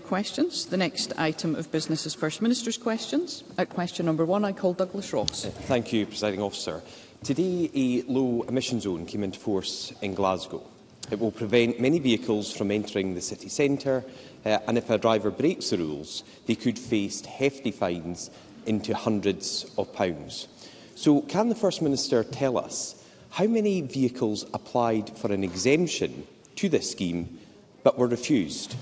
Council 0.00 0.08
questions. 0.08 0.66
The 0.66 0.76
next 0.76 1.12
item 1.18 1.54
of 1.54 1.70
business 1.72 2.06
is 2.06 2.14
First 2.14 2.40
Minister's 2.42 2.78
questions. 2.78 3.42
At 3.58 3.68
question 3.70 4.06
number 4.06 4.24
one, 4.24 4.44
I 4.44 4.52
call 4.52 4.72
Douglas 4.74 5.12
Ross. 5.12 5.44
Uh, 5.46 5.50
thank 5.66 5.92
you, 5.92 6.06
Presiding 6.06 6.40
Officer. 6.40 6.82
Today, 7.24 7.70
a 7.74 8.02
low 8.10 8.42
emission 8.42 8.80
zone 8.80 9.06
came 9.06 9.24
into 9.24 9.38
force 9.40 9.92
in 10.02 10.14
Glasgow. 10.14 10.62
It 11.10 11.18
will 11.18 11.32
prevent 11.32 11.80
many 11.80 11.98
vehicles 11.98 12.52
from 12.52 12.70
entering 12.70 13.14
the 13.14 13.20
city 13.20 13.48
centre, 13.48 14.04
uh, 14.44 14.58
and 14.68 14.78
if 14.78 14.88
a 14.90 14.98
driver 14.98 15.30
breaks 15.30 15.70
the 15.70 15.78
rules, 15.78 16.22
they 16.46 16.54
could 16.54 16.78
face 16.78 17.24
hefty 17.24 17.72
fines 17.72 18.30
into 18.66 18.94
hundreds 18.94 19.66
of 19.76 19.92
pounds. 19.92 20.48
So 20.94 21.22
can 21.22 21.48
the 21.48 21.54
First 21.54 21.82
Minister 21.82 22.24
tell 22.24 22.56
us 22.56 22.94
how 23.30 23.46
many 23.46 23.80
vehicles 23.80 24.44
applied 24.54 25.16
for 25.18 25.32
an 25.32 25.42
exemption 25.42 26.24
to 26.56 26.68
this 26.68 26.90
scheme 26.90 27.38
but 27.82 27.98
were 27.98 28.06
refused? 28.08 28.74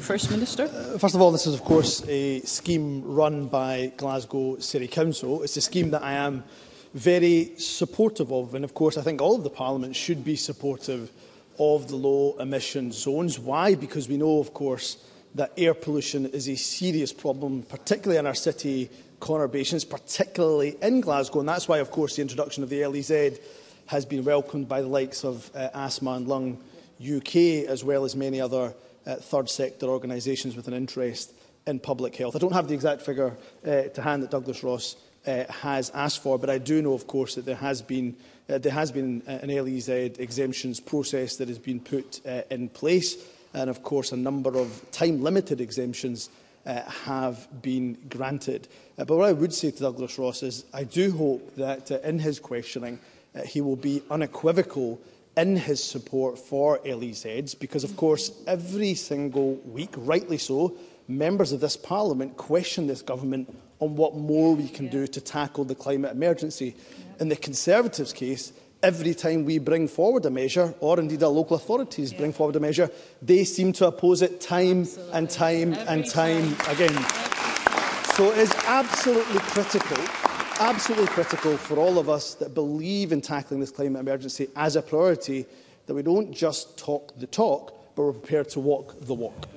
First 0.00 0.30
Minister. 0.30 0.64
Uh, 0.64 0.98
first 0.98 1.14
of 1.14 1.22
all, 1.22 1.32
this 1.32 1.46
is, 1.46 1.54
of 1.54 1.62
course, 1.64 2.04
a 2.08 2.40
scheme 2.42 3.02
run 3.04 3.46
by 3.46 3.90
Glasgow 3.96 4.58
City 4.58 4.86
Council. 4.86 5.42
It's 5.42 5.56
a 5.56 5.62
scheme 5.62 5.90
that 5.92 6.02
I 6.02 6.12
am 6.12 6.44
very 6.92 7.54
supportive 7.58 8.30
of. 8.30 8.54
And, 8.54 8.64
of 8.66 8.74
course, 8.74 8.98
I 8.98 9.02
think 9.02 9.22
all 9.22 9.36
of 9.36 9.44
the 9.44 9.50
Parliament 9.50 9.96
should 9.96 10.24
be 10.26 10.36
supportive 10.36 11.10
of 11.58 11.88
the 11.88 11.96
low 11.96 12.36
emission 12.38 12.92
zones. 12.92 13.38
Why? 13.38 13.74
Because 13.76 14.10
we 14.10 14.18
know, 14.18 14.38
of 14.40 14.52
course, 14.52 14.98
that 15.34 15.52
air 15.56 15.72
pollution 15.72 16.26
is 16.26 16.48
a 16.50 16.56
serious 16.56 17.10
problem, 17.12 17.62
particularly 17.62 18.18
in 18.18 18.26
our 18.26 18.34
city 18.34 18.90
conurbations, 19.20 19.88
particularly 19.88 20.76
in 20.82 21.00
Glasgow. 21.00 21.40
And 21.40 21.48
that's 21.48 21.66
why, 21.66 21.78
of 21.78 21.90
course, 21.90 22.16
the 22.16 22.22
introduction 22.22 22.62
of 22.62 22.68
the 22.68 22.86
LEZ 22.86 23.38
has 23.86 24.04
been 24.04 24.22
welcomed 24.22 24.68
by 24.68 24.82
the 24.82 24.86
likes 24.88 25.24
of 25.24 25.50
uh, 25.56 25.70
Asthma 25.72 26.10
and 26.12 26.28
Lung 26.28 26.60
UK, 27.02 27.64
as 27.66 27.82
well 27.84 28.04
as 28.04 28.14
many 28.14 28.38
other 28.38 28.74
uh, 29.06 29.16
third 29.16 29.48
sector 29.48 29.86
organisations 29.86 30.56
with 30.56 30.68
an 30.68 30.74
interest 30.74 31.32
in 31.66 31.78
public 31.78 32.16
health. 32.16 32.34
I 32.34 32.38
don't 32.38 32.52
have 32.54 32.68
the 32.68 32.74
exact 32.74 33.02
figure 33.02 33.36
uh, 33.66 33.82
to 33.82 34.02
hand 34.02 34.22
that 34.22 34.30
Douglas 34.30 34.62
Ross 34.62 34.96
uh, 35.26 35.44
has 35.50 35.90
asked 35.90 36.22
for, 36.22 36.38
but 36.38 36.48
I 36.50 36.58
do 36.58 36.80
know, 36.80 36.94
of 36.94 37.06
course, 37.06 37.34
that 37.34 37.44
there 37.44 37.56
has 37.56 37.82
been, 37.82 38.16
uh, 38.48 38.58
there 38.58 38.72
has 38.72 38.90
been 38.90 39.22
uh, 39.26 39.32
an 39.42 39.50
LEZ 39.54 39.88
exemptions 39.88 40.80
process 40.80 41.36
that 41.36 41.48
has 41.48 41.58
been 41.58 41.80
put 41.80 42.20
uh, 42.26 42.42
in 42.50 42.68
place, 42.68 43.16
and 43.54 43.68
of 43.68 43.82
course 43.82 44.12
a 44.12 44.16
number 44.16 44.56
of 44.58 44.80
time-limited 44.92 45.60
exemptions 45.60 46.30
uh, 46.66 46.82
have 46.82 47.48
been 47.62 47.94
granted. 48.08 48.68
Uh, 48.98 49.04
but 49.04 49.16
what 49.16 49.28
I 49.28 49.32
would 49.32 49.52
say 49.52 49.70
to 49.70 49.80
Douglas 49.80 50.18
Ross 50.18 50.42
is 50.42 50.64
I 50.72 50.84
do 50.84 51.12
hope 51.12 51.56
that 51.56 51.90
uh, 51.90 51.98
in 52.00 52.18
his 52.18 52.38
questioning 52.40 52.98
uh, 53.34 53.42
he 53.42 53.60
will 53.60 53.76
be 53.76 54.02
unequivocal 54.10 55.00
in 55.38 55.54
his 55.56 55.82
support 55.82 56.36
for 56.38 56.78
LEZs 56.80 57.58
because, 57.60 57.84
of 57.84 57.96
course, 57.96 58.32
every 58.48 58.92
single 58.94 59.54
week, 59.66 59.90
rightly 59.98 60.36
so, 60.38 60.76
members 61.06 61.52
of 61.52 61.60
this 61.60 61.76
parliament 61.76 62.36
question 62.36 62.86
this 62.88 63.02
government 63.02 63.52
on 63.78 63.94
what 63.94 64.16
more 64.16 64.54
we 64.56 64.66
can 64.68 64.86
yeah. 64.86 64.92
do 64.92 65.06
to 65.06 65.20
tackle 65.20 65.64
the 65.64 65.74
climate 65.76 66.10
emergency. 66.12 66.74
Yeah. 66.76 67.04
In 67.20 67.28
the 67.28 67.36
Conservatives' 67.36 68.12
case, 68.12 68.52
every 68.82 69.14
time 69.14 69.44
we 69.44 69.58
bring 69.58 69.86
forward 69.86 70.26
a 70.26 70.30
measure, 70.30 70.74
or 70.80 70.98
indeed 70.98 71.22
our 71.22 71.30
local 71.30 71.56
authorities 71.56 72.12
yeah. 72.12 72.18
bring 72.18 72.32
forward 72.32 72.56
a 72.56 72.60
measure, 72.60 72.90
they 73.22 73.44
seem 73.44 73.72
to 73.74 73.86
oppose 73.86 74.22
it 74.22 74.40
time 74.40 74.80
absolutely. 74.82 75.14
and 75.14 75.30
time 75.30 75.74
every 75.74 75.86
and 75.86 76.06
time, 76.10 76.56
time. 76.56 76.74
again. 76.74 76.94
Every 76.96 78.14
so 78.14 78.32
it 78.32 78.38
is 78.38 78.52
absolutely 78.66 79.38
critical 79.38 80.27
absolutely 80.60 81.06
critical 81.08 81.56
for 81.56 81.76
all 81.76 81.98
of 81.98 82.08
us 82.08 82.34
that 82.34 82.54
believe 82.54 83.12
in 83.12 83.20
tackling 83.20 83.60
this 83.60 83.70
climate 83.70 84.00
emergency 84.00 84.48
as 84.56 84.74
a 84.76 84.82
priority 84.82 85.46
that 85.86 85.94
we 85.94 86.02
don't 86.02 86.32
just 86.32 86.76
talk 86.76 87.16
the 87.18 87.26
talk, 87.26 87.74
but 87.96 88.02
we're 88.02 88.12
prepared 88.12 88.48
to 88.50 88.60
walk 88.60 89.00
the 89.02 89.14
walk. 89.14 89.48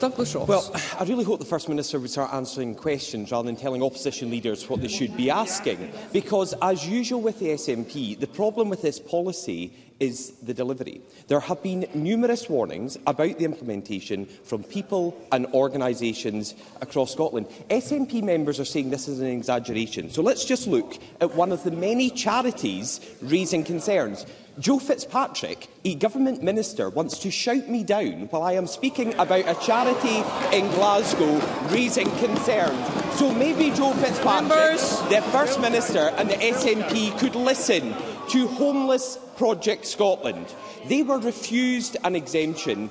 Douglas 0.00 0.34
Ross. 0.34 0.48
Well, 0.48 0.70
I 0.98 1.04
really 1.04 1.24
hope 1.24 1.38
the 1.38 1.44
First 1.46 1.68
Minister 1.68 1.98
would 1.98 2.10
start 2.10 2.32
answering 2.34 2.74
questions 2.74 3.32
rather 3.32 3.46
than 3.46 3.56
telling 3.56 3.82
opposition 3.82 4.30
leaders 4.30 4.68
what 4.68 4.80
they 4.82 4.88
should 4.88 5.16
be 5.16 5.30
asking. 5.30 5.92
Because, 6.12 6.54
as 6.60 6.86
usual 6.86 7.20
with 7.20 7.38
the 7.38 7.48
SNP, 7.48 8.18
the 8.20 8.26
problem 8.26 8.68
with 8.68 8.82
this 8.82 8.98
policy 9.00 9.72
is 10.00 10.32
the 10.42 10.54
delivery. 10.54 11.00
There 11.28 11.40
have 11.40 11.62
been 11.62 11.86
numerous 11.94 12.48
warnings 12.48 12.96
about 13.06 13.38
the 13.38 13.44
implementation 13.44 14.26
from 14.26 14.62
people 14.64 15.16
and 15.32 15.46
organisations 15.48 16.54
across 16.80 17.12
Scotland. 17.12 17.46
SNP 17.70 18.22
members 18.22 18.60
are 18.60 18.64
saying 18.64 18.90
this 18.90 19.08
is 19.08 19.20
an 19.20 19.26
exaggeration. 19.28 20.10
So 20.10 20.22
let's 20.22 20.44
just 20.44 20.66
look 20.66 20.98
at 21.20 21.34
one 21.34 21.50
of 21.52 21.64
the 21.64 21.70
many 21.70 22.10
charities 22.10 23.00
raising 23.22 23.64
concerns. 23.64 24.26
Joe 24.58 24.78
Fitzpatrick, 24.78 25.68
a 25.84 25.94
government 25.96 26.42
minister, 26.42 26.88
wants 26.88 27.18
to 27.20 27.30
shout 27.30 27.68
me 27.68 27.84
down 27.84 28.26
while 28.30 28.42
I 28.42 28.52
am 28.52 28.66
speaking 28.66 29.12
about 29.14 29.46
a 29.46 29.54
charity 29.66 30.16
in 30.56 30.66
Glasgow 30.72 31.38
raising 31.68 32.10
concerns. 32.12 33.16
So 33.18 33.32
maybe 33.34 33.70
Joe 33.76 33.92
Fitzpatrick, 33.92 34.36
members. 34.48 34.98
the 35.10 35.20
First 35.30 35.60
Minister 35.60 36.10
and 36.16 36.30
the 36.30 36.34
SNP 36.36 37.18
could 37.18 37.34
listen 37.34 37.94
to 38.28 38.48
Homeless 38.48 39.18
Project 39.36 39.86
Scotland. 39.86 40.52
They 40.88 41.04
were 41.04 41.18
refused 41.20 41.96
an 42.02 42.16
exemption 42.16 42.90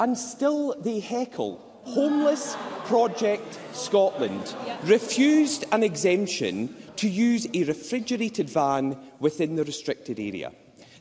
and 0.00 0.16
still 0.16 0.74
they 0.80 1.00
heckle. 1.00 1.62
Homeless 1.84 2.56
Project 2.86 3.58
Scotland 3.72 4.54
refused 4.84 5.66
an 5.70 5.82
exemption 5.82 6.74
to 6.96 7.08
use 7.08 7.46
a 7.52 7.64
refrigerated 7.64 8.48
van 8.48 8.96
within 9.20 9.54
the 9.54 9.64
restricted 9.64 10.18
area. 10.18 10.50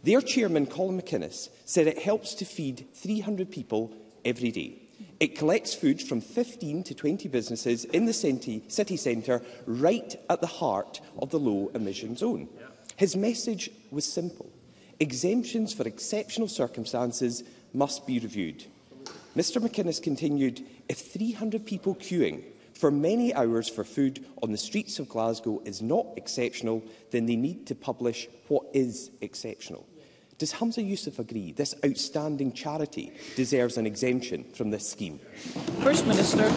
Their 0.04 0.22
chairman, 0.22 0.66
Colin 0.66 1.02
McInnes, 1.02 1.48
said 1.64 1.88
it 1.88 2.00
helps 2.00 2.36
to 2.36 2.46
feed 2.46 2.86
300 2.96 3.50
people 3.50 3.94
every 4.26 4.52
day. 4.52 4.78
It 5.22 5.38
collects 5.38 5.74
food 5.74 6.02
from 6.02 6.20
15 6.20 6.84
to 6.84 6.94
20 6.94 7.30
businesses 7.30 7.86
in 7.86 8.06
the 8.06 8.14
city, 8.14 8.62
city 8.68 8.98
centre, 8.98 9.42
right 9.66 10.14
at 10.30 10.42
the 10.42 10.48
heart 10.48 11.00
of 11.20 11.30
the 11.30 11.40
low 11.40 11.72
emission 11.74 12.18
zone. 12.18 12.50
His 12.98 13.16
message 13.18 13.72
was 13.92 14.06
simple. 14.06 14.50
Exemptions 15.02 15.74
for 15.74 15.86
exceptional 15.88 16.48
circumstances 16.48 17.44
must 17.74 18.08
be 18.08 18.20
reviewed. 18.20 18.64
Mr 19.36 19.58
McInnes 19.62 20.02
continued, 20.02 20.66
if 20.88 21.00
300 21.12 21.66
people 21.66 21.94
queuing 21.96 22.42
for 22.74 22.92
many 22.92 23.34
hours 23.34 23.68
for 23.68 23.84
food 23.84 24.26
on 24.42 24.52
the 24.54 24.58
streets 24.58 24.98
of 25.00 25.10
Glasgow 25.10 25.62
is 25.66 25.82
not 25.82 26.06
exceptional, 26.16 26.82
then 27.12 27.26
they 27.26 27.36
need 27.36 27.68
to 27.68 27.76
publish 27.76 28.30
what 28.48 28.64
is 28.74 29.12
exceptional. 29.20 29.86
Does 30.38 30.54
Hamza 30.54 30.82
Youssef 30.82 31.20
agree 31.20 31.52
this 31.52 31.76
outstanding 31.86 32.54
charity 32.54 33.12
deserves 33.36 33.76
an 33.78 33.86
exemption 33.86 34.46
from 34.54 34.70
this 34.70 34.90
scheme? 34.90 35.20
First 35.84 36.08
Minister. 36.08 36.50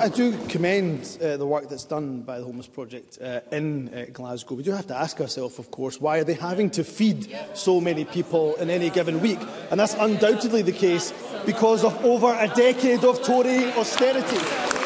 I, 0.00 0.08
do 0.08 0.32
commend 0.46 1.18
uh, 1.22 1.36
the 1.36 1.46
work 1.46 1.68
that's 1.68 1.84
done 1.84 2.22
by 2.22 2.38
the 2.38 2.44
Homeless 2.44 2.66
Project 2.68 3.18
uh, 3.22 3.40
in 3.52 3.92
uh, 3.92 4.06
Glasgow. 4.10 4.54
We 4.54 4.62
do 4.62 4.72
have 4.72 4.86
to 4.86 4.96
ask 4.96 5.20
ourselves, 5.20 5.58
of 5.58 5.70
course, 5.70 6.00
why 6.00 6.16
are 6.18 6.24
they 6.24 6.32
having 6.34 6.70
to 6.70 6.84
feed 6.84 7.36
so 7.52 7.82
many 7.82 8.06
people 8.06 8.54
in 8.56 8.70
any 8.70 8.88
given 8.88 9.20
week? 9.20 9.38
And 9.70 9.78
that's 9.78 9.92
undoubtedly 9.94 10.62
the 10.62 10.72
case 10.72 11.12
because 11.44 11.84
of 11.84 12.02
over 12.02 12.34
a 12.34 12.48
decade 12.48 13.04
of 13.04 13.22
Tory 13.22 13.64
austerity, 13.72 14.38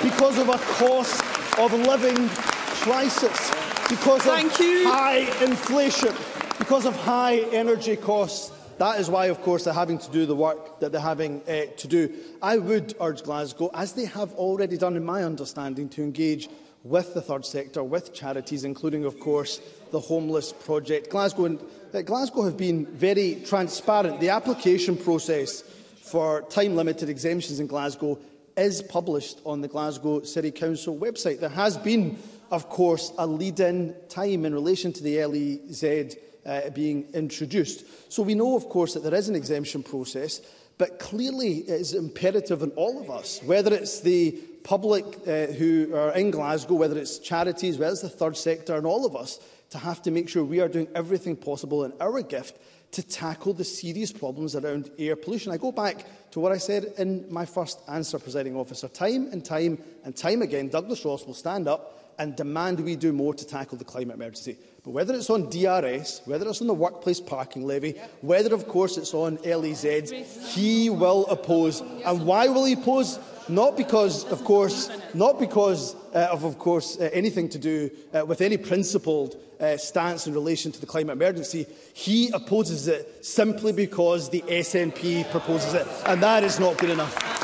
because 0.03 0.37
of 0.37 0.49
a 0.49 0.59
cost 0.79 1.23
of 1.61 1.73
living 1.73 2.29
crisis, 2.29 3.51
because 3.89 4.23
Thank 4.23 4.53
of 4.55 4.61
you. 4.61 4.89
high 4.89 5.19
inflation, 5.45 6.13
because 6.59 6.87
of 6.87 6.97
high 6.97 7.39
energy 7.53 7.95
costs 7.95 8.51
That 8.79 8.99
is 8.99 9.09
why, 9.09 9.27
of 9.27 9.41
course, 9.43 9.65
they're 9.65 9.73
having 9.75 9.99
to 9.99 10.11
do 10.11 10.27
the 10.27 10.35
work 10.35 10.81
that 10.81 10.91
they're 10.91 11.01
having 11.01 11.43
uh, 11.49 11.67
to 11.77 11.87
do. 11.89 12.13
I 12.43 12.59
would 12.59 12.95
urge 13.01 13.23
Glasgow, 13.23 13.71
as 13.73 13.93
they 13.93 14.05
have 14.07 14.33
already 14.35 14.77
done 14.77 14.97
in 14.97 15.05
my 15.05 15.23
understanding, 15.23 15.89
to 15.91 16.03
engage 16.03 16.49
with 16.83 17.15
the 17.15 17.23
third 17.23 17.47
sector, 17.47 17.85
with 17.85 18.13
charities, 18.13 18.65
including, 18.65 19.05
of 19.05 19.21
course, 19.21 19.61
the 19.93 20.01
Homeless 20.01 20.53
Project. 20.53 21.09
Glasgow, 21.09 21.45
and, 21.45 21.61
uh, 21.95 22.03
Glasgow 22.03 22.43
have 22.43 22.57
been 22.57 22.85
very 22.87 23.37
transparent. 23.47 24.21
The 24.21 24.31
application 24.31 24.97
process 24.97 25.63
for 26.03 26.43
time-limited 26.43 27.09
exemptions 27.09 27.61
in 27.61 27.69
Glasgow 27.69 28.19
is 28.57 28.83
published 28.83 29.39
on 29.47 29.61
the 29.61 29.69
Glasgow 29.69 30.23
City 30.23 30.51
Council 30.51 30.97
website. 30.99 31.39
There 31.39 31.49
has 31.49 31.77
been, 31.79 32.19
of 32.51 32.69
course, 32.69 33.13
a 33.19 33.27
lead-in 33.27 33.95
time 34.09 34.45
in 34.45 34.53
relation 34.53 34.93
to 34.95 35.03
the 35.03 35.25
LEZ 35.25 36.17
uh, 36.47 36.71
being 36.71 37.09
introduced. 37.15 37.85
So 38.13 38.23
we 38.23 38.35
know, 38.35 38.55
of 38.57 38.69
course, 38.69 38.95
that 38.95 39.03
there 39.03 39.15
is 39.15 39.29
an 39.29 39.37
exemption 39.37 39.83
process, 39.83 40.41
but 40.79 40.99
clearly 40.99 41.59
it 41.59 41.81
is 41.81 41.95
imperative 41.95 42.63
on 42.63 42.71
all 42.71 43.01
of 43.01 43.11
us, 43.11 43.41
whether 43.45 43.73
it's 43.75 44.01
the 44.01 44.33
public 44.63 45.05
uh, 45.27 45.47
who 45.55 45.95
are 45.95 46.13
in 46.15 46.31
Glasgow, 46.31 46.75
whether 46.75 46.99
it's 46.99 47.19
charities, 47.19 47.79
whether 47.79 47.93
it's 47.93 48.03
the 48.03 48.09
third 48.09 48.37
sector, 48.37 48.77
and 48.77 48.87
all 48.87 49.05
of 49.07 49.15
us, 49.15 49.39
to 49.71 49.79
have 49.79 50.03
to 50.03 50.11
make 50.11 50.29
sure 50.29 50.45
we 50.45 50.61
are 50.61 50.69
doing 50.69 50.89
everything 50.95 51.37
possible 51.37 51.85
in 51.85 51.93
our 52.01 52.23
gift 52.23 52.59
to 52.93 53.03
tackle 53.03 53.53
the 53.53 53.65
serious 53.65 54.13
problems 54.13 54.55
around 54.55 54.89
air 54.99 55.17
pollution. 55.17 55.51
I 55.51 55.57
go 55.57 55.73
back 55.73 56.05
to 56.31 56.39
what 56.41 56.53
I 56.53 56.59
said 56.59 56.93
in 56.97 57.25
my 57.33 57.45
first 57.45 57.81
answer, 57.89 58.19
presiding 58.21 58.55
officer. 58.55 58.87
Time 58.87 59.29
and 59.33 59.45
time 59.45 59.79
and 60.05 60.17
time 60.17 60.43
again, 60.43 60.69
Douglas 60.69 61.05
Ross 61.05 61.27
will 61.27 61.35
stand 61.35 61.67
up 61.67 62.04
and 62.19 62.37
demand 62.37 62.81
we 62.81 62.97
do 62.97 63.13
more 63.13 63.35
to 63.35 63.47
tackle 63.47 63.79
the 63.79 63.85
climate 63.85 64.17
emergency. 64.17 64.57
But 64.85 64.91
whether 64.91 65.15
it's 65.15 65.31
on 65.31 65.49
DRS, 65.51 66.21
whether 66.27 66.49
it's 66.49 66.61
on 66.61 66.67
the 66.67 66.75
workplace 66.75 67.21
parking 67.21 67.65
levy, 67.67 67.95
whether, 68.21 68.55
of 68.55 68.69
course, 68.69 68.97
it's 68.99 69.15
on 69.15 69.39
LEZs, 69.39 70.49
he 70.53 70.91
will 70.91 71.27
oppose. 71.27 71.81
And 72.05 72.27
why 72.27 72.49
will 72.49 72.65
he 72.67 72.75
oppose? 72.75 73.19
Not 73.49 73.77
because, 73.77 74.25
of 74.27 74.45
course, 74.45 74.91
not 75.15 75.39
because 75.39 75.95
uh, 76.15 76.29
of, 76.33 76.45
of 76.45 76.59
course, 76.59 76.99
uh, 76.99 77.11
anything 77.13 77.49
to 77.51 77.59
do 77.59 77.91
uh, 78.19 78.25
with 78.25 78.41
any 78.41 78.57
principled 78.57 79.37
uh, 79.61 79.77
stance 79.77 80.27
in 80.27 80.33
relation 80.35 80.73
to 80.73 80.81
the 80.81 80.87
climate 80.87 81.17
emergency. 81.17 81.67
He 81.95 82.31
opposes 82.31 82.89
it 82.89 83.25
simply 83.25 83.73
because 83.73 84.31
the 84.31 84.43
SNP 84.43 85.31
proposes 85.31 85.75
it, 85.75 85.87
and 86.07 86.23
that 86.23 86.43
is 86.43 86.59
not 86.59 86.79
good 86.79 86.91
enough. 86.91 87.44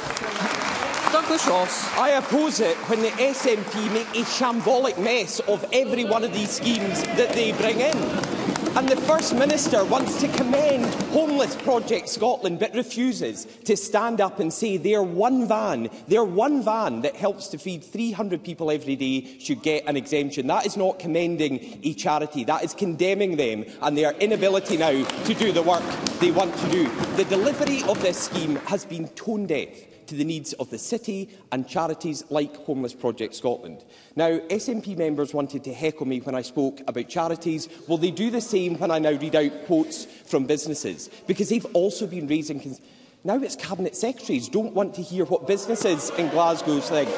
I 1.33 2.15
oppose 2.17 2.59
it 2.59 2.77
when 2.89 3.03
the 3.03 3.11
SNP 3.11 3.93
make 3.93 4.09
a 4.21 4.25
shambolic 4.25 4.99
mess 5.01 5.39
of 5.39 5.65
every 5.73 6.03
one 6.03 6.25
of 6.25 6.33
these 6.33 6.51
schemes 6.51 7.05
that 7.05 7.31
they 7.35 7.53
bring 7.53 7.79
in. 7.79 7.97
And 8.77 8.89
the 8.89 8.97
First 9.03 9.35
Minister 9.37 9.85
wants 9.85 10.21
to 10.21 10.29
commend 10.33 10.87
Homeless 11.13 11.55
Project 11.55 12.09
Scotland 12.09 12.59
but 12.59 12.75
refuses 12.75 13.45
to 13.65 13.77
stand 13.77 14.21
up 14.21 14.41
and 14.41 14.53
say 14.53 14.77
their 14.77 15.05
one 15.05 15.47
van, 15.47 15.89
their 16.09 16.25
one 16.25 16.65
van 16.65 17.03
that 17.03 17.15
helps 17.15 17.47
to 17.49 17.59
feed 17.59 17.85
300 17.85 18.43
people 18.43 18.69
every 18.71 18.97
day 18.97 19.39
should 19.39 19.63
get 19.63 19.87
an 19.87 19.97
exemption. 19.97 20.49
That 20.49 20.67
is 20.67 20.77
not 20.77 20.99
commending 20.99 21.79
a 21.85 21.95
charity. 21.95 22.43
That 22.43 22.65
is 22.65 22.75
condemning 22.75 23.37
them 23.37 23.67
and 23.83 23.97
their 23.97 24.13
inability 24.17 24.79
now 24.79 25.05
to 25.05 25.35
do 25.35 25.53
the 25.53 25.63
work 25.63 25.83
they 26.19 26.33
want 26.33 26.55
to 26.57 26.71
do. 26.71 26.89
The 27.17 27.25
delivery 27.25 27.85
of 27.85 28.03
this 28.03 28.19
scheme 28.21 28.57
has 28.67 28.85
been 28.85 29.07
tone-deaf. 29.11 29.69
to 30.11 30.17
the 30.17 30.25
needs 30.25 30.53
of 30.55 30.69
the 30.71 30.79
city 30.79 31.29
and 31.53 31.67
charities 31.69 32.25
like 32.31 32.55
Homeless 32.67 32.93
Project 32.93 33.33
Scotland. 33.35 33.85
Now, 34.17 34.39
SNP 34.49 34.97
members 34.99 35.33
wanted 35.33 35.63
to 35.65 35.73
heckle 35.73 36.05
me 36.07 36.21
when 36.21 36.35
I 36.35 36.43
spoke 36.43 36.81
about 36.89 37.09
charities. 37.09 37.69
Will 37.89 37.97
they 37.97 38.11
do 38.11 38.29
the 38.31 38.41
same 38.41 38.77
when 38.81 38.91
I 38.91 38.99
now 38.99 39.11
read 39.13 39.37
out 39.37 39.53
quotes 39.67 40.05
from 40.07 40.47
businesses? 40.47 41.09
Because 41.27 41.49
they've 41.49 41.67
also 41.77 42.07
been 42.09 42.27
raising... 42.27 42.61
Now 43.23 43.37
it's 43.37 43.55
Cabinet 43.57 43.95
Secretaries 43.95 44.49
don't 44.49 44.75
want 44.75 44.95
to 44.95 45.03
hear 45.03 45.25
what 45.27 45.47
businesses 45.47 46.11
in 46.19 46.29
Glasgow 46.31 46.81
think. 46.81 47.09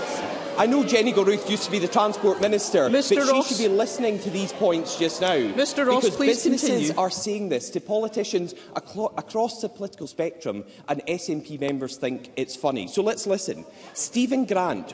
I 0.59 0.67
know 0.67 0.85
Jenny 0.85 1.13
Garuth 1.13 1.49
used 1.51 1.65
to 1.65 1.71
be 1.71 1.79
the 1.79 1.89
Transport 1.89 2.43
Minister, 2.43 2.91
Mr. 2.91 3.17
but 3.17 3.29
Ross, 3.31 3.49
she 3.49 3.55
should 3.55 3.71
be 3.71 3.75
listening 3.75 4.19
to 4.19 4.29
these 4.29 4.53
points 4.53 4.99
just 4.99 5.23
now. 5.23 5.33
Mr 5.35 5.87
Ross, 5.87 6.03
because 6.05 6.17
please 6.17 6.29
businesses 6.37 6.69
continue. 6.69 6.95
are 7.01 7.09
saying 7.11 7.49
this 7.49 7.71
to 7.71 7.81
politicians 7.81 8.55
across 8.77 9.63
the 9.63 9.71
political 9.71 10.07
spectrum 10.07 10.63
and 10.91 11.01
SNP 11.07 11.59
members 11.59 11.97
think 11.97 12.31
it's 12.37 12.55
funny. 12.55 12.87
So 12.87 13.03
let's 13.03 13.27
listen. 13.27 13.65
Stephen 13.95 14.45
Grant, 14.45 14.93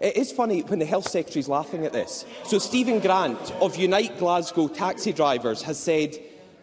it 0.00 0.16
is 0.16 0.30
funny 0.30 0.60
when 0.62 0.78
the 0.78 0.86
Health 0.86 1.08
Secretary 1.08 1.40
is 1.40 1.48
laughing 1.48 1.84
at 1.84 1.92
this. 1.92 2.24
So 2.44 2.60
Stephen 2.60 3.00
Grant 3.00 3.52
of 3.60 3.74
Unite 3.76 4.18
Glasgow 4.18 4.68
Taxi 4.68 5.12
Drivers 5.12 5.62
has 5.62 5.80
said, 5.80 6.14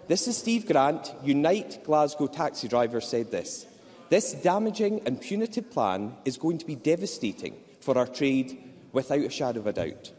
this 0.07 0.29
is 0.29 0.37
Steve 0.37 0.65
Grant, 0.65 1.13
Unite 1.25 1.81
Glasgow 1.83 2.27
Taxi 2.27 2.69
Drivers 2.69 3.05
said 3.05 3.31
this. 3.31 3.65
This 4.09 4.31
damaging 4.31 5.01
and 5.05 5.19
punitive 5.19 5.69
plan 5.69 6.13
is 6.23 6.37
going 6.37 6.57
to 6.59 6.65
be 6.65 6.75
devastating 6.75 7.57
for 7.83 7.97
our 7.97 8.07
trade 8.07 8.57
without 8.93 9.19
a 9.19 9.29
shadow 9.29 9.59
of 9.59 9.67
a 9.67 9.73
doubt. 9.73 10.11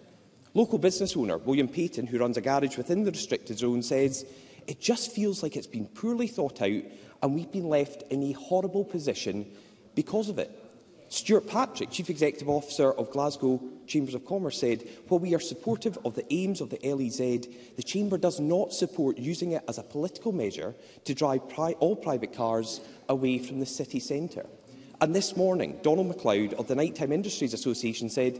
Local 0.52 0.78
business 0.78 1.16
owner 1.16 1.38
William 1.38 1.66
Payton, 1.68 2.06
who 2.06 2.18
runs 2.18 2.36
a 2.36 2.40
garage 2.40 2.76
within 2.76 3.02
the 3.04 3.10
restricted 3.10 3.58
zone, 3.58 3.82
says, 3.82 4.24
It 4.66 4.80
just 4.80 5.10
feels 5.12 5.42
like 5.42 5.56
it's 5.56 5.66
been 5.66 5.86
poorly 5.86 6.26
thought 6.26 6.60
out 6.62 6.82
and 7.22 7.34
we've 7.34 7.50
been 7.50 7.68
left 7.68 8.02
in 8.12 8.22
a 8.22 8.32
horrible 8.32 8.84
position 8.84 9.46
because 9.94 10.28
of 10.28 10.38
it. 10.38 10.50
Stuart 11.08 11.46
Patrick, 11.46 11.90
Chief 11.90 12.10
Executive 12.10 12.48
Officer 12.48 12.92
of 12.92 13.10
Glasgow 13.10 13.62
Chambers 13.86 14.14
of 14.14 14.26
Commerce, 14.26 14.58
said, 14.58 14.86
While 15.08 15.20
we 15.20 15.34
are 15.34 15.40
supportive 15.40 15.96
of 16.04 16.14
the 16.14 16.26
aims 16.32 16.60
of 16.60 16.70
the 16.70 16.78
LEZ, 16.82 17.18
the 17.76 17.82
Chamber 17.82 18.18
does 18.18 18.40
not 18.40 18.72
support 18.72 19.16
using 19.18 19.52
it 19.52 19.62
as 19.68 19.78
a 19.78 19.82
political 19.84 20.32
measure 20.32 20.74
to 21.04 21.14
drive 21.14 21.48
pri 21.48 21.72
all 21.78 21.96
private 21.96 22.34
cars 22.34 22.80
away 23.08 23.38
from 23.38 23.60
the 23.60 23.66
city 23.66 24.00
centre. 24.00 24.46
And 25.00 25.14
this 25.14 25.36
morning, 25.36 25.78
Donald 25.82 26.06
MacLeod 26.06 26.54
of 26.54 26.68
the 26.68 26.74
Nighttime 26.74 27.12
Industries 27.12 27.54
Association 27.54 28.08
said, 28.08 28.38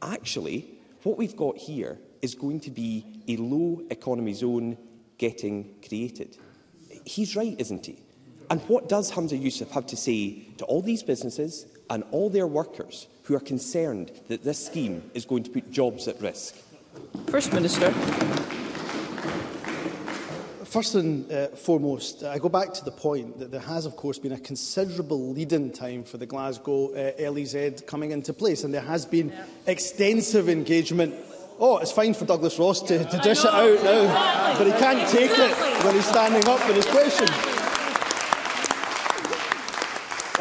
actually, 0.00 0.66
what 1.04 1.16
we've 1.16 1.36
got 1.36 1.56
here 1.56 1.98
is 2.22 2.34
going 2.34 2.60
to 2.60 2.70
be 2.70 3.04
a 3.28 3.36
low 3.36 3.82
economy 3.90 4.34
zone 4.34 4.76
getting 5.18 5.74
created. 5.86 6.36
He's 7.04 7.36
right, 7.36 7.54
isn't 7.58 7.86
he? 7.86 7.98
And 8.50 8.60
what 8.62 8.88
does 8.88 9.10
Hamza 9.10 9.36
Youssef 9.36 9.70
have 9.70 9.86
to 9.86 9.96
say 9.96 10.42
to 10.58 10.64
all 10.66 10.82
these 10.82 11.02
businesses 11.02 11.66
and 11.88 12.04
all 12.10 12.28
their 12.28 12.46
workers 12.46 13.06
who 13.24 13.34
are 13.34 13.40
concerned 13.40 14.10
that 14.28 14.44
this 14.44 14.64
scheme 14.64 15.08
is 15.14 15.24
going 15.24 15.44
to 15.44 15.50
put 15.50 15.70
jobs 15.70 16.08
at 16.08 16.20
risk? 16.20 16.56
First 17.28 17.52
Minister. 17.52 17.92
First 20.72 20.94
and 20.94 21.30
uh, 21.30 21.48
foremost, 21.48 22.24
I 22.24 22.38
go 22.38 22.48
back 22.48 22.72
to 22.72 22.82
the 22.82 22.90
point 22.90 23.38
that 23.40 23.50
there 23.50 23.60
has, 23.60 23.84
of 23.84 23.94
course, 23.94 24.18
been 24.18 24.32
a 24.32 24.40
considerable 24.40 25.28
lead-in 25.30 25.70
time 25.70 26.02
for 26.02 26.16
the 26.16 26.24
Glasgow 26.24 26.94
uh, 26.94 27.30
LEZ 27.30 27.82
coming 27.86 28.10
into 28.12 28.32
place, 28.32 28.64
and 28.64 28.72
there 28.72 28.80
has 28.80 29.04
been 29.04 29.28
yeah. 29.28 29.44
extensive 29.66 30.48
engagement. 30.48 31.14
Oh, 31.60 31.76
it's 31.76 31.92
fine 31.92 32.14
for 32.14 32.24
Douglas 32.24 32.58
Ross 32.58 32.80
to, 32.84 33.04
to 33.04 33.18
dish 33.18 33.40
it 33.44 33.52
out 33.52 33.82
now, 33.84 34.54
but 34.56 34.66
he 34.66 34.72
can't 34.78 35.06
take 35.10 35.32
it 35.32 35.84
when 35.84 35.94
he's 35.94 36.06
standing 36.06 36.48
up 36.48 36.58
for 36.60 36.72
his 36.72 36.86
question. 36.86 37.51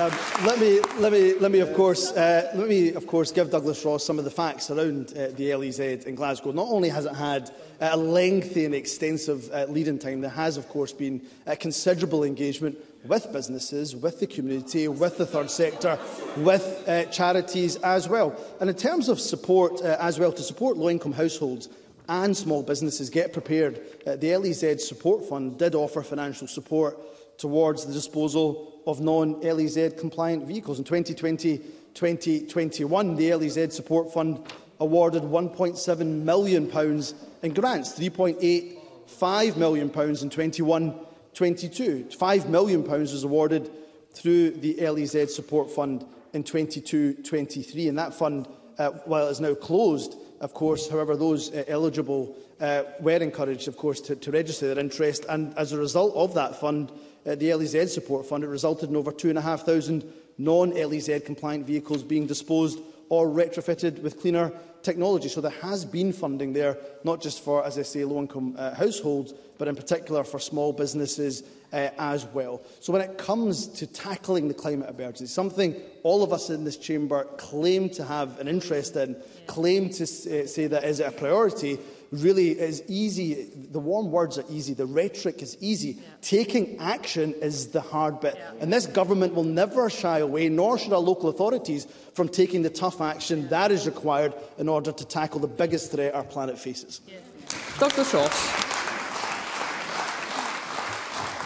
Um, 0.01 0.09
let 0.45 0.59
me, 0.59 0.79
let 0.97 1.11
me, 1.11 1.35
let 1.35 1.51
me, 1.51 1.59
of 1.59 1.75
course, 1.75 2.11
uh, 2.13 2.49
let 2.55 2.67
me, 2.67 2.89
of 2.93 3.05
course, 3.05 3.31
give 3.31 3.51
Douglas 3.51 3.85
Ross 3.85 4.03
some 4.03 4.17
of 4.17 4.25
the 4.25 4.31
facts 4.31 4.71
around 4.71 5.11
uh, 5.15 5.27
the 5.37 5.53
LEZ 5.53 5.79
in 5.79 6.15
Glasgow. 6.15 6.53
Not 6.53 6.65
only 6.69 6.89
has 6.89 7.05
it 7.05 7.13
had 7.13 7.51
uh, 7.79 7.89
a 7.91 7.97
lengthy 7.97 8.65
and 8.65 8.73
extensive 8.73 9.51
uh, 9.51 9.67
lead-in 9.69 9.99
time, 9.99 10.19
there 10.21 10.31
has, 10.31 10.57
of 10.57 10.67
course, 10.69 10.91
been 10.91 11.21
a 11.45 11.55
considerable 11.55 12.23
engagement 12.23 12.79
with 13.05 13.31
businesses, 13.31 13.95
with 13.95 14.19
the 14.19 14.25
community, 14.25 14.87
with 14.87 15.19
the 15.19 15.25
third 15.27 15.51
sector, 15.51 15.99
with 16.37 16.83
uh, 16.89 17.05
charities 17.11 17.75
as 17.75 18.09
well. 18.09 18.35
And 18.59 18.71
in 18.71 18.75
terms 18.75 19.07
of 19.07 19.19
support 19.19 19.81
uh, 19.83 19.97
as 19.99 20.17
well, 20.17 20.31
to 20.31 20.41
support 20.41 20.77
low-income 20.77 21.13
households, 21.13 21.69
and 22.09 22.35
small 22.35 22.63
businesses 22.63 23.11
get 23.11 23.31
prepared. 23.31 23.79
Uh, 24.07 24.15
the 24.15 24.35
LEZ 24.35 24.83
Support 24.85 25.29
Fund 25.29 25.59
did 25.59 25.75
offer 25.75 26.01
financial 26.01 26.47
support 26.47 26.97
towards 27.37 27.85
the 27.85 27.93
disposal 27.93 28.71
of 28.85 28.99
non-LEZ 28.99 29.93
compliant 29.97 30.45
vehicles. 30.47 30.79
In 30.79 30.85
2020-2021, 30.85 33.15
the 33.17 33.35
LEZ 33.35 33.73
Support 33.75 34.13
Fund 34.13 34.41
awarded 34.79 35.23
£1.7 35.23 35.99
million 36.23 36.63
in 36.65 37.53
grants, 37.53 37.93
£3.85 37.99 39.57
million 39.57 39.87
in 39.89 39.93
21-22. 39.93 40.99
£5 41.37 42.49
million 42.49 42.83
was 42.89 43.23
awarded 43.23 43.69
through 44.13 44.51
the 44.51 44.85
LEZ 44.89 45.33
Support 45.33 45.71
Fund 45.71 46.05
in 46.33 46.43
22-23, 46.43 47.89
and 47.89 47.97
that 47.99 48.13
fund, 48.13 48.47
uh, 48.79 48.89
while 49.05 49.27
it 49.27 49.31
is 49.31 49.39
now 49.41 49.53
closed, 49.53 50.15
of 50.39 50.53
course, 50.53 50.87
however, 50.89 51.15
those 51.15 51.51
uh, 51.51 51.63
eligible 51.67 52.35
uh, 52.59 52.83
were 52.99 53.11
encouraged, 53.17 53.67
of 53.67 53.77
course, 53.77 54.01
to, 54.01 54.15
to 54.15 54.31
register 54.31 54.67
their 54.73 54.79
interest. 54.83 55.25
And 55.29 55.55
as 55.57 55.71
a 55.71 55.77
result 55.77 56.15
of 56.15 56.33
that 56.33 56.59
fund, 56.59 56.91
uh, 57.25 57.35
the 57.35 57.53
LEZ 57.53 57.93
Support 57.93 58.25
Fund, 58.25 58.43
it 58.43 58.47
resulted 58.47 58.89
in 58.89 58.95
over 58.95 59.11
2,500 59.11 60.03
non-LEZ 60.37 61.21
compliant 61.23 61.65
vehicles 61.65 62.03
being 62.03 62.25
disposed 62.25 62.79
or 63.09 63.27
retrofitted 63.27 64.01
with 64.01 64.19
cleaner 64.19 64.51
technology. 64.83 65.27
So 65.29 65.41
there 65.41 65.51
has 65.61 65.85
been 65.85 66.13
funding 66.13 66.53
there, 66.53 66.77
not 67.03 67.21
just 67.21 67.43
for, 67.43 67.63
as 67.63 67.77
I 67.77 67.81
say, 67.83 68.03
low-income 68.05 68.55
uh, 68.57 68.73
households, 68.73 69.33
but 69.57 69.67
in 69.67 69.75
particular 69.75 70.23
for 70.23 70.39
small 70.39 70.73
businesses 70.73 71.43
uh, 71.73 71.89
as 71.99 72.25
well. 72.27 72.61
So 72.79 72.91
when 72.91 73.01
it 73.01 73.17
comes 73.17 73.67
to 73.67 73.85
tackling 73.85 74.47
the 74.47 74.53
climate 74.53 74.89
emergency, 74.89 75.27
something 75.27 75.75
all 76.03 76.23
of 76.23 76.33
us 76.33 76.49
in 76.49 76.63
this 76.63 76.77
chamber 76.77 77.25
claim 77.37 77.89
to 77.91 78.03
have 78.03 78.39
an 78.39 78.47
interest 78.47 78.95
in, 78.95 79.15
claim 79.45 79.89
to 79.91 80.03
uh, 80.03 80.47
say 80.47 80.65
that 80.67 80.83
is 80.85 80.99
a 80.99 81.11
priority, 81.11 81.77
really 82.11 82.49
is 82.59 82.83
easy. 82.87 83.47
The 83.55 83.79
warm 83.79 84.11
words 84.11 84.37
are 84.37 84.43
easy. 84.49 84.73
The 84.73 84.85
rhetoric 84.85 85.41
is 85.41 85.57
easy. 85.61 85.93
Yeah. 85.93 86.01
Taking 86.21 86.77
action 86.79 87.33
is 87.41 87.67
the 87.67 87.81
hard 87.81 88.19
bit. 88.19 88.35
Yeah. 88.37 88.51
And 88.61 88.71
this 88.73 88.85
government 88.85 89.33
will 89.33 89.45
never 89.45 89.89
shy 89.89 90.19
away, 90.19 90.49
nor 90.49 90.77
should 90.77 90.93
our 90.93 90.99
local 90.99 91.29
authorities, 91.29 91.87
from 92.13 92.27
taking 92.27 92.61
the 92.61 92.69
tough 92.69 92.99
action 93.01 93.47
that 93.49 93.71
is 93.71 93.85
required 93.85 94.33
in 94.57 94.67
order 94.67 94.91
to 94.91 95.05
tackle 95.05 95.39
the 95.39 95.47
biggest 95.47 95.91
threat 95.91 96.13
our 96.13 96.23
planet 96.23 96.57
faces. 96.59 97.01
Yeah. 97.07 97.15
Dr 97.79 98.03
Schultz. 98.03 98.80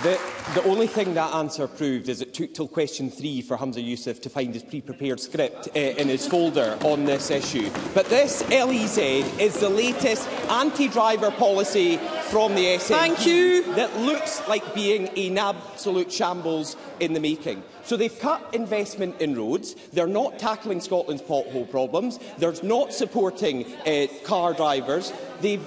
The, 0.06 0.22
the, 0.54 0.64
only 0.66 0.86
thing 0.86 1.16
that 1.16 1.34
answer 1.34 1.68
proved 1.68 2.10
is 2.10 2.22
it 2.22 2.32
took 2.36 2.54
till 2.54 2.68
question 2.68 3.10
three 3.10 3.42
for 3.42 3.58
Hamza 3.58 3.82
Youssef 3.82 4.22
to 4.22 4.30
find 4.30 4.54
his 4.54 4.62
pre-prepared 4.62 5.20
script 5.20 5.68
uh, 5.76 5.80
in 5.80 6.10
his 6.10 6.28
folder 6.28 6.78
on 6.84 7.06
this 7.06 7.32
issue. 7.32 7.72
But 7.96 8.06
this 8.06 8.48
LEZ 8.50 9.00
is 9.00 9.58
the 9.60 9.70
latest 9.70 10.28
anti-driver 10.48 11.32
policy 11.32 11.98
from 12.30 12.54
the 12.54 12.66
SNP 12.66 12.80
Thank 12.82 13.26
you. 13.26 13.64
that 13.74 13.98
looks 13.98 14.48
like 14.48 14.76
being 14.76 15.10
an 15.18 15.40
absolute 15.40 16.12
shambles 16.12 16.78
in 17.00 17.14
the 17.14 17.20
making. 17.20 17.64
So 17.84 17.98
they've 17.98 18.20
cut 18.20 18.48
investment 18.54 19.20
in 19.20 19.36
roads. 19.36 19.74
They're 19.92 20.06
not 20.06 20.38
tackling 20.38 20.82
Scotland's 20.82 21.24
pothole 21.24 21.68
problems. 21.68 22.20
They're 22.38 22.54
not 22.62 22.94
supporting 22.94 23.66
uh, 23.88 24.06
car 24.24 24.54
drivers. 24.54 25.12
They've 25.42 25.64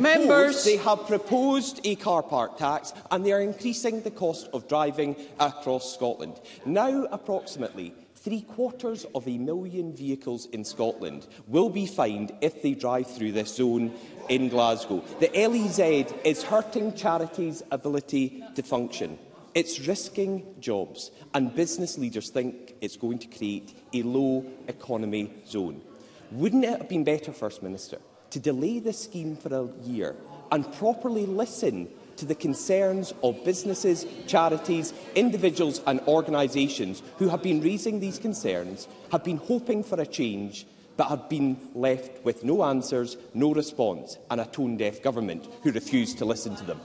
Members. 0.00 0.64
they 0.64 0.78
have 0.78 1.06
proposed 1.06 1.80
a 1.84 1.96
car 1.96 2.22
park 2.22 2.56
tax 2.56 2.94
and 3.10 3.24
they 3.26 3.32
are 3.32 3.42
increasing 3.42 4.00
the 4.00 4.10
cost 4.10 4.48
of 4.54 4.66
driving 4.66 5.14
across 5.38 5.92
Scotland. 5.94 6.40
Now 6.64 7.06
approximately 7.12 7.94
Three 8.14 8.42
quarters 8.42 9.04
of 9.16 9.26
a 9.26 9.36
million 9.36 9.92
vehicles 9.96 10.46
in 10.52 10.64
Scotland 10.64 11.26
will 11.48 11.68
be 11.68 11.86
fined 11.86 12.30
if 12.40 12.62
they 12.62 12.74
drive 12.74 13.08
through 13.08 13.32
this 13.32 13.56
zone 13.56 13.92
in 14.28 14.48
Glasgow. 14.48 15.02
The 15.18 15.28
LEZ 15.48 16.12
is 16.24 16.44
hurting 16.44 16.94
charities' 16.94 17.64
ability 17.72 18.44
to 18.54 18.62
function. 18.62 19.18
It's 19.56 19.80
risking 19.80 20.46
jobs, 20.60 21.10
and 21.34 21.52
business 21.52 21.98
leaders 21.98 22.30
think 22.30 22.76
it's 22.80 22.96
going 22.96 23.18
to 23.18 23.26
create 23.26 23.74
a 23.92 24.04
low 24.04 24.46
economy 24.68 25.32
zone. 25.44 25.82
Wouldn't 26.30 26.64
it 26.64 26.78
have 26.78 26.88
been 26.88 27.02
better, 27.02 27.32
First 27.32 27.60
Minister, 27.60 27.98
to 28.32 28.40
delay 28.40 28.78
this 28.78 29.02
scheme 29.04 29.36
for 29.36 29.54
a 29.54 29.82
year 29.86 30.16
and 30.50 30.70
properly 30.76 31.26
listen 31.26 31.86
to 32.16 32.24
the 32.26 32.34
concerns 32.34 33.12
of 33.22 33.42
businesses, 33.44 34.06
charities, 34.26 34.92
individuals 35.14 35.80
and 35.86 36.00
organisations 36.00 37.02
who 37.18 37.28
have 37.28 37.42
been 37.42 37.60
raising 37.62 38.00
these 38.00 38.18
concerns, 38.18 38.88
have 39.12 39.22
been 39.24 39.36
hoping 39.38 39.82
for 39.84 40.00
a 40.00 40.06
change, 40.06 40.66
but 40.96 41.08
have 41.08 41.28
been 41.28 41.56
left 41.74 42.22
with 42.24 42.42
no 42.44 42.64
answers, 42.64 43.16
no 43.34 43.52
response 43.52 44.16
and 44.30 44.40
a 44.40 44.46
tone-deaf 44.46 45.02
government 45.02 45.46
who 45.62 45.70
refused 45.72 46.16
to 46.18 46.24
listen 46.24 46.54
to 46.56 46.64
them. 46.64 46.80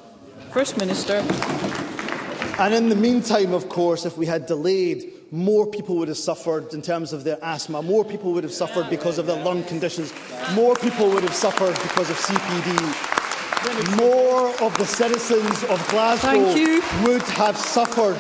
First 0.52 0.78
Minister. 0.78 1.24
And 2.60 2.74
in 2.74 2.90
the 2.90 2.96
meantime, 2.96 3.54
of 3.54 3.70
course, 3.70 4.06
if 4.06 4.18
we 4.18 4.26
had 4.26 4.48
delayed 4.48 5.14
more 5.32 5.68
people 5.68 5.96
would 5.98 6.08
have 6.08 6.18
suffered 6.18 6.74
in 6.74 6.82
terms 6.82 7.12
of 7.14 7.24
their 7.24 7.38
asthma, 7.44 7.82
more 7.82 8.06
people 8.06 8.32
would 8.34 8.44
have 8.44 8.54
suffered 8.54 8.90
because 8.90 9.18
of 9.18 9.26
their 9.26 9.42
lung 9.44 9.64
conditions, 9.64 10.14
more 10.54 10.76
people 10.76 11.10
would 11.10 11.24
have 11.24 11.34
suffered 11.34 11.74
because 11.84 12.10
of 12.10 12.16
CPD. 12.18 13.16
More 13.98 14.50
of 14.62 14.78
the 14.78 14.86
citizens 14.86 15.64
of 15.66 15.86
Glasgow 15.90 16.40
would 17.04 17.22
have 17.24 17.58
suffered 17.58 18.18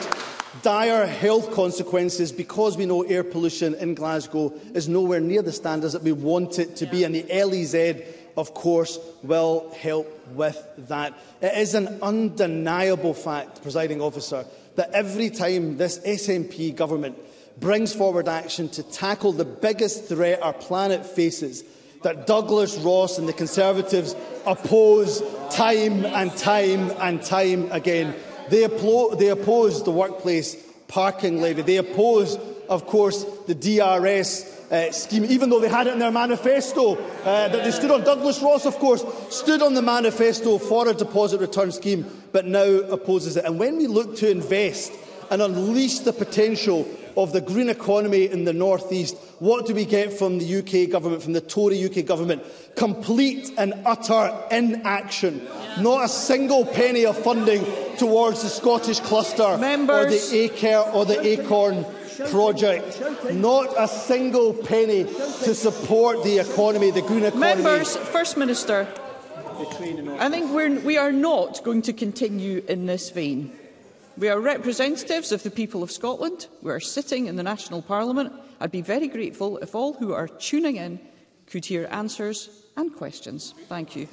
dire 0.63 1.05
health 1.05 1.53
consequences 1.53 2.31
because 2.31 2.75
we 2.75 2.85
know 2.85 3.03
air 3.03 3.23
pollution 3.23 3.73
in 3.75 3.93
Glasgow 3.95 4.51
is 4.73 4.89
nowhere 4.89 5.21
near 5.21 5.41
the 5.41 5.51
standards 5.53 5.93
that 5.93 6.01
we 6.03 6.11
want 6.11 6.59
it 6.59 6.75
to 6.77 6.85
be, 6.85 7.03
and 7.05 7.15
the 7.15 7.23
LEZ, 7.31 8.01
of 8.35 8.53
course, 8.53 8.99
will 9.23 9.73
help 9.79 10.11
with 10.33 10.61
that. 10.89 11.13
It 11.41 11.53
is 11.57 11.73
an 11.75 11.99
undeniable 12.01 13.13
fact, 13.13 13.61
presiding 13.61 14.01
officer, 14.01 14.43
that 14.77 14.91
every 14.91 15.29
time 15.31 15.77
this 15.77 15.99
SNP 15.99 16.75
government 16.75 17.17
brings 17.59 17.93
forward 17.93 18.27
action 18.29 18.69
to 18.69 18.83
tackle 18.83 19.33
the 19.33 19.43
biggest 19.43 20.05
threat 20.07 20.41
our 20.41 20.53
planet 20.53 21.03
faces, 21.05 21.63
that 22.03 22.27
Douglas 22.27 22.77
Ross 22.77 23.17
and 23.17 23.27
the 23.27 23.33
Conservatives 23.33 24.15
oppose 24.45 25.21
time 25.49 26.05
and 26.05 26.31
time 26.37 26.91
and 27.01 27.21
time 27.23 27.71
again. 27.71 28.15
They, 28.49 28.67
they 28.67 29.27
oppose 29.29 29.83
the 29.83 29.91
workplace 29.91 30.55
parking 30.87 31.41
levy. 31.41 31.63
They 31.63 31.77
oppose, 31.77 32.35
of 32.69 32.85
course, 32.85 33.23
the 33.47 33.55
DRS 33.55 34.56
uh, 34.71 34.91
scheme, 34.91 35.25
even 35.25 35.49
though 35.49 35.59
they 35.59 35.69
had 35.69 35.87
it 35.87 35.93
in 35.93 35.99
their 35.99 36.11
manifesto 36.11 36.95
uh, 36.97 37.47
that 37.47 37.63
they 37.63 37.71
stood 37.71 37.91
on. 37.91 38.03
Douglas 38.03 38.41
Ross, 38.41 38.65
of 38.65 38.75
course, 38.79 39.03
stood 39.29 39.61
on 39.61 39.73
the 39.73 39.81
manifesto 39.81 40.57
for 40.57 40.87
a 40.89 40.93
deposit 40.93 41.39
return 41.39 41.71
scheme, 41.71 42.05
but 42.31 42.45
now 42.45 42.63
opposes 42.63 43.37
it. 43.37 43.45
And 43.45 43.59
when 43.59 43.77
we 43.77 43.87
look 43.87 44.17
to 44.17 44.29
invest 44.29 44.91
and 45.29 45.41
unleash 45.41 45.99
the 45.99 46.13
potential 46.13 46.87
of 47.17 47.33
the 47.33 47.41
green 47.41 47.67
economy 47.69 48.25
in 48.29 48.43
the 48.43 48.53
northeast, 48.53 49.17
what 49.39 49.65
do 49.65 49.73
we 49.73 49.85
get 49.85 50.13
from 50.13 50.37
the 50.37 50.55
UK 50.59 50.89
government, 50.91 51.21
from 51.23 51.33
the 51.33 51.41
Tory 51.41 51.83
UK 51.83 52.05
government? 52.05 52.43
Complete 52.75 53.51
and 53.57 53.73
utter 53.85 54.35
inaction. 54.51 55.45
Not 55.79 56.05
a 56.05 56.09
single 56.09 56.65
penny 56.65 57.05
of 57.05 57.17
funding 57.17 57.65
towards 57.97 58.43
the 58.43 58.49
Scottish 58.49 58.99
cluster 58.99 59.57
Members. 59.57 60.05
or 60.05 60.09
the 60.39 60.49
ACARE 60.49 60.93
or 60.93 61.05
the 61.05 61.19
ACORN 61.41 61.85
project. 62.29 63.33
Not 63.33 63.73
a 63.77 63.87
single 63.87 64.53
penny 64.53 65.03
to 65.03 65.55
support 65.55 66.23
the 66.23 66.39
economy, 66.39 66.91
the 66.91 67.01
green 67.01 67.23
economy. 67.23 67.39
Members, 67.63 67.95
First 67.97 68.37
Minister, 68.37 68.87
I 70.19 70.29
think 70.29 70.51
we're, 70.53 70.79
we 70.81 70.97
are 70.97 71.11
not 71.11 71.61
going 71.63 71.81
to 71.83 71.93
continue 71.93 72.63
in 72.67 72.85
this 72.85 73.09
vein. 73.09 73.51
We 74.17 74.29
are 74.29 74.39
representatives 74.39 75.31
of 75.31 75.43
the 75.43 75.51
people 75.51 75.83
of 75.83 75.91
Scotland. 75.91 76.47
We 76.63 76.71
are 76.71 76.79
sitting 76.79 77.27
in 77.27 77.35
the 77.35 77.43
National 77.43 77.81
Parliament. 77.81 78.33
I'd 78.59 78.71
be 78.71 78.81
very 78.81 79.07
grateful 79.07 79.57
if 79.59 79.75
all 79.75 79.93
who 79.93 80.13
are 80.13 80.27
tuning 80.27 80.77
in 80.77 80.99
could 81.47 81.65
hear 81.65 81.87
answers 81.91 82.49
and 82.75 82.93
questions. 82.95 83.53
Thank 83.69 83.95
you. 83.95 84.07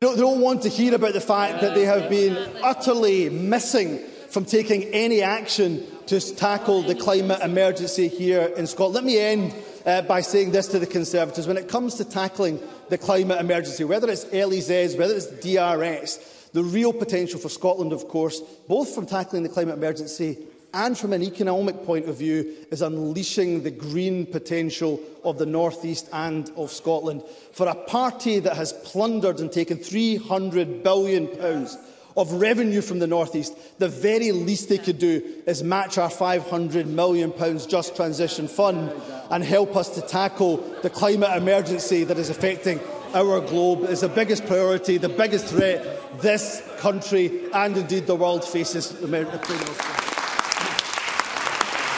They 0.00 0.08
don't, 0.08 0.14
they 0.16 0.20
don't 0.22 0.40
want 0.40 0.62
to 0.62 0.68
hear 0.68 0.94
about 0.94 1.12
the 1.12 1.20
fact 1.20 1.60
that 1.60 1.74
they 1.76 1.84
have 1.84 2.10
been 2.10 2.36
utterly 2.64 3.30
missing 3.30 4.00
from 4.30 4.44
taking 4.44 4.84
any 4.84 5.22
action 5.22 5.86
to 6.06 6.20
tackle 6.36 6.82
the 6.82 6.94
climate 6.94 7.40
emergency 7.42 8.08
here 8.08 8.42
in 8.56 8.66
Scotland. 8.66 8.94
Let 8.94 9.04
me 9.04 9.18
end 9.18 9.54
uh, 9.86 10.02
by 10.02 10.20
saying 10.20 10.50
this 10.50 10.66
to 10.68 10.78
the 10.78 10.86
Conservatives. 10.86 11.46
When 11.46 11.56
it 11.56 11.68
comes 11.68 11.94
to 11.96 12.04
tackling 12.04 12.60
the 12.88 12.98
climate 12.98 13.40
emergency, 13.40 13.84
whether 13.84 14.10
it's 14.10 14.24
LEZs, 14.26 14.98
whether 14.98 15.14
it's 15.14 15.26
DRS, 15.26 16.48
the 16.52 16.62
real 16.64 16.92
potential 16.92 17.38
for 17.38 17.48
Scotland, 17.48 17.92
of 17.92 18.08
course, 18.08 18.40
both 18.68 18.94
from 18.94 19.06
tackling 19.06 19.42
the 19.42 19.48
climate 19.48 19.78
emergency 19.78 20.38
and 20.74 20.96
from 20.98 21.12
an 21.12 21.22
economic 21.22 21.84
point 21.84 22.08
of 22.08 22.16
view, 22.16 22.54
is 22.70 22.80
unleashing 22.80 23.62
the 23.62 23.70
green 23.70 24.24
potential 24.24 24.98
of 25.22 25.36
the 25.36 25.44
North 25.44 25.84
East 25.84 26.08
and 26.14 26.50
of 26.56 26.70
Scotland. 26.72 27.22
For 27.52 27.68
a 27.68 27.74
party 27.74 28.38
that 28.40 28.56
has 28.56 28.72
plundered 28.84 29.38
and 29.38 29.52
taken 29.52 29.76
£300 29.76 30.82
billion 30.82 31.28
pounds 31.28 31.76
of 32.16 32.32
revenue 32.32 32.80
from 32.82 32.98
the 32.98 33.06
North 33.06 33.34
East, 33.34 33.78
the 33.78 33.88
very 33.88 34.32
least 34.32 34.68
they 34.68 34.78
could 34.78 34.98
do 34.98 35.22
is 35.46 35.62
match 35.62 35.98
our 35.98 36.08
£500 36.08 36.86
million 36.86 37.32
Just 37.68 37.96
Transition 37.96 38.48
Fund 38.48 38.92
and 39.30 39.42
help 39.42 39.76
us 39.76 39.90
to 39.94 40.02
tackle 40.02 40.58
the 40.82 40.90
climate 40.90 41.30
emergency 41.36 42.04
that 42.04 42.18
is 42.18 42.28
affecting 42.30 42.80
our 43.14 43.40
globe. 43.40 43.84
It's 43.88 44.02
the 44.02 44.08
biggest 44.08 44.46
priority, 44.46 44.96
the 44.98 45.08
biggest 45.08 45.46
threat 45.46 45.98
this 46.20 46.62
country 46.78 47.50
and 47.54 47.76
indeed 47.76 48.06
the 48.06 48.14
world 48.16 48.44
faces. 48.44 48.88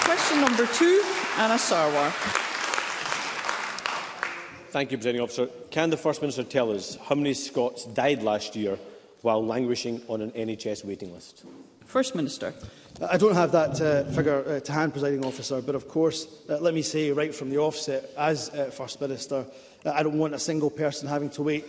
Question 0.05 0.41
number 0.41 0.67
two, 0.73 1.03
Anna 1.39 1.55
Sarwar. 1.57 2.13
Thank 4.71 4.91
you, 4.91 4.97
President 4.97 5.23
Officer. 5.23 5.47
Can 5.71 5.91
the 5.91 5.97
First 5.97 6.21
Minister 6.21 6.43
tell 6.43 6.73
us 6.73 6.97
how 7.05 7.15
many 7.15 7.33
Scots 7.33 7.85
died 7.85 8.23
last 8.25 8.57
year 8.57 8.77
while 9.25 9.43
languishing 9.45 10.03
on 10.07 10.21
an 10.21 10.31
NHS 10.33 10.85
waiting 10.85 11.11
list? 11.15 11.45
First 11.87 12.15
Minister. 12.15 12.53
I 13.11 13.17
don't 13.17 13.35
have 13.35 13.51
that 13.53 13.81
uh, 13.81 14.05
figure 14.15 14.45
uh, 14.47 14.61
to 14.61 14.73
hand, 14.73 14.93
presiding 14.93 15.25
officer, 15.25 15.61
but 15.63 15.75
of 15.75 15.89
course, 15.89 16.29
uh, 16.51 16.59
let 16.59 16.75
me 16.75 16.83
say 16.83 17.11
right 17.11 17.35
from 17.35 17.49
the 17.51 17.57
offset, 17.59 18.09
as 18.19 18.51
uh, 18.51 18.67
First 18.71 19.01
Minister, 19.01 19.45
uh, 19.87 19.91
I 19.91 20.03
don't 20.05 20.19
want 20.19 20.35
a 20.35 20.39
single 20.39 20.69
person 20.71 21.09
having 21.09 21.31
to 21.31 21.43
wait 21.43 21.65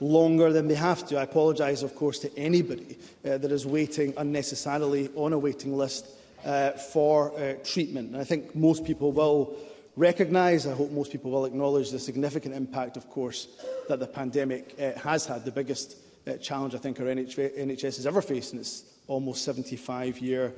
longer 0.00 0.52
than 0.52 0.66
they 0.68 0.74
have 0.74 1.06
to. 1.08 1.16
I 1.20 1.22
apologise, 1.22 1.82
of 1.84 1.94
course, 1.94 2.18
to 2.18 2.36
anybody 2.36 2.98
uh, 3.24 3.38
that 3.38 3.52
is 3.52 3.64
waiting 3.66 4.12
unnecessarily 4.18 5.08
on 5.14 5.32
a 5.32 5.38
waiting 5.38 5.76
list 5.78 6.08
uh, 6.44 6.72
for 6.72 7.30
uh, 7.38 7.54
treatment. 7.64 8.10
And 8.10 8.20
I 8.20 8.24
think 8.24 8.54
most 8.56 8.84
people 8.84 9.12
will 9.12 9.56
recognise, 9.96 10.66
I 10.66 10.72
hope 10.74 10.90
most 10.90 11.10
people 11.12 11.30
will 11.30 11.44
acknowledge 11.46 11.90
the 11.90 11.98
significant 12.00 12.54
impact, 12.56 12.96
of 12.98 13.08
course, 13.10 13.46
that 13.88 13.98
the 14.00 14.06
pandemic 14.08 14.74
uh, 14.78 14.98
has 14.98 15.24
had, 15.24 15.44
the 15.46 15.50
biggest 15.52 15.96
uh, 16.26 16.36
challenge 16.38 16.74
I 16.74 16.78
think 16.78 16.98
our 17.00 17.06
NH 17.06 17.56
NHS 17.56 17.96
has 17.96 18.06
ever 18.06 18.20
faced 18.22 18.52
in 18.52 18.58
its 18.58 18.84
almost 19.06 19.46
75-year 19.48 20.52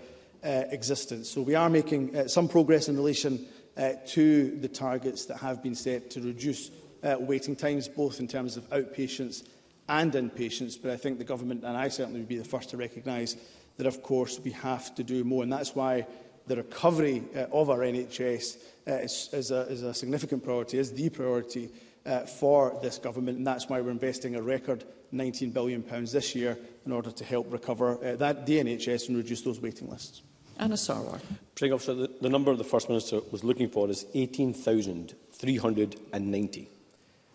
uh, 0.44 0.48
existence. 0.70 1.28
So 1.28 1.42
we 1.42 1.54
are 1.54 1.68
making 1.68 2.16
uh, 2.16 2.28
some 2.28 2.48
progress 2.48 2.88
in 2.88 2.96
relation 2.96 3.44
uh, 3.76 3.90
to 4.08 4.56
the 4.58 4.68
targets 4.68 5.26
that 5.26 5.36
have 5.38 5.62
been 5.62 5.74
set 5.74 6.10
to 6.12 6.20
reduce 6.22 6.70
uh, 7.02 7.16
waiting 7.18 7.54
times, 7.54 7.88
both 7.88 8.18
in 8.20 8.26
terms 8.26 8.56
of 8.56 8.68
outpatients 8.70 9.46
and 9.90 10.12
inpatients. 10.12 10.78
But 10.80 10.92
I 10.92 10.96
think 10.96 11.18
the 11.18 11.24
government, 11.24 11.62
and 11.62 11.76
I 11.76 11.88
certainly 11.88 12.20
would 12.20 12.28
be 12.28 12.38
the 12.38 12.44
first 12.44 12.70
to 12.70 12.78
recognise, 12.78 13.36
that 13.76 13.86
of 13.86 14.02
course 14.02 14.40
we 14.42 14.50
have 14.52 14.94
to 14.94 15.04
do 15.04 15.22
more. 15.24 15.42
And 15.42 15.52
that's 15.52 15.74
why 15.74 16.06
the 16.46 16.56
recovery 16.56 17.24
uh, 17.36 17.40
of 17.52 17.68
our 17.68 17.80
NHS 17.80 18.56
uh, 18.88 18.92
is, 18.94 19.28
is, 19.34 19.50
a, 19.50 19.60
is 19.62 19.82
a 19.82 19.92
significant 19.92 20.42
priority, 20.42 20.78
is 20.78 20.90
the 20.92 21.10
priority 21.10 21.68
uh, 22.06 22.20
for 22.20 22.78
this 22.80 22.96
government. 22.98 23.36
And 23.36 23.46
that's 23.46 23.68
why 23.68 23.82
we're 23.82 23.90
investing 23.90 24.36
a 24.36 24.42
record 24.42 24.84
£19 25.12 25.52
billion 25.52 25.82
pounds 25.82 26.12
this 26.12 26.34
year 26.34 26.56
in 26.84 26.90
order 26.92 27.10
to 27.10 27.24
help 27.24 27.50
recover 27.52 27.98
uh, 28.04 28.14
that, 28.16 28.46
the 28.46 28.60
NHS 28.62 29.08
and 29.08 29.16
reduce 29.16 29.40
those 29.42 29.60
waiting 29.60 29.88
lists. 29.90 30.22
Anna 30.58 30.74
Sarwar. 30.74 31.20
President 31.54 31.74
Officer, 31.74 31.94
the, 31.94 32.10
the 32.20 32.28
number 32.28 32.54
the 32.56 32.64
First 32.64 32.88
Minister 32.88 33.20
was 33.30 33.44
looking 33.44 33.68
for 33.68 33.88
is 33.88 34.04
18,390. 34.14 36.68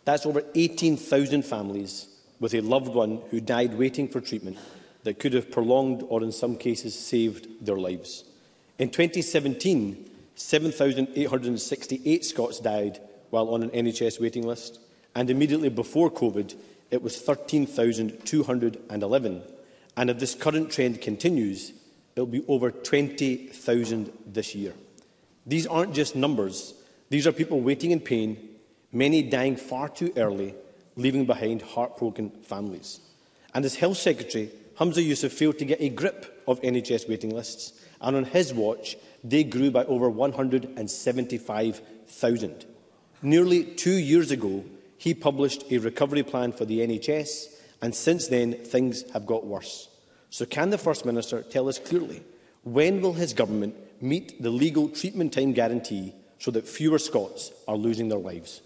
That's 0.05 0.25
over 0.25 0.43
18,000 0.53 1.43
families 1.43 2.07
with 2.39 2.53
a 2.53 2.59
loved 2.61 2.89
one 2.93 3.21
who 3.31 3.39
died 3.39 3.73
waiting 3.75 4.07
for 4.09 4.19
treatment 4.21 4.57
that 5.03 5.17
could 5.19 5.33
have 5.33 5.49
prolonged 5.51 6.03
or 6.09 6.21
in 6.21 6.31
some 6.31 6.55
cases 6.57 6.93
saved 6.97 7.47
their 7.65 7.77
lives. 7.77 8.25
In 8.79 8.89
2017, 8.89 10.09
7,868 10.35 12.25
Scots 12.25 12.59
died 12.59 12.99
while 13.29 13.49
on 13.53 13.61
an 13.63 13.69
NHS 13.69 14.19
waiting 14.19 14.45
list 14.45 14.79
and 15.15 15.29
immediately 15.29 15.69
before 15.69 16.11
COVID, 16.11 16.53
it 16.93 17.01
was 17.01 17.19
13,211. 17.19 19.41
And 19.97 20.09
if 20.12 20.19
this 20.19 20.35
current 20.35 20.71
trend 20.71 21.01
continues, 21.01 21.73
it'll 22.15 22.27
be 22.27 22.45
over 22.47 22.69
20,000 22.69 24.13
this 24.27 24.53
year. 24.53 24.75
These 25.47 25.65
aren't 25.65 25.95
just 25.95 26.15
numbers. 26.15 26.75
These 27.09 27.25
are 27.25 27.31
people 27.31 27.62
waiting 27.62 27.89
in 27.91 28.00
pain, 28.00 28.38
many 28.91 29.23
dying 29.23 29.55
far 29.55 29.89
too 29.89 30.13
early, 30.15 30.53
leaving 30.95 31.25
behind 31.25 31.63
heartbroken 31.63 32.29
families. 32.43 33.00
And 33.55 33.65
as 33.65 33.73
Health 33.75 33.97
Secretary, 33.97 34.51
Hamza 34.77 35.01
Yusuf 35.01 35.31
failed 35.31 35.57
to 35.59 35.65
get 35.65 35.81
a 35.81 35.89
grip 35.89 36.43
of 36.47 36.62
NHS 36.62 37.09
waiting 37.09 37.31
lists, 37.31 37.73
and 38.01 38.15
on 38.17 38.23
his 38.23 38.53
watch, 38.53 38.97
they 39.23 39.43
grew 39.43 39.71
by 39.71 39.83
over 39.85 40.09
175,000. 40.12 42.65
Nearly 43.23 43.63
two 43.63 43.95
years 43.97 44.29
ago, 44.29 44.63
He 45.03 45.13
published 45.13 45.65
a 45.69 45.79
recovery 45.79 46.24
plan 46.24 46.53
for 46.53 46.63
the 46.63 46.79
NHS, 46.79 47.53
and 47.81 47.93
since 47.93 48.29
then, 48.29 48.53
things 48.53 49.03
have 49.12 49.25
got 49.25 49.45
worse. 49.45 49.89
So 50.29 50.45
can 50.45 50.69
the 50.69 50.77
First 50.77 51.03
Minister 51.05 51.41
tell 51.41 51.67
us 51.67 51.77
clearly 51.77 52.22
when 52.63 53.01
will 53.01 53.12
his 53.12 53.33
government 53.33 53.75
meet 54.01 54.41
the 54.41 54.50
legal 54.50 54.88
treatment 54.88 55.33
time 55.33 55.51
guarantee 55.51 56.13
so 56.39 56.51
that 56.51 56.65
fewer 56.65 56.98
Scots 57.00 57.51
are 57.67 57.75
losing 57.75 58.07
their 58.07 58.17
lives? 58.17 58.62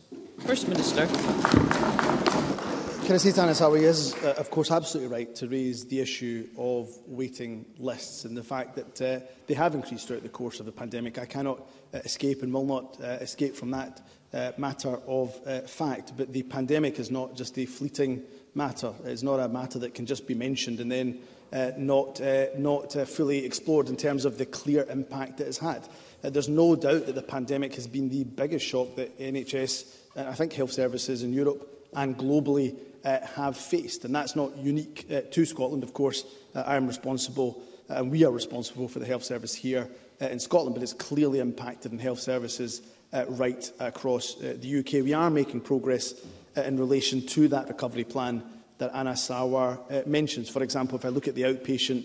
First 0.46 0.68
Minister. 0.68 1.08
Can 1.08 1.16
I 1.16 3.08
Kenneth 3.20 3.36
Tanasawi 3.38 3.82
is, 3.84 4.14
uh, 4.16 4.36
of 4.38 4.52
course, 4.52 4.70
absolutely 4.70 5.12
right 5.12 5.34
to 5.38 5.48
raise 5.48 5.86
the 5.86 6.00
issue 6.02 6.48
of 6.58 6.90
waiting 7.08 7.66
lists 7.80 8.26
and 8.26 8.36
the 8.38 8.44
fact 8.44 8.76
that 8.76 9.02
uh, 9.02 9.26
they 9.48 9.54
have 9.56 9.74
increased 9.74 10.08
throughout 10.08 10.24
the 10.24 10.30
course 10.30 10.60
of 10.60 10.66
the 10.68 10.74
pandemic. 10.74 11.18
I 11.18 11.26
cannot 11.26 11.62
uh, 11.96 12.00
escape 12.00 12.44
and 12.44 12.54
will 12.54 12.66
not 12.66 13.00
uh, 13.02 13.06
escape 13.22 13.56
from 13.56 13.72
that 13.72 14.02
uh, 14.34 14.52
matter 14.58 15.00
of 15.08 15.38
uh, 15.46 15.62
fact. 15.62 16.14
But 16.18 16.34
the 16.34 16.44
pandemic 16.44 17.00
is 17.00 17.12
not 17.12 17.36
just 17.36 17.58
a 17.58 17.66
fleeting 17.66 18.24
matter. 18.56 18.94
It's 19.06 19.24
not 19.24 19.40
a 19.40 19.48
matter 19.48 19.80
that 19.80 19.94
can 19.94 20.06
just 20.06 20.28
be 20.28 20.34
mentioned 20.36 20.80
and 20.80 20.92
then 20.92 21.20
uh, 21.54 21.72
not, 21.78 22.20
uh, 22.20 22.48
not 22.58 22.96
uh, 22.96 23.06
fully 23.06 23.46
explored 23.46 23.88
in 23.90 23.96
terms 23.96 24.26
of 24.26 24.38
the 24.38 24.46
clear 24.46 24.86
impact 24.90 25.40
it 25.40 25.46
has 25.46 25.58
had. 25.58 25.88
Uh, 26.24 26.30
there's 26.30 26.50
no 26.50 26.76
doubt 26.76 27.06
that 27.06 27.16
the 27.16 27.22
pandemic 27.22 27.76
has 27.76 27.88
been 27.88 28.10
the 28.10 28.24
biggest 28.24 28.66
shock 28.66 28.96
that 28.96 29.18
NHS, 29.18 29.88
and 30.16 30.28
I 30.28 30.34
think 30.34 30.52
health 30.54 30.74
services 30.74 31.24
in 31.24 31.32
Europe 31.32 31.74
and 31.94 32.18
globally 32.18 32.76
uh, 33.06 33.26
have 33.36 33.56
faced. 33.56 34.04
And 34.04 34.14
that's 34.14 34.36
not 34.36 34.58
unique 34.58 35.08
uh, 35.10 35.22
to 35.32 35.46
Scotland. 35.46 35.84
Of 35.84 35.94
course, 35.94 36.26
uh, 36.54 36.62
I 36.66 36.76
am 36.76 36.86
responsible 36.88 37.62
And 37.90 38.12
we 38.12 38.26
are 38.26 38.32
responsible 38.32 38.88
for 38.88 39.00
the 39.00 39.06
health 39.06 39.24
service 39.24 39.54
here 39.56 39.88
uh, 40.22 40.26
in 40.28 40.40
Scotland, 40.40 40.74
but 40.76 40.84
it's 40.84 40.94
clearly 40.94 41.40
impacted 41.40 41.92
in 41.92 42.00
health 42.00 42.20
services 42.20 42.82
uh, 43.14 43.26
right 43.30 43.72
across 43.80 44.36
uh, 44.38 44.58
the 44.60 44.80
UK. 44.80 45.06
We 45.06 45.14
are 45.14 45.30
making 45.30 45.62
progress 45.62 46.14
in 46.56 46.78
relation 46.78 47.26
to 47.28 47.48
that 47.50 47.68
recovery 47.68 48.04
plan 48.04 48.44
that 48.80 48.92
Anna 48.94 49.14
Sawar 49.14 49.80
mentions. 50.06 50.50
For 50.50 50.64
example, 50.64 50.98
if 50.98 51.06
I 51.06 51.10
look 51.10 51.28
at 51.28 51.36
the 51.36 51.44
outpatient 51.44 52.04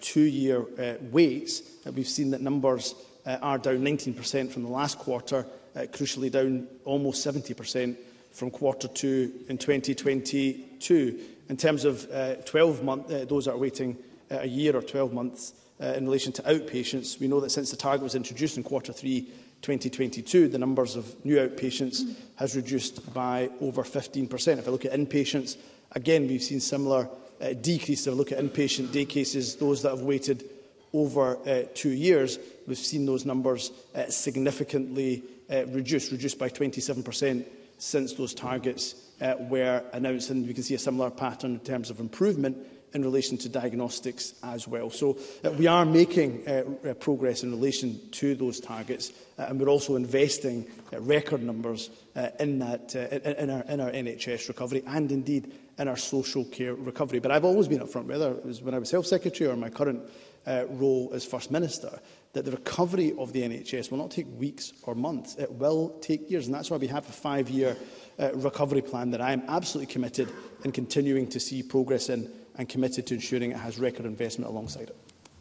two-year 0.00 0.98
waits, 1.10 1.62
we've 1.94 2.08
seen 2.08 2.30
that 2.32 2.42
numbers 2.42 2.94
are 3.26 3.56
down 3.58 3.78
19% 3.78 4.50
from 4.50 4.62
the 4.64 4.68
last 4.68 4.98
quarter, 4.98 5.46
crucially 5.76 6.30
down 6.30 6.66
almost 6.84 7.26
70% 7.26 7.96
from 8.32 8.50
quarter 8.50 8.86
two 8.88 9.32
in 9.48 9.56
2022. 9.56 11.18
In 11.48 11.56
terms 11.56 11.84
of 11.84 12.06
12-month, 12.10 13.08
those 13.28 13.46
that 13.46 13.52
are 13.54 13.58
waiting 13.58 13.96
Uh, 14.32 14.38
a 14.42 14.46
year 14.48 14.76
or 14.76 14.82
12 14.82 15.12
months 15.12 15.54
uh, 15.82 15.86
in 15.96 16.04
relation 16.04 16.30
to 16.30 16.40
outpatients. 16.42 17.18
We 17.18 17.26
know 17.26 17.40
that 17.40 17.50
since 17.50 17.70
the 17.72 17.76
target 17.76 18.04
was 18.04 18.14
introduced 18.14 18.56
in 18.56 18.62
quarter 18.62 18.92
three 18.92 19.22
2022, 19.62 20.46
the 20.48 20.58
numbers 20.58 20.94
of 20.94 21.16
new 21.24 21.36
outpatients 21.36 22.14
has 22.36 22.54
reduced 22.54 23.12
by 23.12 23.50
over 23.60 23.82
15%. 23.82 24.58
If 24.58 24.68
I 24.68 24.70
look 24.70 24.84
at 24.84 24.92
inpatients, 24.92 25.56
again, 25.92 26.28
we've 26.28 26.42
seen 26.44 26.60
similar 26.60 27.08
uh, 27.40 27.54
decrease. 27.60 28.06
If 28.06 28.14
I 28.14 28.16
look 28.16 28.30
at 28.30 28.38
inpatient 28.38 28.92
day 28.92 29.04
cases, 29.04 29.56
those 29.56 29.82
that 29.82 29.90
have 29.90 30.02
waited 30.02 30.44
over 30.92 31.36
uh, 31.48 31.62
two 31.74 31.90
years, 31.90 32.38
we've 32.68 32.78
seen 32.78 33.06
those 33.06 33.26
numbers 33.26 33.72
uh, 33.96 34.06
significantly 34.06 35.24
uh, 35.50 35.66
reduced, 35.66 36.12
reduced 36.12 36.38
by 36.38 36.48
27% 36.48 37.44
since 37.78 38.12
those 38.12 38.34
targets 38.34 38.94
uh, 39.20 39.34
were 39.40 39.82
announced. 39.92 40.30
And 40.30 40.46
we 40.46 40.54
can 40.54 40.62
see 40.62 40.74
a 40.74 40.78
similar 40.78 41.10
pattern 41.10 41.54
in 41.54 41.60
terms 41.60 41.90
of 41.90 41.98
improvement 41.98 42.56
in 42.94 43.02
relation 43.02 43.38
to 43.38 43.48
diagnostics 43.48 44.34
as 44.42 44.66
well. 44.66 44.90
So 44.90 45.18
uh, 45.44 45.52
we 45.52 45.66
are 45.66 45.84
making 45.84 46.42
uh, 46.46 46.62
uh, 46.88 46.94
progress 46.94 47.42
in 47.42 47.50
relation 47.50 48.00
to 48.12 48.34
those 48.34 48.58
targets, 48.60 49.12
uh, 49.38 49.46
and 49.48 49.60
we're 49.60 49.68
also 49.68 49.96
investing 49.96 50.66
uh, 50.92 51.00
record 51.00 51.42
numbers 51.42 51.90
uh, 52.16 52.28
in, 52.40 52.58
that, 52.60 52.94
uh, 52.96 53.28
in, 53.40 53.50
our, 53.50 53.62
in 53.64 53.80
our 53.80 53.90
NHS 53.90 54.48
recovery 54.48 54.82
and 54.86 55.12
indeed 55.12 55.52
in 55.78 55.88
our 55.88 55.96
social 55.96 56.44
care 56.46 56.74
recovery. 56.74 57.20
But 57.20 57.30
I've 57.30 57.44
always 57.44 57.68
been 57.68 57.80
upfront, 57.80 58.06
whether 58.06 58.32
it 58.32 58.44
was 58.44 58.60
when 58.62 58.74
I 58.74 58.78
was 58.78 58.90
Health 58.90 59.06
Secretary 59.06 59.48
or 59.48 59.56
my 59.56 59.70
current 59.70 60.02
uh, 60.46 60.64
role 60.70 61.10
as 61.12 61.24
First 61.24 61.50
Minister, 61.50 62.00
that 62.32 62.44
the 62.44 62.50
recovery 62.50 63.12
of 63.18 63.32
the 63.32 63.42
NHS 63.42 63.90
will 63.90 63.98
not 63.98 64.10
take 64.10 64.26
weeks 64.38 64.72
or 64.84 64.94
months. 64.94 65.36
It 65.36 65.50
will 65.52 65.96
take 66.00 66.30
years, 66.30 66.46
and 66.46 66.54
that's 66.54 66.70
why 66.70 66.76
we 66.76 66.86
have 66.88 67.08
a 67.08 67.12
five-year 67.12 67.76
uh, 68.18 68.34
recovery 68.34 68.82
plan 68.82 69.10
that 69.12 69.20
I 69.20 69.32
am 69.32 69.42
absolutely 69.48 69.92
committed 69.92 70.30
in 70.64 70.72
continuing 70.72 71.28
to 71.28 71.40
see 71.40 71.62
progress 71.62 72.08
in 72.08 72.30
and 72.56 72.68
committed 72.68 73.06
to 73.08 73.14
ensuring 73.14 73.50
it 73.50 73.56
has 73.56 73.78
record 73.78 74.06
investment 74.06 74.50
alongside 74.50 74.88
it. 74.90 74.96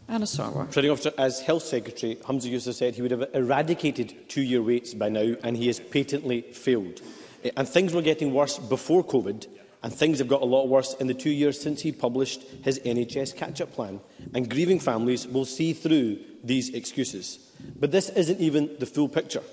Anna 0.08 0.26
Sarwar. 0.26 0.72
Trading 0.72 0.96
to, 0.98 1.22
as 1.22 1.40
Health 1.42 1.64
Secretary, 1.64 2.18
Hamza 2.26 2.50
Yusuf 2.50 2.76
said 2.76 2.96
he 2.96 3.02
would 3.04 3.12
have 3.12 3.30
eradicated 3.34 4.28
two-year 4.30 4.62
waits 4.62 4.94
by 4.94 5.10
now, 5.10 5.36
and 5.44 5.56
he 5.56 5.68
has 5.68 5.80
patently 5.80 6.42
failed. 6.42 7.02
Eh, 7.44 7.52
and 7.56 7.68
things 7.68 7.94
were 7.94 8.02
getting 8.02 8.34
worse 8.34 8.58
before 8.58 9.04
COVID, 9.04 9.46
and 9.84 9.94
things 9.94 10.18
have 10.18 10.28
got 10.28 10.42
a 10.42 10.46
lot 10.46 10.68
worse 10.68 10.96
in 10.96 11.06
the 11.06 11.14
two 11.14 11.30
years 11.30 11.62
since 11.62 11.82
he 11.82 11.92
published 11.92 12.42
his 12.64 12.80
NHS 12.80 13.36
catch-up 13.38 13.72
plan. 13.72 14.00
And 14.34 14.50
grieving 14.50 14.80
families 14.80 15.28
will 15.28 15.46
see 15.46 15.74
through 15.74 16.18
these 16.44 16.70
excuses. 16.74 17.40
But 17.80 17.92
this 17.92 18.10
isn't 18.10 18.40
even 18.40 18.72
the 18.80 18.86
full 18.88 19.10
picture. 19.10 19.44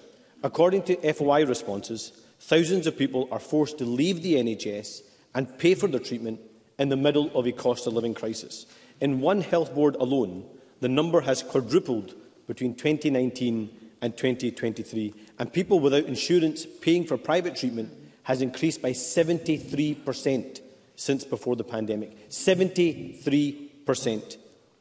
According 0.42 0.82
to 0.84 1.12
FOI 1.12 1.44
responses, 1.44 2.12
thousands 2.40 2.86
of 2.86 2.96
people 2.96 3.28
are 3.30 3.38
forced 3.38 3.78
to 3.78 3.84
leave 3.84 4.22
the 4.22 4.34
NHS 4.36 5.02
and 5.34 5.58
pay 5.58 5.74
for 5.74 5.86
their 5.86 6.00
treatment 6.00 6.40
in 6.78 6.88
the 6.88 6.96
middle 6.96 7.30
of 7.34 7.44
a 7.46 7.52
cost 7.52 7.86
of 7.86 7.92
living 7.94 8.14
crisis. 8.14 8.64
In 9.00 9.20
one 9.20 9.40
health 9.42 9.72
board 9.74 9.94
alone, 9.96 10.44
the 10.80 10.88
number 10.88 11.20
has 11.22 11.42
quadrupled 11.42 12.14
between 12.46 12.74
2019 12.74 13.68
and 14.02 14.16
2023, 14.16 15.14
and 15.38 15.52
people 15.52 15.80
without 15.80 16.04
insurance 16.04 16.64
paying 16.80 17.04
for 17.04 17.16
private 17.18 17.56
treatment 17.56 17.90
has 18.24 18.42
increased 18.42 18.82
by 18.82 18.90
73% 18.92 20.60
since 20.96 21.24
before 21.24 21.56
the 21.56 21.64
pandemic. 21.64 22.28
73%. 22.28 24.36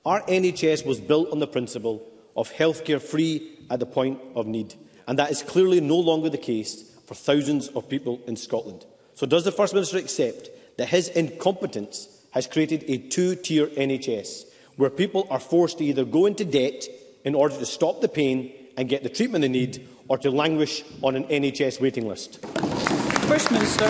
Our 0.05 0.21
NHS 0.21 0.85
was 0.85 0.99
built 0.99 1.31
on 1.31 1.39
the 1.39 1.47
principle 1.47 2.05
of 2.35 2.51
healthcare 2.51 3.01
free 3.01 3.51
at 3.69 3.79
the 3.79 3.85
point 3.85 4.19
of 4.35 4.47
need, 4.47 4.75
and 5.07 5.17
that 5.17 5.31
is 5.31 5.41
clearly 5.41 5.79
no 5.79 5.97
longer 5.97 6.29
the 6.29 6.37
case 6.37 6.91
for 7.05 7.15
thousands 7.15 7.69
of 7.69 7.87
people 7.87 8.19
in 8.27 8.35
Scotland. 8.35 8.85
So 9.13 9.25
does 9.25 9.45
the 9.45 9.51
First 9.51 9.73
Minister 9.73 9.97
accept 9.97 10.49
that 10.77 10.87
his 10.89 11.07
incompetence 11.09 12.07
has 12.31 12.47
created 12.47 12.83
a 12.87 12.97
two-tier 12.97 13.67
NHS, 13.67 14.43
where 14.75 14.89
people 14.89 15.27
are 15.29 15.39
forced 15.39 15.77
to 15.77 15.85
either 15.85 16.03
go 16.03 16.25
into 16.25 16.43
debt 16.43 16.85
in 17.23 17.33
order 17.33 17.55
to 17.55 17.65
stop 17.65 18.01
the 18.01 18.09
pain 18.09 18.53
and 18.77 18.89
get 18.89 19.03
the 19.03 19.09
treatment 19.09 19.41
they 19.43 19.47
need, 19.47 19.87
or 20.07 20.17
to 20.17 20.29
languish 20.29 20.83
on 21.01 21.15
an 21.15 21.23
NHS 21.25 21.79
waiting 21.79 22.07
list. 22.07 22.41
First 23.25 23.51
Minister. 23.51 23.85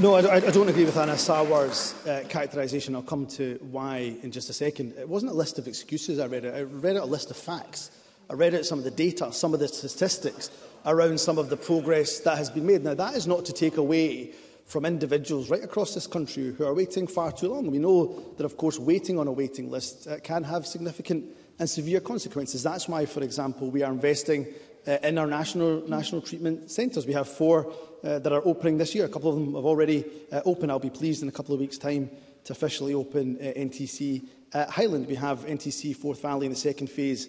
No, 0.00 0.14
I, 0.14 0.36
I 0.36 0.40
don't 0.52 0.68
agree 0.68 0.84
with 0.84 0.96
Anna 0.96 1.14
Sawar's 1.14 1.92
uh, 2.06 2.24
characterisation. 2.28 2.94
I'll 2.94 3.02
come 3.02 3.26
to 3.36 3.58
why 3.72 4.14
in 4.22 4.30
just 4.30 4.48
a 4.48 4.52
second. 4.52 4.94
It 4.96 5.08
wasn't 5.08 5.32
a 5.32 5.34
list 5.34 5.58
of 5.58 5.66
excuses 5.66 6.20
I 6.20 6.26
read 6.26 6.44
it. 6.44 6.54
I 6.54 6.62
read 6.62 6.94
it 6.94 7.02
a 7.02 7.06
list 7.06 7.30
of 7.32 7.36
facts. 7.36 7.90
I 8.30 8.34
read 8.34 8.54
out 8.54 8.64
some 8.64 8.78
of 8.78 8.84
the 8.84 8.90
data, 8.92 9.32
some 9.32 9.54
of 9.54 9.60
the 9.60 9.66
statistics 9.66 10.50
around 10.86 11.18
some 11.18 11.36
of 11.36 11.48
the 11.50 11.56
progress 11.56 12.20
that 12.20 12.38
has 12.38 12.48
been 12.48 12.64
made. 12.64 12.84
Now, 12.84 12.94
that 12.94 13.14
is 13.14 13.26
not 13.26 13.44
to 13.46 13.52
take 13.52 13.76
away 13.76 14.30
from 14.68 14.84
individuals 14.84 15.48
right 15.48 15.64
across 15.64 15.94
this 15.94 16.06
country 16.06 16.52
who 16.52 16.64
are 16.64 16.74
waiting 16.74 17.06
far 17.06 17.32
too 17.32 17.48
long. 17.48 17.70
We 17.70 17.78
know 17.78 18.22
that, 18.36 18.44
of 18.44 18.58
course, 18.58 18.78
waiting 18.78 19.18
on 19.18 19.26
a 19.26 19.32
waiting 19.32 19.70
list 19.70 20.06
uh, 20.06 20.18
can 20.22 20.44
have 20.44 20.66
significant 20.66 21.24
and 21.58 21.68
severe 21.68 22.00
consequences. 22.00 22.62
That's 22.62 22.86
why, 22.86 23.06
for 23.06 23.22
example, 23.22 23.70
we 23.70 23.82
are 23.82 23.90
investing 23.90 24.46
uh, 24.86 24.98
in 25.02 25.16
our 25.16 25.26
national, 25.26 25.88
national 25.88 26.20
treatment 26.20 26.70
centres. 26.70 27.06
We 27.06 27.14
have 27.14 27.28
four 27.28 27.72
uh, 28.04 28.18
that 28.18 28.30
are 28.30 28.42
opening 28.44 28.76
this 28.76 28.94
year. 28.94 29.06
A 29.06 29.08
couple 29.08 29.30
of 29.30 29.36
them 29.36 29.54
have 29.54 29.64
already 29.64 30.04
uh, 30.30 30.42
opened. 30.44 30.70
I'll 30.70 30.78
be 30.78 30.90
pleased 30.90 31.22
in 31.22 31.30
a 31.30 31.32
couple 31.32 31.54
of 31.54 31.60
weeks' 31.60 31.78
time 31.78 32.10
to 32.44 32.52
officially 32.52 32.92
open 32.92 33.38
uh, 33.40 33.44
NTC 33.58 34.26
uh, 34.52 34.66
Highland. 34.66 35.06
We 35.06 35.14
have 35.14 35.40
NTC 35.46 35.96
Forth 35.96 36.20
Valley 36.20 36.44
in 36.44 36.52
the 36.52 36.58
second 36.58 36.88
phase 36.88 37.28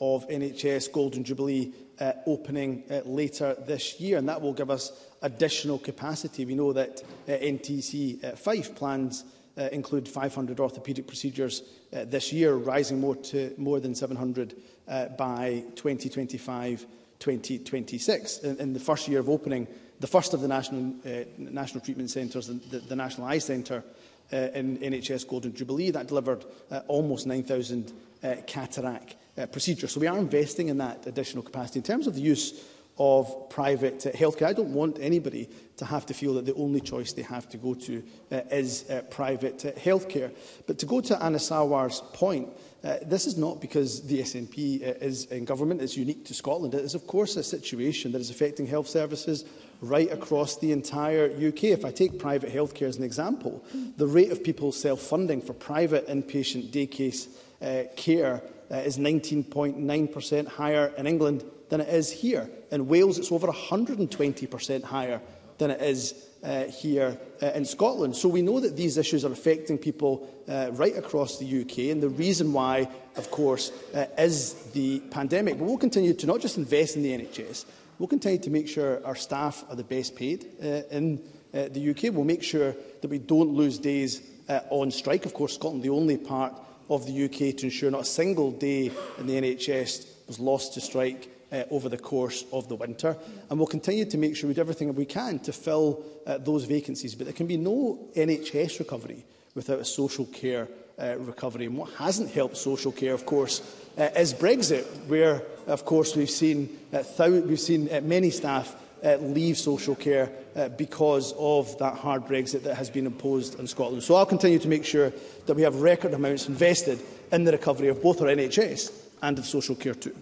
of 0.00 0.26
NHS 0.28 0.90
Golden 0.90 1.22
Jubilee 1.22 1.72
uh, 2.00 2.12
opening 2.26 2.82
uh, 2.90 3.00
later 3.04 3.54
this 3.66 4.00
year, 4.00 4.18
and 4.18 4.28
that 4.28 4.40
will 4.40 4.52
give 4.54 4.70
us 4.70 4.92
additional 5.22 5.78
capacity. 5.78 6.44
We 6.46 6.54
know 6.54 6.72
that 6.72 7.02
uh, 7.28 7.32
NTC 7.32 8.24
uh, 8.24 8.36
5 8.36 8.74
plans 8.74 9.24
uh, 9.58 9.64
include 9.72 10.08
500 10.08 10.56
orthopaedic 10.56 11.06
procedures 11.06 11.62
uh, 11.94 12.04
this 12.06 12.32
year, 12.32 12.54
rising 12.54 13.00
more 13.00 13.16
to 13.16 13.52
more 13.58 13.80
than 13.80 13.94
700 13.94 14.56
uh, 14.88 15.06
by 15.10 15.62
2025 15.74 16.86
2026. 17.18 18.38
In, 18.38 18.56
in 18.58 18.72
the 18.72 18.80
first 18.80 19.06
year 19.06 19.20
of 19.20 19.28
opening 19.28 19.68
the 19.98 20.06
first 20.06 20.32
of 20.32 20.40
the 20.40 20.48
national, 20.48 20.94
uh, 21.04 21.24
national 21.36 21.84
treatment 21.84 22.08
centres, 22.08 22.46
the, 22.46 22.54
the, 22.54 22.78
the 22.78 22.96
National 22.96 23.26
Eye 23.26 23.36
Centre 23.36 23.84
uh, 24.32 24.36
in 24.54 24.78
NHS 24.78 25.28
Golden 25.28 25.52
Jubilee, 25.52 25.90
that 25.90 26.06
delivered 26.06 26.46
uh, 26.70 26.80
almost 26.88 27.26
9,000 27.26 27.92
uh, 28.24 28.36
cataract 28.46 29.16
uh, 29.38 29.46
procedure. 29.46 29.86
So 29.86 30.00
we 30.00 30.06
are 30.06 30.18
investing 30.18 30.68
in 30.68 30.78
that 30.78 31.06
additional 31.06 31.42
capacity. 31.42 31.78
In 31.80 31.82
terms 31.82 32.06
of 32.06 32.14
the 32.14 32.20
use 32.20 32.62
of 32.98 33.48
private 33.48 34.06
uh, 34.06 34.10
healthcare, 34.10 34.46
I 34.46 34.52
don't 34.52 34.74
want 34.74 34.98
anybody 35.00 35.48
to 35.78 35.84
have 35.84 36.04
to 36.06 36.14
feel 36.14 36.34
that 36.34 36.44
the 36.46 36.54
only 36.54 36.80
choice 36.80 37.12
they 37.12 37.22
have 37.22 37.48
to 37.50 37.56
go 37.56 37.74
to 37.74 38.02
uh, 38.32 38.36
is 38.50 38.88
uh, 38.90 39.02
private 39.10 39.64
uh, 39.64 39.70
healthcare. 39.72 40.32
But 40.66 40.78
to 40.80 40.86
go 40.86 41.00
to 41.02 41.22
Anna 41.22 41.38
Sawar's 41.38 42.02
point, 42.12 42.48
uh, 42.82 42.96
this 43.02 43.26
is 43.26 43.36
not 43.36 43.60
because 43.60 44.02
the 44.06 44.20
SNP 44.20 44.82
uh, 44.82 45.04
is 45.04 45.26
in 45.26 45.44
government, 45.44 45.80
it's 45.80 45.96
unique 45.96 46.24
to 46.26 46.34
Scotland. 46.34 46.74
It 46.74 46.82
is, 46.84 46.94
of 46.94 47.06
course, 47.06 47.36
a 47.36 47.42
situation 47.44 48.12
that 48.12 48.20
is 48.20 48.30
affecting 48.30 48.66
health 48.66 48.88
services 48.88 49.44
right 49.80 50.10
across 50.12 50.58
the 50.58 50.72
entire 50.72 51.26
UK. 51.26 51.64
If 51.64 51.84
I 51.86 51.90
take 51.92 52.18
private 52.18 52.52
healthcare 52.52 52.88
as 52.88 52.96
an 52.96 53.04
example, 53.04 53.64
the 53.96 54.06
rate 54.06 54.30
of 54.30 54.44
people 54.44 54.72
self-funding 54.72 55.40
for 55.42 55.54
private 55.54 56.06
inpatient 56.08 56.70
day 56.70 56.86
case 56.86 57.28
uh, 57.62 57.84
care 57.96 58.42
uh, 58.70 58.76
is 58.76 58.98
19.9% 58.98 60.46
higher 60.48 60.92
in 60.96 61.06
England 61.06 61.44
than 61.70 61.80
it 61.80 61.88
is 61.88 62.10
here. 62.12 62.48
In 62.70 62.86
Wales, 62.88 63.18
it's 63.18 63.32
over 63.32 63.46
120% 63.48 64.84
higher 64.84 65.20
than 65.58 65.70
it 65.72 65.82
is 65.82 66.14
uh, 66.42 66.64
here 66.64 67.18
uh, 67.42 67.46
in 67.54 67.64
Scotland. 67.64 68.16
So 68.16 68.28
we 68.28 68.40
know 68.42 68.60
that 68.60 68.76
these 68.76 68.96
issues 68.96 69.24
are 69.24 69.32
affecting 69.32 69.76
people 69.76 70.32
uh, 70.48 70.68
right 70.72 70.96
across 70.96 71.38
the 71.38 71.60
UK, 71.62 71.90
and 71.92 72.02
the 72.02 72.08
reason 72.08 72.52
why, 72.52 72.88
of 73.16 73.30
course, 73.30 73.70
uh, 73.94 74.06
is 74.16 74.54
the 74.72 75.00
pandemic. 75.10 75.58
But 75.58 75.64
we'll 75.64 75.76
continue 75.76 76.14
to 76.14 76.26
not 76.26 76.40
just 76.40 76.56
invest 76.56 76.96
in 76.96 77.02
the 77.02 77.12
NHS, 77.16 77.66
we'll 77.98 78.08
continue 78.08 78.38
to 78.38 78.50
make 78.50 78.68
sure 78.68 79.04
our 79.04 79.16
staff 79.16 79.64
are 79.68 79.76
the 79.76 79.84
best 79.84 80.16
paid 80.16 80.46
uh, 80.62 80.66
in 80.90 81.20
uh, 81.52 81.68
the 81.70 81.90
UK. 81.90 82.04
We'll 82.14 82.24
make 82.24 82.42
sure 82.42 82.74
that 83.02 83.08
we 83.10 83.18
don't 83.18 83.52
lose 83.54 83.78
days 83.78 84.22
uh, 84.48 84.60
on 84.70 84.90
strike. 84.90 85.26
Of 85.26 85.34
course, 85.34 85.54
Scotland, 85.54 85.82
the 85.82 85.90
only 85.90 86.16
part 86.16 86.54
of 86.90 87.06
the 87.06 87.24
UK 87.24 87.56
to 87.56 87.64
ensure 87.66 87.90
not 87.90 88.00
a 88.02 88.04
single 88.04 88.50
day 88.50 88.90
in 89.18 89.26
the 89.26 89.40
NHS 89.40 90.08
was 90.26 90.40
lost 90.40 90.74
to 90.74 90.80
strike 90.80 91.28
uh, 91.52 91.62
over 91.70 91.88
the 91.88 91.96
course 91.96 92.44
of 92.52 92.68
the 92.68 92.74
winter. 92.74 93.16
And 93.48 93.58
we'll 93.58 93.68
continue 93.68 94.04
to 94.04 94.18
make 94.18 94.36
sure 94.36 94.48
we 94.48 94.54
do 94.54 94.60
everything 94.60 94.92
we 94.94 95.04
can 95.04 95.38
to 95.40 95.52
fill 95.52 96.02
uh, 96.26 96.38
those 96.38 96.64
vacancies. 96.64 97.14
But 97.14 97.24
there 97.26 97.32
can 97.32 97.46
be 97.46 97.56
no 97.56 97.98
NHS 98.16 98.80
recovery 98.80 99.24
without 99.54 99.78
a 99.78 99.84
social 99.84 100.24
care 100.26 100.66
uh, 101.00 101.16
recovery. 101.18 101.66
And 101.66 101.76
what 101.76 101.90
hasn't 101.94 102.30
helped 102.32 102.56
social 102.56 102.92
care, 102.92 103.14
of 103.14 103.24
course, 103.24 103.62
uh, 103.96 104.04
is 104.16 104.34
Brexit, 104.34 104.84
where, 105.06 105.42
of 105.68 105.84
course, 105.84 106.14
we've 106.16 106.30
seen, 106.30 106.76
uh, 106.92 107.04
we've 107.30 107.60
seen 107.60 107.88
uh, 107.92 108.00
many 108.02 108.30
staff 108.30 108.74
uh, 109.04 109.16
leave 109.16 109.56
social 109.56 109.94
care 109.94 110.30
uh, 110.56 110.68
because 110.70 111.32
of 111.38 111.76
that 111.78 111.96
hard 111.96 112.26
Brexit 112.26 112.62
that 112.64 112.74
has 112.76 112.90
been 112.90 113.06
imposed 113.06 113.58
on 113.58 113.66
Scotland. 113.66 114.02
So 114.02 114.14
I'll 114.14 114.26
continue 114.26 114.58
to 114.58 114.68
make 114.68 114.84
sure 114.84 115.12
that 115.46 115.54
we 115.54 115.62
have 115.62 115.76
record 115.80 116.12
amounts 116.12 116.48
invested 116.48 116.98
in 117.32 117.44
the 117.44 117.52
recovery 117.52 117.88
of 117.88 118.02
both 118.02 118.20
our 118.20 118.28
NHS 118.28 118.92
and 119.22 119.38
of 119.38 119.46
social 119.46 119.74
care 119.74 119.94
too. 119.94 120.16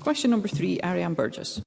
Question 0.00 0.30
number 0.30 0.48
three, 0.48 0.80
Ariane 0.82 1.14
Burgess. 1.14 1.60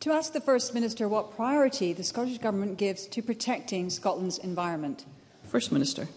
To 0.00 0.12
ask 0.12 0.32
the 0.32 0.40
First 0.40 0.72
Minister 0.72 1.08
what 1.08 1.34
priority 1.34 1.92
the 1.92 2.04
Scottish 2.04 2.38
Government 2.38 2.78
gives 2.78 3.06
to 3.08 3.22
protecting 3.22 3.90
Scotland's 3.90 4.38
environment. 4.38 5.04
First 5.44 5.72
Minister. 5.72 6.08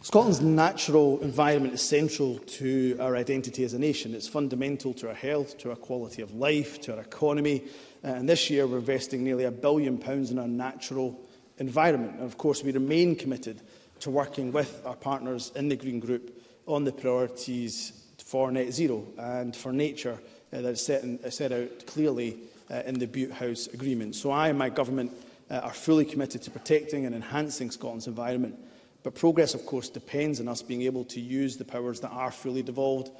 Scotland's 0.00 0.40
natural 0.40 1.18
environment 1.20 1.74
is 1.74 1.82
central 1.82 2.38
to 2.38 2.96
our 3.00 3.16
identity 3.16 3.64
as 3.64 3.74
a 3.74 3.78
nation. 3.78 4.14
It's 4.14 4.28
fundamental 4.28 4.94
to 4.94 5.08
our 5.08 5.14
health, 5.14 5.58
to 5.58 5.70
our 5.70 5.76
quality 5.76 6.22
of 6.22 6.32
life, 6.34 6.80
to 6.82 6.94
our 6.94 7.00
economy, 7.02 7.64
Uh, 8.04 8.08
and 8.08 8.28
this 8.28 8.48
year, 8.48 8.66
we're 8.66 8.78
investing 8.78 9.24
nearly 9.24 9.44
a 9.44 9.50
billion 9.50 9.98
pounds 9.98 10.30
in 10.30 10.38
our 10.38 10.46
natural 10.48 11.18
environment. 11.58 12.14
And 12.14 12.22
of 12.22 12.38
course, 12.38 12.62
we 12.62 12.70
remain 12.70 13.16
committed 13.16 13.60
to 14.00 14.10
working 14.10 14.52
with 14.52 14.80
our 14.86 14.94
partners 14.94 15.50
in 15.56 15.68
the 15.68 15.74
Green 15.76 15.98
Group 15.98 16.40
on 16.66 16.84
the 16.84 16.92
priorities 16.92 18.04
for 18.22 18.52
net 18.52 18.72
zero 18.72 19.04
and 19.16 19.56
for 19.56 19.72
nature 19.72 20.20
uh, 20.52 20.60
that 20.60 20.68
is 20.68 20.84
set, 20.84 21.02
in, 21.02 21.18
uh, 21.24 21.30
set 21.30 21.50
out 21.50 21.86
clearly 21.86 22.38
uh, 22.70 22.82
in 22.86 22.94
the 22.98 23.06
Butte 23.06 23.32
House 23.32 23.66
Agreement. 23.68 24.14
So 24.14 24.30
I 24.30 24.48
and 24.48 24.58
my 24.58 24.68
government 24.68 25.10
uh, 25.50 25.54
are 25.56 25.72
fully 25.72 26.04
committed 26.04 26.42
to 26.42 26.50
protecting 26.50 27.06
and 27.06 27.14
enhancing 27.14 27.70
Scotland's 27.70 28.06
environment. 28.06 28.56
But 29.02 29.14
progress, 29.14 29.54
of 29.54 29.66
course, 29.66 29.88
depends 29.88 30.40
on 30.40 30.46
us 30.46 30.62
being 30.62 30.82
able 30.82 31.04
to 31.06 31.20
use 31.20 31.56
the 31.56 31.64
powers 31.64 31.98
that 32.00 32.10
are 32.12 32.30
fully 32.30 32.62
devolved 32.62 33.10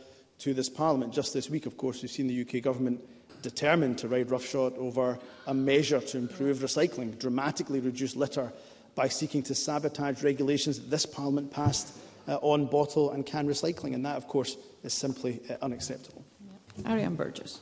to 0.41 0.55
this 0.55 0.69
Parliament. 0.69 1.12
Just 1.12 1.35
this 1.35 1.51
week, 1.51 1.67
of 1.67 1.77
course, 1.77 2.03
we've 2.03 2.11
seen 2.11 2.29
the 2.29 2.41
UK 2.43 2.62
government 2.62 3.03
determined 3.42 3.98
to 3.98 4.09
ride 4.09 4.31
roughshod 4.31 4.77
over 4.79 5.18
a 5.46 5.55
measure 5.55 6.01
to 6.01 6.18
improve 6.18 6.59
recycling, 6.59 7.18
dramatically 7.18 7.81
reduce 7.81 8.16
litter 8.16 8.53
by 8.94 9.09
seeking 9.09 9.42
to 9.44 9.55
sabotage 9.55 10.22
regulations 10.24 10.79
that 10.81 10.90
this 10.90 11.07
Parliament 11.07 11.51
passed 11.51 11.96
uh, 12.27 12.37
on 12.42 12.66
bottle 12.66 13.12
and 13.12 13.24
can 13.24 13.46
recycling. 13.46 13.94
And 13.94 14.05
that, 14.05 14.16
of 14.16 14.27
course, 14.27 14.57
is 14.83 14.92
simply 14.92 15.40
uh, 15.48 15.55
unacceptable. 15.62 16.24
Yeah. 16.85 16.92
Ariane 16.92 17.14
Burgess. 17.14 17.61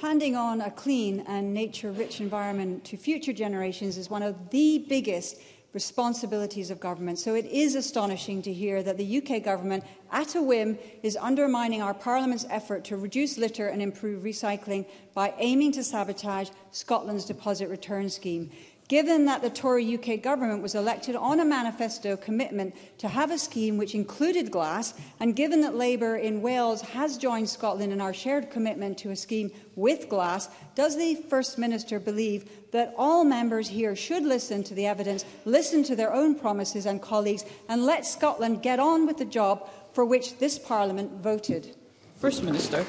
Handing 0.00 0.36
on 0.36 0.60
a 0.60 0.70
clean 0.70 1.24
and 1.26 1.52
nature-rich 1.54 2.20
environment 2.20 2.84
to 2.84 2.96
future 2.96 3.32
generations 3.32 3.96
is 3.96 4.10
one 4.10 4.22
of 4.22 4.50
the 4.50 4.78
biggest 4.88 5.36
responsibilities 5.74 6.70
of 6.70 6.80
government. 6.80 7.18
So 7.18 7.34
it 7.34 7.44
is 7.46 7.74
astonishing 7.74 8.40
to 8.42 8.52
hear 8.52 8.82
that 8.84 8.96
the 8.96 9.18
UK 9.22 9.42
government, 9.42 9.84
at 10.10 10.34
a 10.36 10.40
whim, 10.42 10.78
is 11.02 11.18
undermining 11.20 11.82
our 11.82 11.92
Parliament's 11.92 12.46
effort 12.48 12.84
to 12.84 12.96
reduce 12.96 13.36
litter 13.36 13.66
and 13.68 13.82
improve 13.82 14.22
recycling 14.22 14.86
by 15.14 15.34
aiming 15.38 15.72
to 15.72 15.82
sabotage 15.82 16.48
Scotland's 16.70 17.24
deposit 17.24 17.68
return 17.68 18.08
scheme. 18.08 18.50
Given 18.88 19.24
that 19.26 19.40
the 19.40 19.48
Tory 19.48 19.96
UK 19.98 20.20
government 20.22 20.62
was 20.62 20.74
elected 20.74 21.16
on 21.16 21.40
a 21.40 21.44
manifesto 21.44 22.16
commitment 22.18 22.74
to 22.98 23.08
have 23.08 23.30
a 23.30 23.38
scheme 23.38 23.78
which 23.78 23.94
included 23.94 24.50
glass, 24.50 24.92
and 25.20 25.34
given 25.34 25.62
that 25.62 25.74
Labour 25.74 26.16
in 26.16 26.42
Wales 26.42 26.82
has 26.82 27.16
joined 27.16 27.48
Scotland 27.48 27.94
in 27.94 28.00
our 28.02 28.12
shared 28.12 28.50
commitment 28.50 28.98
to 28.98 29.10
a 29.10 29.16
scheme 29.16 29.50
with 29.74 30.10
glass, 30.10 30.50
does 30.74 30.98
the 30.98 31.14
First 31.14 31.56
Minister 31.56 31.98
believe 31.98 32.50
that 32.72 32.94
all 32.98 33.24
members 33.24 33.68
here 33.68 33.96
should 33.96 34.22
listen 34.22 34.62
to 34.64 34.74
the 34.74 34.84
evidence, 34.86 35.24
listen 35.46 35.82
to 35.84 35.96
their 35.96 36.12
own 36.12 36.34
promises 36.34 36.84
and 36.84 37.00
colleagues, 37.00 37.46
and 37.70 37.86
let 37.86 38.04
Scotland 38.04 38.62
get 38.62 38.78
on 38.80 39.06
with 39.06 39.16
the 39.16 39.24
job 39.24 39.66
for 39.94 40.04
which 40.04 40.36
this 40.40 40.58
Parliament 40.58 41.22
voted? 41.22 41.74
First 42.20 42.42
Minister. 42.42 42.84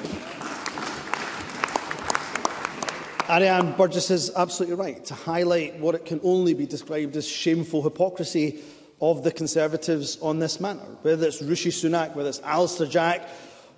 Ariane 3.28 3.72
Burgess 3.76 4.08
is 4.12 4.30
absolutely 4.36 4.76
right 4.76 5.04
to 5.06 5.14
highlight 5.14 5.76
what 5.80 5.96
it 5.96 6.04
can 6.04 6.20
only 6.22 6.54
be 6.54 6.64
described 6.64 7.16
as 7.16 7.26
shameful 7.26 7.82
hypocrisy 7.82 8.60
of 9.00 9.24
the 9.24 9.32
Conservatives 9.32 10.16
on 10.22 10.38
this 10.38 10.60
matter. 10.60 10.78
Whether 11.02 11.26
it's 11.26 11.42
Rishi 11.42 11.70
Sunak, 11.70 12.14
whether 12.14 12.28
it's 12.28 12.40
Alistair 12.44 12.86
Jack, 12.86 13.28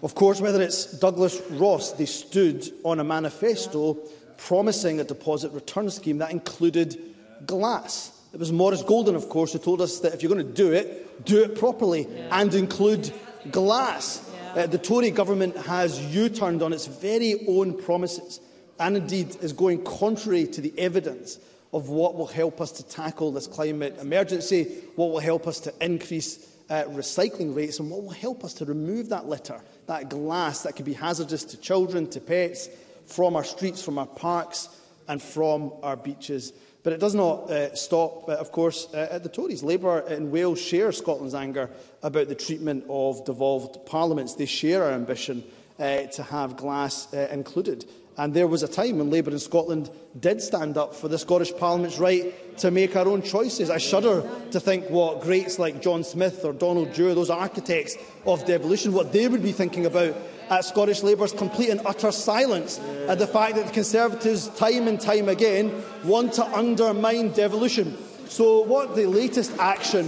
of 0.02 0.14
course, 0.14 0.42
whether 0.42 0.60
it's 0.60 0.92
Douglas 0.92 1.40
Ross, 1.50 1.92
they 1.92 2.04
stood 2.04 2.68
on 2.84 3.00
a 3.00 3.04
manifesto 3.04 3.94
promising 4.36 5.00
a 5.00 5.04
deposit 5.04 5.50
return 5.52 5.88
scheme 5.90 6.18
that 6.18 6.30
included 6.30 7.00
glass. 7.46 8.12
It 8.34 8.38
was 8.38 8.52
Morris 8.52 8.82
Golden, 8.82 9.14
of 9.16 9.30
course, 9.30 9.54
who 9.54 9.58
told 9.58 9.80
us 9.80 10.00
that 10.00 10.12
if 10.12 10.22
you're 10.22 10.32
going 10.32 10.46
to 10.46 10.52
do 10.52 10.72
it, 10.72 11.24
do 11.24 11.42
it 11.42 11.58
properly 11.58 12.06
yeah. 12.10 12.38
and 12.38 12.52
include 12.54 13.12
glass. 13.50 14.30
Yeah. 14.54 14.64
Uh, 14.64 14.66
the 14.66 14.76
Tory 14.78 15.10
government 15.10 15.56
has 15.56 15.98
U-turned 16.14 16.62
on 16.62 16.74
its 16.74 16.84
very 16.86 17.46
own 17.48 17.82
promises 17.82 18.40
and 18.78 18.96
indeed 18.96 19.36
is 19.40 19.52
going 19.52 19.82
contrary 19.84 20.46
to 20.46 20.60
the 20.60 20.72
evidence 20.78 21.38
of 21.72 21.88
what 21.88 22.14
will 22.14 22.26
help 22.26 22.60
us 22.60 22.72
to 22.72 22.82
tackle 22.84 23.32
this 23.32 23.46
climate 23.46 23.96
emergency, 24.00 24.64
what 24.96 25.10
will 25.10 25.18
help 25.18 25.46
us 25.46 25.60
to 25.60 25.74
increase 25.84 26.46
uh, 26.70 26.84
recycling 26.88 27.54
rates, 27.54 27.78
and 27.78 27.90
what 27.90 28.02
will 28.02 28.10
help 28.10 28.44
us 28.44 28.54
to 28.54 28.64
remove 28.64 29.08
that 29.08 29.26
litter, 29.28 29.60
that 29.86 30.08
glass 30.08 30.62
that 30.62 30.76
could 30.76 30.84
be 30.84 30.92
hazardous 30.92 31.44
to 31.44 31.56
children, 31.58 32.08
to 32.08 32.20
pets, 32.20 32.68
from 33.06 33.36
our 33.36 33.44
streets, 33.44 33.82
from 33.82 33.98
our 33.98 34.06
parks, 34.06 34.68
and 35.08 35.20
from 35.20 35.72
our 35.82 35.96
beaches. 35.96 36.52
But 36.84 36.92
it 36.92 37.00
does 37.00 37.14
not 37.14 37.50
uh, 37.50 37.74
stop, 37.74 38.28
uh, 38.28 38.32
of 38.34 38.52
course, 38.52 38.86
uh, 38.94 39.08
at 39.10 39.22
the 39.22 39.28
Tories. 39.28 39.62
Labour 39.62 40.00
in 40.08 40.30
Wales 40.30 40.60
share 40.60 40.92
Scotland's 40.92 41.34
anger 41.34 41.70
about 42.02 42.28
the 42.28 42.34
treatment 42.34 42.84
of 42.88 43.24
devolved 43.24 43.84
parliaments. 43.86 44.34
They 44.34 44.46
share 44.46 44.84
our 44.84 44.92
ambition 44.92 45.44
uh, 45.78 46.02
to 46.04 46.22
have 46.22 46.56
glass 46.56 47.12
uh, 47.12 47.28
included 47.30 47.84
And 48.18 48.34
there 48.34 48.48
was 48.48 48.64
a 48.64 48.68
time 48.68 48.98
when 48.98 49.10
Labour 49.10 49.30
in 49.30 49.38
Scotland 49.38 49.90
did 50.18 50.42
stand 50.42 50.76
up 50.76 50.92
for 50.92 51.06
the 51.06 51.16
Scottish 51.16 51.56
Parliament's 51.56 51.98
right 51.98 52.58
to 52.58 52.72
make 52.72 52.96
our 52.96 53.06
own 53.06 53.22
choices. 53.22 53.70
I 53.70 53.78
shudder 53.78 54.28
to 54.50 54.58
think 54.58 54.90
what 54.90 55.20
greats 55.22 55.60
like 55.60 55.80
John 55.80 56.02
Smith 56.02 56.44
or 56.44 56.52
Donald 56.52 56.92
Dewar, 56.94 57.14
those 57.14 57.30
architects 57.30 57.96
of 58.26 58.44
devolution, 58.44 58.92
what 58.92 59.12
they 59.12 59.28
would 59.28 59.42
be 59.42 59.52
thinking 59.52 59.86
about 59.86 60.16
at 60.50 60.64
Scottish 60.64 61.04
Labour's 61.04 61.32
complete 61.32 61.70
and 61.70 61.80
utter 61.86 62.10
silence 62.10 62.80
at 63.06 63.20
the 63.20 63.26
fact 63.28 63.54
that 63.54 63.66
the 63.68 63.72
Conservatives, 63.72 64.48
time 64.58 64.88
and 64.88 65.00
time 65.00 65.28
again, 65.28 65.70
want 66.02 66.32
to 66.34 66.44
undermine 66.58 67.30
devolution. 67.32 67.96
So 68.28 68.62
what 68.62 68.96
the 68.96 69.06
latest 69.06 69.52
action, 69.58 70.06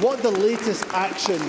what 0.00 0.22
the 0.22 0.30
latest 0.30 0.84
action 0.94 1.40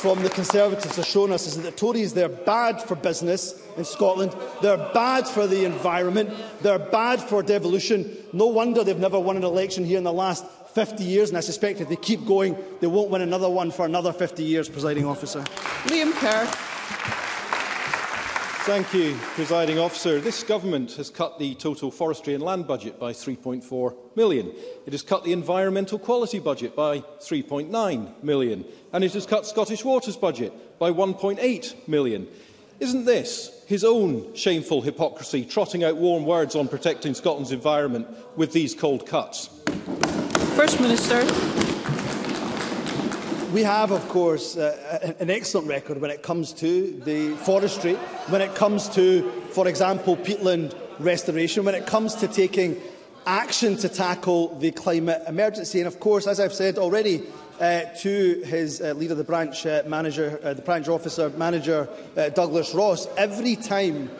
from 0.00 0.22
the 0.22 0.30
Conservatives 0.30 0.94
has 0.96 1.06
shown 1.06 1.32
us 1.32 1.46
is 1.46 1.56
that 1.56 1.62
the 1.62 1.72
Tories, 1.72 2.12
they're 2.14 2.28
bad 2.28 2.80
for 2.80 2.94
business 2.94 3.58
in 3.76 3.84
Scotland, 3.84 4.34
they're 4.62 4.76
bad 4.94 5.26
for 5.26 5.46
the 5.46 5.64
environment, 5.64 6.30
they're 6.62 6.78
bad 6.78 7.20
for 7.20 7.42
devolution. 7.42 8.16
No 8.32 8.46
wonder 8.46 8.84
they've 8.84 8.98
never 8.98 9.18
won 9.18 9.36
an 9.36 9.44
election 9.44 9.84
here 9.84 9.98
in 9.98 10.04
the 10.04 10.12
last 10.12 10.44
50 10.74 11.02
years, 11.02 11.30
and 11.30 11.38
I 11.38 11.40
suspect 11.40 11.80
if 11.80 11.88
they 11.88 11.96
keep 11.96 12.24
going, 12.26 12.56
they 12.80 12.86
won't 12.86 13.10
win 13.10 13.22
another 13.22 13.50
one 13.50 13.70
for 13.72 13.86
another 13.86 14.12
50 14.12 14.44
years, 14.44 14.68
presiding 14.68 15.04
officer. 15.04 15.40
Liam 15.86 16.12
Kerr. 16.12 17.17
Thank 18.68 18.92
you, 18.92 19.16
Presiding 19.34 19.78
Officer. 19.78 20.20
This 20.20 20.42
government 20.42 20.92
has 20.96 21.08
cut 21.08 21.38
the 21.38 21.54
total 21.54 21.90
forestry 21.90 22.34
and 22.34 22.42
land 22.42 22.66
budget 22.66 23.00
by 23.00 23.14
3.4 23.14 23.96
million. 24.14 24.52
It 24.84 24.92
has 24.92 25.00
cut 25.02 25.24
the 25.24 25.32
environmental 25.32 25.98
quality 25.98 26.38
budget 26.38 26.76
by 26.76 26.98
3.9 27.20 28.22
million. 28.22 28.64
And 28.92 29.04
it 29.04 29.14
has 29.14 29.24
cut 29.24 29.46
Scottish 29.46 29.82
Water's 29.86 30.18
budget 30.18 30.52
by 30.78 30.90
1.8 30.90 31.88
million. 31.88 32.28
Isn't 32.78 33.06
this 33.06 33.50
his 33.66 33.84
own 33.84 34.34
shameful 34.34 34.82
hypocrisy, 34.82 35.46
trotting 35.46 35.82
out 35.82 35.96
warm 35.96 36.26
words 36.26 36.54
on 36.54 36.68
protecting 36.68 37.14
Scotland's 37.14 37.52
environment 37.52 38.06
with 38.36 38.52
these 38.52 38.74
cold 38.74 39.06
cuts? 39.06 39.46
First 40.56 40.78
Minister. 40.78 41.26
we 43.52 43.62
have, 43.62 43.90
of 43.92 44.06
course, 44.10 44.56
uh, 44.58 45.14
an 45.20 45.30
excellent 45.30 45.68
record 45.68 46.00
when 46.00 46.10
it 46.10 46.22
comes 46.22 46.52
to 46.52 46.92
the 47.04 47.30
forestry, 47.36 47.94
when 48.28 48.42
it 48.42 48.54
comes 48.54 48.88
to, 48.90 49.22
for 49.50 49.66
example, 49.66 50.16
peatland 50.16 50.76
restoration, 50.98 51.64
when 51.64 51.74
it 51.74 51.86
comes 51.86 52.14
to 52.16 52.28
taking 52.28 52.78
action 53.26 53.76
to 53.76 53.88
tackle 53.88 54.54
the 54.58 54.70
climate 54.72 55.22
emergency. 55.26 55.78
And 55.78 55.88
of 55.88 55.98
course, 56.00 56.26
as 56.26 56.40
I've 56.40 56.52
said 56.52 56.76
already 56.78 57.22
uh, 57.58 57.82
to 58.00 58.42
his 58.44 58.82
uh, 58.82 58.92
leader, 58.92 59.14
the 59.14 59.24
branch 59.24 59.64
uh, 59.64 59.82
manager, 59.86 60.38
uh, 60.44 60.52
the 60.54 60.62
branch 60.62 60.88
officer 60.88 61.30
manager, 61.30 61.88
uh, 62.18 62.28
Douglas 62.30 62.74
Ross, 62.74 63.06
every 63.16 63.56
time 63.56 64.10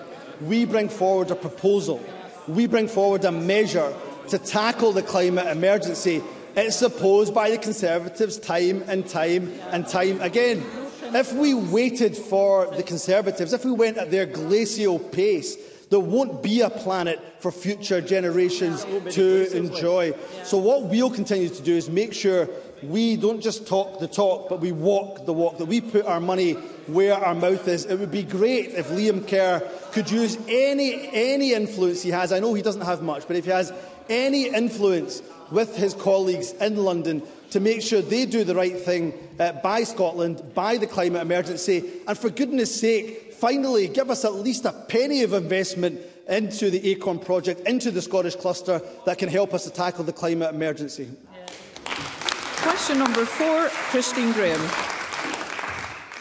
we 0.42 0.64
bring 0.64 0.88
forward 0.88 1.30
a 1.30 1.34
proposal, 1.36 2.00
we 2.46 2.66
bring 2.66 2.88
forward 2.88 3.24
a 3.26 3.32
measure 3.32 3.92
to 4.28 4.38
tackle 4.38 4.92
the 4.92 5.02
climate 5.02 5.46
emergency, 5.48 6.22
it's 6.66 6.82
opposed 6.82 7.32
by 7.32 7.50
the 7.50 7.58
Conservatives 7.58 8.36
time 8.36 8.82
and 8.88 9.06
time 9.06 9.52
and 9.70 9.86
time 9.86 10.20
again. 10.20 10.66
If 11.14 11.32
we 11.32 11.54
waited 11.54 12.16
for 12.16 12.66
the 12.66 12.82
Conservatives, 12.82 13.52
if 13.52 13.64
we 13.64 13.70
went 13.70 13.96
at 13.96 14.10
their 14.10 14.26
glacial 14.26 14.98
pace, 14.98 15.54
there 15.90 16.00
won't 16.00 16.42
be 16.42 16.60
a 16.62 16.68
planet 16.68 17.20
for 17.38 17.52
future 17.52 18.00
generations 18.00 18.84
to 19.14 19.56
enjoy. 19.56 20.14
So, 20.42 20.58
what 20.58 20.86
we'll 20.86 21.10
continue 21.10 21.48
to 21.48 21.62
do 21.62 21.76
is 21.76 21.88
make 21.88 22.12
sure 22.12 22.48
we 22.82 23.14
don't 23.16 23.40
just 23.40 23.68
talk 23.68 24.00
the 24.00 24.08
talk, 24.08 24.48
but 24.48 24.58
we 24.60 24.72
walk 24.72 25.26
the 25.26 25.32
walk, 25.32 25.58
that 25.58 25.66
we 25.66 25.80
put 25.80 26.06
our 26.06 26.20
money 26.20 26.52
where 26.88 27.14
our 27.14 27.36
mouth 27.36 27.68
is. 27.68 27.84
It 27.84 27.98
would 28.00 28.10
be 28.10 28.24
great 28.24 28.70
if 28.72 28.88
Liam 28.88 29.26
Kerr 29.28 29.60
could 29.92 30.10
use 30.10 30.36
any, 30.48 31.08
any 31.12 31.52
influence 31.52 32.02
he 32.02 32.10
has. 32.10 32.32
I 32.32 32.40
know 32.40 32.52
he 32.54 32.62
doesn't 32.62 32.82
have 32.82 33.00
much, 33.00 33.28
but 33.28 33.36
if 33.36 33.44
he 33.44 33.50
has 33.52 33.72
any 34.08 34.46
influence 34.48 35.22
with 35.50 35.76
his 35.76 35.94
colleagues 35.94 36.52
in 36.52 36.76
London 36.76 37.22
to 37.50 37.60
make 37.60 37.80
sure 37.82 38.02
they 38.02 38.26
do 38.26 38.44
the 38.44 38.54
right 38.54 38.78
thing 38.78 39.12
uh, 39.40 39.52
by 39.62 39.82
Scotland, 39.82 40.42
by 40.54 40.76
the 40.76 40.86
climate 40.86 41.22
emergency, 41.22 41.84
and 42.06 42.18
for 42.18 42.28
goodness 42.28 42.78
sake, 42.80 43.32
finally 43.32 43.88
give 43.88 44.10
us 44.10 44.24
at 44.24 44.34
least 44.34 44.64
a 44.64 44.72
penny 44.72 45.22
of 45.22 45.32
investment 45.32 46.00
into 46.28 46.68
the 46.68 46.80
ACON 46.94 47.24
project, 47.24 47.60
into 47.66 47.90
the 47.90 48.02
Scottish 48.02 48.36
cluster 48.36 48.82
that 49.06 49.16
can 49.16 49.28
help 49.30 49.54
us 49.54 49.64
to 49.64 49.70
tackle 49.70 50.04
the 50.04 50.12
climate 50.12 50.54
emergency. 50.54 51.08
Yeah. 51.32 51.46
Question 52.56 52.98
number 52.98 53.24
four, 53.24 53.68
Christine 53.90 54.32
Graham. 54.32 54.60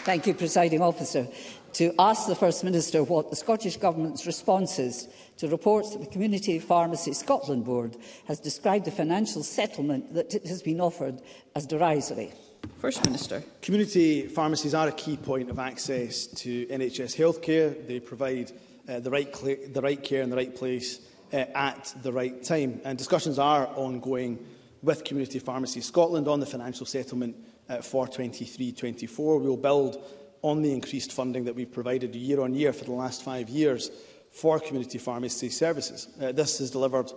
Thank 0.05 0.27
you, 0.27 0.33
Presiding 0.33 0.81
Officer. 0.81 1.27
To 1.73 1.93
ask 1.99 2.27
the 2.27 2.35
First 2.35 2.63
Minister 2.63 3.03
what 3.03 3.29
the 3.29 3.35
Scottish 3.35 3.75
Government's 3.75 4.25
response 4.25 4.79
is 4.79 5.09
to 5.37 5.47
reports 5.47 5.91
that 5.91 5.99
the 5.99 6.09
Community 6.09 6.57
Pharmacy 6.59 7.13
Scotland 7.13 7.63
Board 7.63 7.95
has 8.27 8.39
described 8.39 8.85
the 8.85 8.91
financial 8.91 9.43
settlement 9.43 10.13
that 10.15 10.33
it 10.33 10.47
has 10.47 10.61
been 10.63 10.81
offered 10.81 11.21
as 11.55 11.65
derisory. 11.67 12.31
First 12.79 13.05
Minister. 13.05 13.43
Community 13.61 14.27
pharmacies 14.27 14.73
are 14.73 14.87
a 14.87 14.91
key 14.93 15.15
point 15.15 15.49
of 15.49 15.59
access 15.59 16.25
to 16.27 16.65
NHS 16.65 17.15
healthcare. 17.15 17.87
They 17.87 17.99
provide 17.99 18.51
uh, 18.89 18.99
the, 18.99 19.11
right 19.11 19.31
the 19.31 19.81
right 19.81 20.01
care 20.03 20.23
in 20.23 20.29
the 20.29 20.35
right 20.35 20.53
place 20.53 20.99
uh, 21.31 21.37
at 21.55 21.93
the 22.01 22.11
right 22.11 22.43
time. 22.43 22.81
And 22.83 22.97
discussions 22.97 23.37
are 23.37 23.67
ongoing 23.75 24.39
with 24.81 25.03
Community 25.03 25.39
Pharmacy 25.39 25.81
Scotland 25.81 26.27
on 26.27 26.39
the 26.39 26.45
financial 26.47 26.85
settlement 26.85 27.35
uh, 27.69 27.77
for 27.77 28.07
23-24. 28.07 29.39
We 29.41 29.47
will 29.47 29.55
build 29.57 30.01
on 30.41 30.61
the 30.61 30.73
increased 30.73 31.11
funding 31.11 31.45
that 31.45 31.55
we've 31.55 31.71
provided 31.71 32.15
year 32.15 32.41
on 32.41 32.53
year 32.53 32.73
for 32.73 32.85
the 32.85 32.91
last 32.91 33.23
five 33.23 33.49
years 33.49 33.91
for 34.37 34.59
community 34.59 34.99
pharmacy 34.99 35.49
services. 35.49 36.07
Uh, 36.21 36.31
this 36.31 36.59
has 36.59 36.69
delivered 36.69 37.11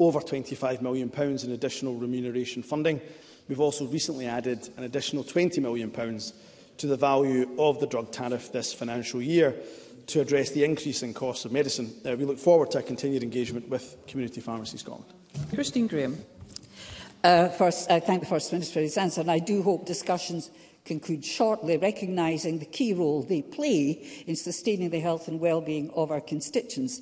over 0.00 0.18
£25 0.18 0.82
million 0.82 1.08
in 1.18 1.52
additional 1.52 1.94
remuneration 1.94 2.64
funding. 2.64 3.00
We've 3.48 3.60
also 3.60 3.86
recently 3.86 4.26
added 4.26 4.68
an 4.76 4.82
additional 4.82 5.22
£20 5.22 5.60
million 5.62 5.90
to 6.78 6.86
the 6.88 6.96
value 6.96 7.48
of 7.58 7.78
the 7.78 7.86
drug 7.86 8.10
tariff 8.10 8.50
this 8.50 8.74
financial 8.74 9.22
year 9.22 9.54
to 10.08 10.20
address 10.20 10.50
the 10.50 10.64
increase 10.64 11.04
in 11.04 11.14
costs 11.14 11.44
of 11.44 11.52
medicine. 11.52 11.92
Uh, 12.04 12.16
we 12.16 12.24
look 12.24 12.38
forward 12.38 12.72
to 12.72 12.82
continued 12.82 13.22
engagement 13.22 13.68
with 13.68 13.96
Community 14.08 14.40
Pharmacy 14.40 14.76
Scotland. 14.78 15.06
Christine 15.54 15.86
Graham. 15.86 16.18
Uh, 17.22 17.48
first, 17.50 17.88
I 17.88 18.00
thank 18.00 18.20
the 18.20 18.26
First 18.26 18.52
Minister 18.52 18.74
for 18.74 18.80
his 18.80 18.98
answer, 18.98 19.20
and 19.20 19.30
I 19.30 19.38
do 19.38 19.62
hope 19.62 19.86
discussions 19.86 20.50
conclude 20.84 21.24
shortly, 21.24 21.76
recognising 21.76 22.58
the 22.58 22.66
key 22.66 22.92
role 22.92 23.22
they 23.22 23.42
play 23.42 24.04
in 24.26 24.36
sustaining 24.36 24.90
the 24.90 25.00
health 25.00 25.28
and 25.28 25.40
well-being 25.40 25.90
of 25.94 26.10
our 26.10 26.20
constituents. 26.20 27.00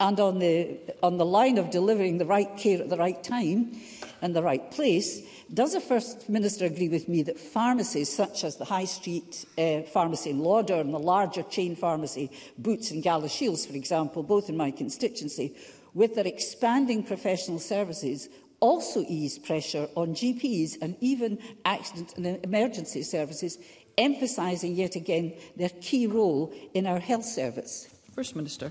And 0.00 0.18
on 0.20 0.38
the, 0.40 0.78
on 1.02 1.16
the 1.16 1.24
line 1.24 1.58
of 1.58 1.70
delivering 1.70 2.18
the 2.18 2.26
right 2.26 2.56
care 2.58 2.80
at 2.80 2.90
the 2.90 2.96
right 2.96 3.22
time 3.22 3.76
and 4.20 4.34
the 4.34 4.42
right 4.42 4.68
place, 4.70 5.22
does 5.54 5.74
the 5.74 5.80
First 5.80 6.28
Minister 6.28 6.66
agree 6.66 6.88
with 6.88 7.08
me 7.08 7.22
that 7.22 7.38
pharmacies 7.38 8.12
such 8.14 8.42
as 8.44 8.56
the 8.56 8.64
High 8.64 8.86
Street 8.86 9.44
uh, 9.56 9.82
Pharmacy 9.82 10.30
in 10.30 10.40
Lauder 10.40 10.74
and 10.74 10.92
the 10.92 10.98
larger 10.98 11.42
chain 11.44 11.76
pharmacy 11.76 12.30
Boots 12.58 12.90
and 12.90 13.02
Gala 13.02 13.28
Shields, 13.28 13.64
for 13.64 13.74
example, 13.74 14.22
both 14.22 14.48
in 14.48 14.56
my 14.56 14.70
constituency, 14.72 15.54
with 15.94 16.14
their 16.14 16.26
expanding 16.26 17.02
professional 17.04 17.58
services 17.60 18.28
also 18.62 19.04
ease 19.08 19.40
pressure 19.40 19.88
on 19.96 20.14
GPs 20.14 20.78
and 20.80 20.96
even 21.00 21.36
accident 21.64 22.14
and 22.16 22.38
emergency 22.44 23.02
services, 23.02 23.58
emphasising 23.98 24.74
yet 24.76 24.94
again 24.94 25.34
their 25.56 25.68
key 25.80 26.06
role 26.06 26.52
in 26.72 26.86
our 26.86 27.00
health 27.00 27.24
service. 27.24 27.88
First 28.14 28.36
Minister. 28.36 28.70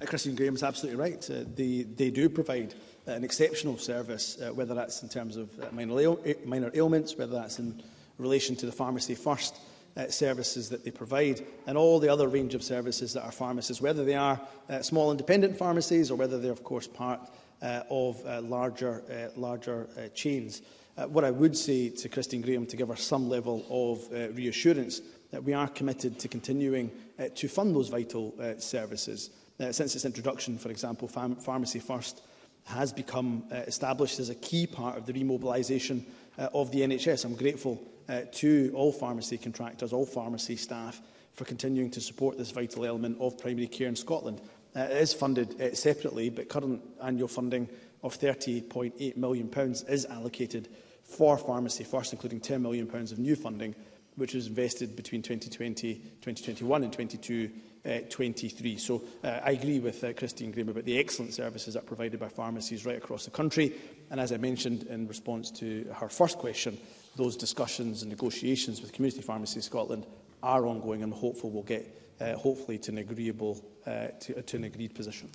Uh, 0.00 0.06
Christine 0.06 0.36
Graham 0.36 0.54
is 0.54 0.62
absolutely 0.62 1.00
right. 1.00 1.28
Uh, 1.28 1.44
they, 1.56 1.82
they 1.82 2.10
do 2.10 2.28
provide 2.28 2.74
uh, 3.08 3.12
an 3.12 3.24
exceptional 3.24 3.76
service, 3.78 4.40
uh, 4.40 4.52
whether 4.54 4.74
that's 4.74 5.02
in 5.02 5.08
terms 5.08 5.36
of 5.36 5.50
uh, 5.60 5.66
minor, 5.72 5.98
ail 5.98 6.20
eh, 6.24 6.34
minor 6.44 6.70
ailments, 6.72 7.16
whether 7.16 7.32
that's 7.32 7.58
in 7.58 7.82
relation 8.18 8.54
to 8.54 8.66
the 8.66 8.70
pharmacy 8.72 9.16
first 9.16 9.56
uh, 9.96 10.06
services 10.06 10.68
that 10.68 10.84
they 10.84 10.90
provide 10.90 11.44
and 11.66 11.76
all 11.76 11.98
the 11.98 12.08
other 12.08 12.28
range 12.28 12.54
of 12.54 12.62
services 12.62 13.12
that 13.12 13.24
are 13.24 13.32
pharmacists, 13.32 13.82
whether 13.82 14.04
they 14.04 14.14
are 14.14 14.40
uh, 14.70 14.80
small 14.82 15.10
independent 15.10 15.56
pharmacies 15.56 16.10
or 16.10 16.14
whether 16.14 16.38
they're, 16.38 16.52
of 16.52 16.62
course, 16.62 16.86
part 16.86 17.18
Uh, 17.62 17.84
of 17.90 18.26
uh, 18.26 18.40
larger, 18.40 19.04
uh, 19.08 19.28
larger 19.40 19.86
chains. 20.16 20.62
what 21.10 21.22
I 21.22 21.30
would 21.30 21.56
say 21.56 21.90
to 21.90 22.08
Christine 22.08 22.40
Graham 22.40 22.66
to 22.66 22.76
give 22.76 22.88
her 22.88 22.96
some 22.96 23.28
level 23.28 23.64
of 23.70 24.36
reassurance 24.36 25.00
that 25.30 25.44
we 25.44 25.54
are 25.54 25.68
committed 25.68 26.18
to 26.18 26.26
continuing 26.26 26.90
to 27.36 27.46
fund 27.46 27.72
those 27.72 27.88
vital 27.88 28.34
services. 28.58 29.30
since 29.70 29.94
its 29.94 30.04
introduction, 30.04 30.58
for 30.58 30.70
example, 30.72 31.06
Pharm 31.06 31.40
Pharmacy 31.40 31.78
First 31.78 32.22
has 32.64 32.92
become 32.92 33.44
uh, 33.52 33.56
established 33.68 34.18
as 34.18 34.28
a 34.28 34.34
key 34.34 34.66
part 34.66 34.96
of 34.98 35.06
the 35.06 35.12
remobilisation 35.12 36.02
uh, 36.38 36.48
of 36.54 36.72
the 36.72 36.80
NHS. 36.80 37.24
I'm 37.24 37.36
grateful 37.36 37.80
uh, 38.08 38.22
to 38.32 38.72
all 38.74 38.90
pharmacy 38.90 39.38
contractors, 39.38 39.92
all 39.92 40.06
pharmacy 40.06 40.56
staff 40.56 41.00
for 41.34 41.44
continuing 41.44 41.90
to 41.92 42.00
support 42.00 42.36
this 42.38 42.50
vital 42.50 42.84
element 42.84 43.18
of 43.20 43.38
primary 43.38 43.68
care 43.68 43.86
in 43.88 43.94
Scotland. 43.96 44.40
Uh, 44.74 44.80
it 44.80 44.92
is 44.92 45.12
funded 45.12 45.60
uh, 45.60 45.74
separately, 45.74 46.30
but 46.30 46.48
current 46.48 46.80
annual 47.02 47.28
funding 47.28 47.68
of 48.02 48.18
£30.8 48.18 49.16
million 49.16 49.50
is 49.88 50.06
allocated 50.06 50.68
for 51.04 51.36
Pharmacy 51.36 51.84
First, 51.84 52.12
including 52.12 52.40
£10 52.40 52.60
million 52.62 52.88
of 52.90 53.18
new 53.18 53.36
funding, 53.36 53.74
which 54.16 54.34
was 54.34 54.46
invested 54.46 54.96
between 54.96 55.20
2020, 55.20 55.94
2021 55.94 56.84
and 56.84 56.92
22 56.92 57.50
uh, 57.84 57.90
23. 58.08 58.76
So 58.78 59.02
uh, 59.24 59.40
I 59.44 59.52
agree 59.52 59.78
with 59.80 60.02
uh, 60.04 60.14
Christine 60.14 60.52
Graham 60.52 60.68
about 60.70 60.84
the 60.84 60.98
excellent 60.98 61.34
services 61.34 61.74
that 61.74 61.82
are 61.82 61.86
provided 61.86 62.18
by 62.20 62.28
pharmacies 62.28 62.86
right 62.86 62.96
across 62.96 63.24
the 63.24 63.30
country. 63.30 63.72
And 64.10 64.20
as 64.20 64.30
I 64.32 64.36
mentioned 64.38 64.84
in 64.84 65.06
response 65.08 65.50
to 65.52 65.84
her 65.96 66.08
first 66.08 66.38
question, 66.38 66.78
those 67.16 67.36
discussions 67.36 68.02
and 68.02 68.10
negotiations 68.10 68.80
with 68.80 68.92
Community 68.94 69.20
Pharmacy 69.22 69.60
Scotland 69.60 70.06
are 70.42 70.64
ongoing 70.66 71.02
and 71.02 71.12
hopeful 71.12 71.50
we'll 71.50 71.62
get 71.64 71.98
uh, 72.20 72.34
hopefully 72.36 72.78
to 72.78 72.92
an 72.92 72.98
agreeable 72.98 73.62
uh, 73.86 74.08
to, 74.20 74.40
to 74.42 74.56
an 74.56 74.64
agreed 74.64 74.94
position. 74.94 75.28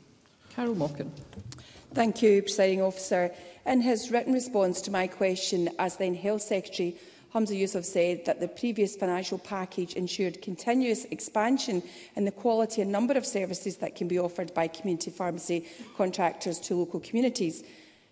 Carol 0.55 0.75
Mockin. 0.75 1.11
Thank 1.93 2.21
you, 2.21 2.41
Presiding 2.41 2.81
Officer. 2.81 3.31
In 3.65 3.81
his 3.81 4.11
written 4.11 4.33
response 4.33 4.81
to 4.81 4.91
my 4.91 5.07
question, 5.07 5.69
as 5.79 5.97
then 5.97 6.13
Health 6.15 6.41
Secretary, 6.41 6.95
Hamza 7.33 7.55
Yusuf 7.55 7.83
said 7.85 8.25
that 8.25 8.39
the 8.39 8.47
previous 8.47 8.95
financial 8.95 9.37
package 9.37 9.93
ensured 9.93 10.41
continuous 10.41 11.05
expansion 11.05 11.83
in 12.15 12.25
the 12.25 12.31
quality 12.31 12.81
and 12.81 12.91
number 12.91 13.13
of 13.13 13.25
services 13.25 13.77
that 13.77 13.95
can 13.95 14.07
be 14.07 14.17
offered 14.17 14.53
by 14.53 14.67
community 14.67 15.11
pharmacy 15.11 15.65
contractors 15.97 16.59
to 16.61 16.75
local 16.75 16.99
communities. 17.01 17.63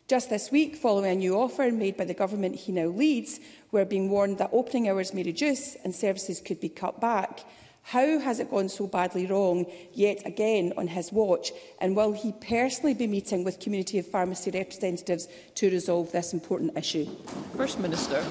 Just 0.07 0.29
this 0.29 0.51
week, 0.51 0.75
following 0.75 1.11
a 1.11 1.15
new 1.15 1.35
offer 1.39 1.71
made 1.71 1.97
by 1.97 2.05
the 2.05 2.13
government 2.13 2.55
he 2.55 2.71
now 2.71 2.87
leads, 2.87 3.39
we're 3.71 3.85
being 3.85 4.09
warned 4.09 4.37
that 4.37 4.51
opening 4.53 4.87
hours 4.87 5.13
may 5.13 5.23
reduce 5.23 5.75
and 5.83 5.95
services 5.95 6.39
could 6.39 6.59
be 6.61 6.69
cut 6.69 6.99
back. 7.01 7.43
How 7.85 8.17
has 8.17 8.39
it 8.39 8.49
gone 8.49 8.67
so 8.67 8.87
badly 8.87 9.27
wrong 9.27 9.67
yet 9.93 10.23
again 10.25 10.73
on 10.75 10.87
his 10.87 11.11
watch? 11.11 11.51
And 11.79 11.95
will 11.95 12.13
he 12.13 12.31
personally 12.41 12.95
be 12.95 13.05
meeting 13.05 13.43
with 13.43 13.59
community 13.59 13.99
of 13.99 14.07
pharmacy 14.07 14.49
representatives 14.49 15.27
to 15.53 15.69
resolve 15.69 16.11
this 16.11 16.33
important 16.33 16.75
issue? 16.75 17.05
First 17.55 17.79
Minister. 17.79 18.25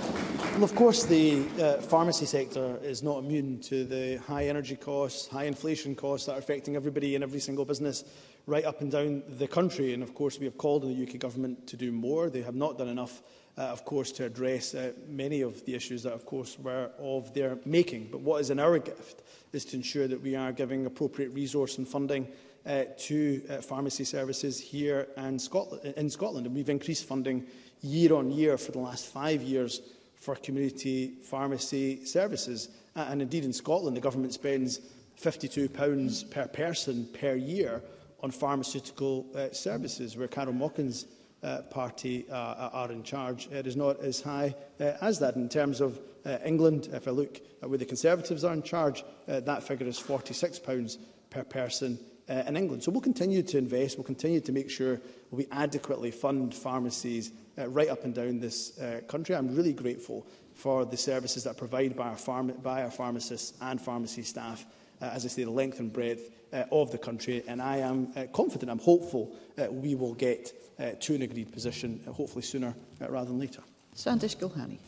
Well, 0.57 0.65
of 0.65 0.75
course, 0.75 1.05
the 1.05 1.45
uh, 1.63 1.81
pharmacy 1.83 2.27
sector 2.27 2.81
is 2.83 3.05
not 3.05 3.19
immune 3.21 3.61
to 3.63 3.85
the 3.85 4.17
high 4.27 4.47
energy 4.49 4.75
costs, 4.75 5.29
high 5.29 5.45
inflation 5.45 5.95
costs 5.95 6.27
that 6.27 6.33
are 6.33 6.39
affecting 6.41 6.75
everybody 6.75 7.15
and 7.15 7.23
every 7.23 7.39
single 7.41 7.65
business 7.65 8.03
right 8.49 8.65
up 8.65 8.81
and 8.81 8.91
down 8.91 9.23
the 9.39 9.47
country. 9.47 9.95
And 9.95 10.03
of 10.03 10.15
course, 10.17 10.37
we 10.37 10.47
have 10.47 10.59
called 10.59 10.83
on 10.83 10.93
the 10.93 11.01
UK 11.07 11.21
government 11.21 11.69
to 11.69 11.77
do 11.77 11.93
more. 11.93 12.29
They 12.29 12.43
have 12.43 12.57
not 12.57 12.77
done 12.77 12.89
enough 12.89 13.23
uh, 13.57 13.61
of 13.63 13.85
course, 13.85 14.11
to 14.13 14.25
address 14.25 14.75
uh, 14.75 14.93
many 15.07 15.41
of 15.41 15.65
the 15.65 15.75
issues 15.75 16.03
that, 16.03 16.13
of 16.13 16.27
course, 16.27 16.59
were 16.59 16.91
of 16.99 17.33
their 17.35 17.57
making. 17.65 18.09
But 18.11 18.21
what 18.21 18.41
is 18.41 18.51
in 18.51 18.59
our 18.59 18.79
gift 18.79 19.23
is 19.53 19.65
to 19.67 19.77
ensure 19.77 20.09
that 20.09 20.21
we 20.21 20.35
are 20.35 20.53
giving 20.53 20.87
appropriate 20.87 21.29
resource 21.33 21.79
and 21.79 21.87
funding 21.87 22.27
uh, 22.67 22.85
to 22.99 23.43
uh, 23.51 23.59
pharmacy 23.59 24.05
services 24.05 24.59
here 24.59 25.07
and 25.17 25.41
Scotland, 25.41 25.95
in 25.97 26.11
Scotland. 26.11 26.47
And 26.47 26.55
we've 26.55 26.69
increased 26.71 27.05
funding 27.07 27.47
year 27.81 28.15
on 28.15 28.31
year 28.31 28.57
for 28.59 28.73
the 28.73 28.79
last 28.79 29.07
five 29.07 29.43
years 29.43 29.83
for 30.17 30.35
community 30.37 31.15
pharmacy 31.23 32.05
services. 32.07 32.71
Uh, 32.97 33.07
and 33.11 33.23
indeed, 33.23 33.45
in 33.45 33.53
Scotland, 33.53 33.97
the 33.97 34.01
government 34.01 34.33
spends 34.33 34.81
£52 35.21 36.29
per 36.31 36.49
person 36.49 37.09
per 37.21 37.35
year 37.35 37.83
on 38.21 38.31
pharmaceutical 38.33 39.27
uh, 39.37 39.51
services, 39.53 40.17
where 40.17 40.27
Carol 40.27 40.55
Mockins 40.55 41.05
uh, 41.45 41.63
party 41.63 42.27
uh, 42.31 42.35
uh, 42.35 42.71
are 42.73 42.91
in 42.91 43.03
charge. 43.03 43.49
Uh, 43.53 43.57
it 43.57 43.67
is 43.67 43.77
not 43.77 44.01
as 44.03 44.21
high 44.23 44.55
uh, 44.81 44.85
as 45.03 45.19
that. 45.19 45.37
In 45.37 45.49
terms 45.49 45.81
of 45.81 46.01
uh, 46.25 46.39
England, 46.45 46.89
if 46.93 47.07
I 47.07 47.11
look 47.11 47.37
at 47.63 47.69
where 47.69 47.79
the 47.79 47.85
Conservatives 47.85 48.45
are 48.45 48.55
in 48.55 48.63
charge, 48.63 49.05
uh, 49.29 49.41
that 49.41 49.63
figure 49.63 49.87
is 49.87 49.99
£46 50.01 50.97
per 51.29 51.45
person 51.45 51.99
uh, 52.31 52.43
in 52.47 52.57
England. 52.57 52.83
So 52.83 52.91
we'll 52.91 53.03
continue 53.03 53.43
to 53.43 53.59
invest, 53.59 53.99
we'll 53.99 54.05
continue 54.07 54.41
to 54.41 54.53
make 54.53 54.71
sure 54.71 55.01
we 55.31 55.47
adequately 55.53 56.11
fund 56.11 56.55
pharmacies 56.55 57.31
uh, 57.59 57.69
right 57.69 57.89
up 57.89 58.05
and 58.05 58.15
down 58.15 58.41
this 58.41 58.79
uh, 58.79 59.03
country. 59.07 59.37
I'm 59.37 59.55
really 59.55 59.75
grateful 59.75 60.27
for 60.55 60.87
the 60.87 60.97
services 60.97 61.45
that 61.45 61.51
are 61.51 61.55
provided 61.55 61.95
by 61.95 62.09
our, 62.09 62.17
pharma 62.17 62.61
by 62.63 62.85
our 62.85 62.91
pharmacists 62.91 63.53
and 63.61 63.79
pharmacy 63.81 64.23
staff 64.23 64.65
uh, 65.01 65.07
as 65.07 65.25
I 65.25 65.29
say, 65.29 65.45
the 65.45 65.51
length 65.51 65.79
and 65.81 65.93
breadth 65.93 66.31
uh, 66.53 66.65
of 66.73 66.91
the 66.91 66.99
country. 66.99 67.43
And 67.47 67.61
I 67.61 67.79
am 67.79 68.09
uh, 68.17 68.25
confident, 68.33 68.71
I'm 68.71 68.79
hopeful 68.79 69.35
uh, 69.61 69.67
we 69.71 69.95
will 69.95 70.15
get 70.15 70.53
uh, 70.79 70.91
to 71.01 71.15
an 71.15 71.23
agreed 71.23 71.53
position, 71.53 72.01
uh, 72.09 72.13
hopefully 72.13 72.43
sooner 72.43 72.75
uh, 73.01 73.09
rather 73.11 73.27
than 73.29 73.39
later. 73.41 73.63
Sandish 73.95 74.37
Gilhani. 74.37 74.79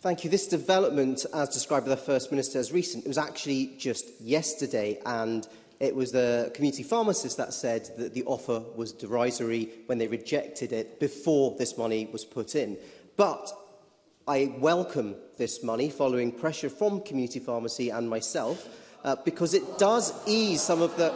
Thank 0.00 0.22
you. 0.24 0.30
This 0.30 0.46
development, 0.46 1.24
as 1.34 1.48
described 1.48 1.86
by 1.86 1.90
the 1.90 1.96
First 1.96 2.30
Minister, 2.30 2.58
is 2.58 2.70
recent. 2.70 3.04
It 3.04 3.08
was 3.08 3.18
actually 3.18 3.72
just 3.78 4.04
yesterday, 4.20 5.00
and 5.04 5.48
it 5.80 5.96
was 5.96 6.12
the 6.12 6.52
community 6.54 6.82
pharmacist 6.82 7.38
that 7.38 7.52
said 7.54 7.88
that 7.98 8.14
the 8.14 8.22
offer 8.24 8.62
was 8.76 8.92
derisory 8.92 9.68
when 9.86 9.98
they 9.98 10.06
rejected 10.06 10.72
it 10.72 11.00
before 11.00 11.56
this 11.58 11.76
money 11.76 12.08
was 12.12 12.24
put 12.24 12.54
in. 12.54 12.76
But 13.16 13.50
I 14.28 14.54
welcome 14.58 15.16
this 15.38 15.64
money 15.64 15.88
following 15.90 16.30
pressure 16.30 16.68
from 16.70 17.00
community 17.00 17.40
pharmacy 17.40 17.88
and 17.90 18.08
myself 18.08 18.68
uh, 19.06 19.14
because 19.24 19.54
it 19.54 19.78
does 19.78 20.12
ease 20.26 20.60
some 20.60 20.82
of 20.82 20.94
the. 20.96 21.14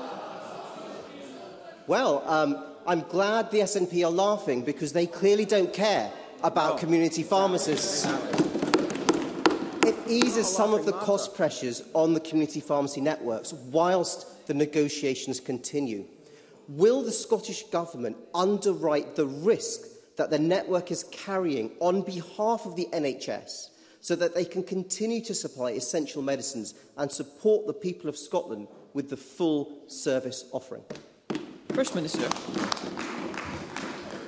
Well, 1.88 2.22
um, 2.30 2.64
I'm 2.86 3.00
glad 3.00 3.50
the 3.50 3.58
SNP 3.58 4.06
are 4.06 4.10
laughing 4.10 4.62
because 4.62 4.92
they 4.92 5.06
clearly 5.06 5.44
don't 5.44 5.72
care 5.72 6.10
about 6.44 6.74
oh. 6.74 6.78
community 6.78 7.24
pharmacists. 7.24 8.06
It 9.84 9.96
eases 10.06 10.46
some 10.48 10.72
of 10.72 10.86
the 10.86 10.92
cost 10.92 11.34
pressures 11.34 11.82
on 11.92 12.14
the 12.14 12.20
community 12.20 12.60
pharmacy 12.60 13.00
networks 13.00 13.52
whilst 13.52 14.46
the 14.46 14.54
negotiations 14.54 15.40
continue. 15.40 16.04
Will 16.68 17.02
the 17.02 17.10
Scottish 17.10 17.64
Government 17.70 18.16
underwrite 18.32 19.16
the 19.16 19.26
risk 19.26 19.80
that 20.16 20.30
the 20.30 20.38
network 20.38 20.92
is 20.92 21.02
carrying 21.10 21.72
on 21.80 22.02
behalf 22.02 22.66
of 22.66 22.76
the 22.76 22.86
NHS 22.92 23.70
so 24.00 24.16
that 24.16 24.34
they 24.34 24.44
can 24.44 24.62
continue 24.62 25.20
to 25.24 25.34
supply 25.34 25.70
essential 25.72 26.22
medicines 26.22 26.74
and 26.96 27.12
support 27.12 27.66
the 27.66 27.72
people 27.74 28.08
of 28.08 28.16
Scotland 28.16 28.66
with 28.94 29.10
the 29.10 29.16
full 29.16 29.70
service 29.86 30.44
offering? 30.52 30.82
First 31.70 31.94
Minister. 31.94 32.28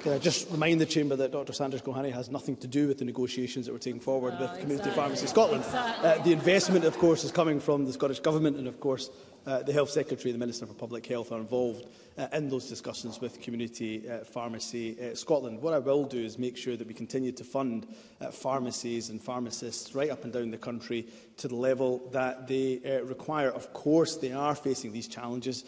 Can 0.03 0.13
I 0.15 0.19
just 0.19 0.51
remind 0.51 0.81
the 0.81 0.87
Chamber 0.87 1.15
that 1.15 1.31
Dr 1.31 1.53
Sanders 1.53 1.81
Gohani 1.81 2.11
has 2.13 2.29
nothing 2.29 2.57
to 2.57 2.67
do 2.67 2.89
with 2.89 2.99
the 2.99 3.05
negotiations 3.05 3.67
that 3.67 3.73
we're 3.73 3.79
taking 3.79 4.01
forward 4.01 4.35
oh, 4.37 4.41
with 4.41 4.51
Community 4.59 4.89
exactly. 4.91 4.95
Pharmacy 4.97 5.27
Scotland. 5.29 5.65
Exactly. 5.65 6.09
Uh, 6.09 6.19
the 6.25 6.33
investment, 6.33 6.85
of 6.85 6.99
course, 6.99 7.23
is 7.23 7.31
coming 7.31 7.61
from 7.61 7.85
the 7.85 7.93
Scottish 7.93 8.19
Government 8.19 8.57
and, 8.57 8.67
of 8.67 8.81
course, 8.81 9.11
Uh, 9.45 9.61
the 9.61 9.73
Health 9.73 9.91
Secretary 9.91 10.31
and 10.31 10.35
the 10.35 10.39
Minister 10.39 10.67
for 10.67 10.75
Public 10.75 11.05
Health 11.07 11.33
are 11.33 11.41
involved 11.41 11.85
uh, 12.17 12.29
in 12.33 12.49
those 12.49 12.69
discussions 12.69 13.21
with 13.21 13.41
Community 13.43 14.09
uh, 14.09 14.19
Pharmacy 14.19 14.97
uh, 15.03 15.17
Scotland. 15.17 15.61
What 15.61 15.75
I 15.75 15.81
will 15.81 16.05
do 16.05 16.19
is 16.19 16.39
make 16.39 16.57
sure 16.57 16.77
that 16.77 16.87
we 16.87 16.95
continue 16.95 17.33
to 17.33 17.43
fund 17.43 17.87
uh, 18.21 18.31
pharmacies 18.31 19.11
and 19.11 19.21
pharmacists 19.21 19.97
right 19.97 20.11
up 20.11 20.23
and 20.23 20.33
down 20.33 20.53
the 20.53 20.59
country 20.59 21.09
to 21.39 21.49
the 21.49 21.57
level 21.57 22.09
that 22.13 22.47
they 22.47 22.81
uh, 22.87 23.05
require. 23.05 23.51
Of 23.51 23.73
course, 23.73 24.15
they 24.17 24.31
are 24.31 24.55
facing 24.55 24.93
these 24.93 25.09
challenges 25.09 25.65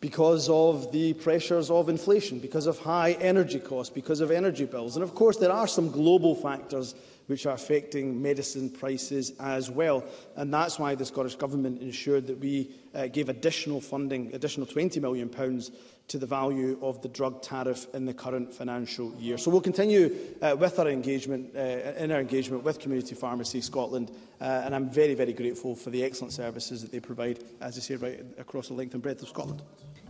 because 0.00 0.50
of 0.50 0.92
the 0.92 1.14
pressures 1.14 1.70
of 1.70 1.88
inflation, 1.88 2.40
because 2.40 2.66
of 2.66 2.78
high 2.78 3.12
energy 3.12 3.58
costs, 3.58 3.92
because 3.94 4.20
of 4.20 4.30
energy 4.30 4.66
bills. 4.66 4.96
And 4.96 5.02
of 5.02 5.14
course, 5.14 5.38
there 5.38 5.52
are 5.52 5.66
some 5.66 5.90
global 5.90 6.34
factors 6.34 6.94
which 7.26 7.46
are 7.46 7.54
affecting 7.54 8.20
medicine 8.20 8.68
prices 8.70 9.32
as 9.40 9.70
well. 9.70 10.04
And 10.36 10.52
that's 10.52 10.78
why 10.78 10.94
the 10.94 11.04
Scottish 11.06 11.36
Government 11.36 11.80
ensured 11.80 12.26
that 12.26 12.38
we 12.38 12.70
uh, 12.94 13.06
gave 13.06 13.28
additional 13.28 13.80
funding, 13.80 14.32
additional 14.34 14.66
£20 14.66 15.00
million 15.00 15.28
pounds, 15.28 15.70
to 16.06 16.18
the 16.18 16.26
value 16.26 16.78
of 16.82 17.00
the 17.00 17.08
drug 17.08 17.40
tariff 17.40 17.86
in 17.94 18.04
the 18.04 18.12
current 18.12 18.52
financial 18.52 19.14
year. 19.18 19.38
So 19.38 19.50
we'll 19.50 19.62
continue 19.62 20.14
uh, 20.42 20.54
with 20.58 20.78
our 20.78 20.88
engagement, 20.88 21.50
uh, 21.56 21.60
in 21.96 22.12
our 22.12 22.20
engagement 22.20 22.62
with 22.62 22.78
Community 22.78 23.14
Pharmacy 23.14 23.62
Scotland, 23.62 24.10
uh, 24.38 24.44
and 24.66 24.74
I'm 24.74 24.90
very, 24.90 25.14
very 25.14 25.32
grateful 25.32 25.74
for 25.74 25.88
the 25.88 26.04
excellent 26.04 26.34
services 26.34 26.82
that 26.82 26.92
they 26.92 27.00
provide, 27.00 27.38
as 27.62 27.78
I 27.78 27.80
say, 27.80 27.96
right 27.96 28.22
across 28.36 28.68
the 28.68 28.74
length 28.74 28.92
and 28.92 29.02
breadth 29.02 29.22
of 29.22 29.28
Scotland. 29.28 29.62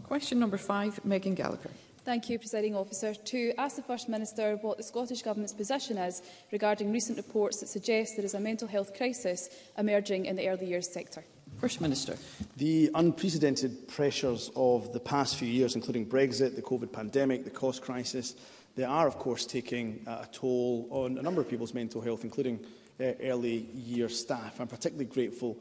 Question 0.02 0.40
number 0.40 0.58
five, 0.58 0.98
Megan 1.04 1.34
Gallagher. 1.34 1.70
Thank 2.04 2.28
you, 2.28 2.38
Presiding 2.38 2.76
Officer. 2.76 3.14
To 3.14 3.52
ask 3.56 3.76
the 3.76 3.82
First 3.82 4.10
Minister 4.10 4.58
what 4.60 4.76
the 4.76 4.82
Scottish 4.82 5.22
Government's 5.22 5.54
position 5.54 5.96
is 5.96 6.20
regarding 6.52 6.92
recent 6.92 7.16
reports 7.16 7.60
that 7.60 7.68
suggest 7.70 8.16
there 8.16 8.26
is 8.26 8.34
a 8.34 8.40
mental 8.40 8.68
health 8.68 8.94
crisis 8.94 9.48
emerging 9.78 10.26
in 10.26 10.36
the 10.36 10.46
early 10.50 10.66
years 10.66 10.86
sector. 10.86 11.24
First 11.62 11.80
Minister. 11.80 12.18
The 12.58 12.90
unprecedented 12.94 13.88
pressures 13.88 14.50
of 14.54 14.92
the 14.92 15.00
past 15.00 15.36
few 15.36 15.48
years, 15.48 15.76
including 15.76 16.04
Brexit, 16.04 16.56
the 16.56 16.60
COVID 16.60 16.92
pandemic, 16.92 17.42
the 17.44 17.50
cost 17.50 17.80
crisis, 17.80 18.34
they 18.76 18.84
are, 18.84 19.06
of 19.08 19.16
course, 19.18 19.46
taking 19.46 20.02
uh, 20.06 20.24
a 20.24 20.28
toll 20.30 20.86
on 20.90 21.16
a 21.16 21.22
number 21.22 21.40
of 21.40 21.48
people's 21.48 21.72
mental 21.72 22.02
health, 22.02 22.22
including 22.22 22.60
uh, 23.00 23.12
early 23.22 23.66
year 23.74 24.10
staff. 24.10 24.60
I'm 24.60 24.68
particularly 24.68 25.06
grateful 25.10 25.56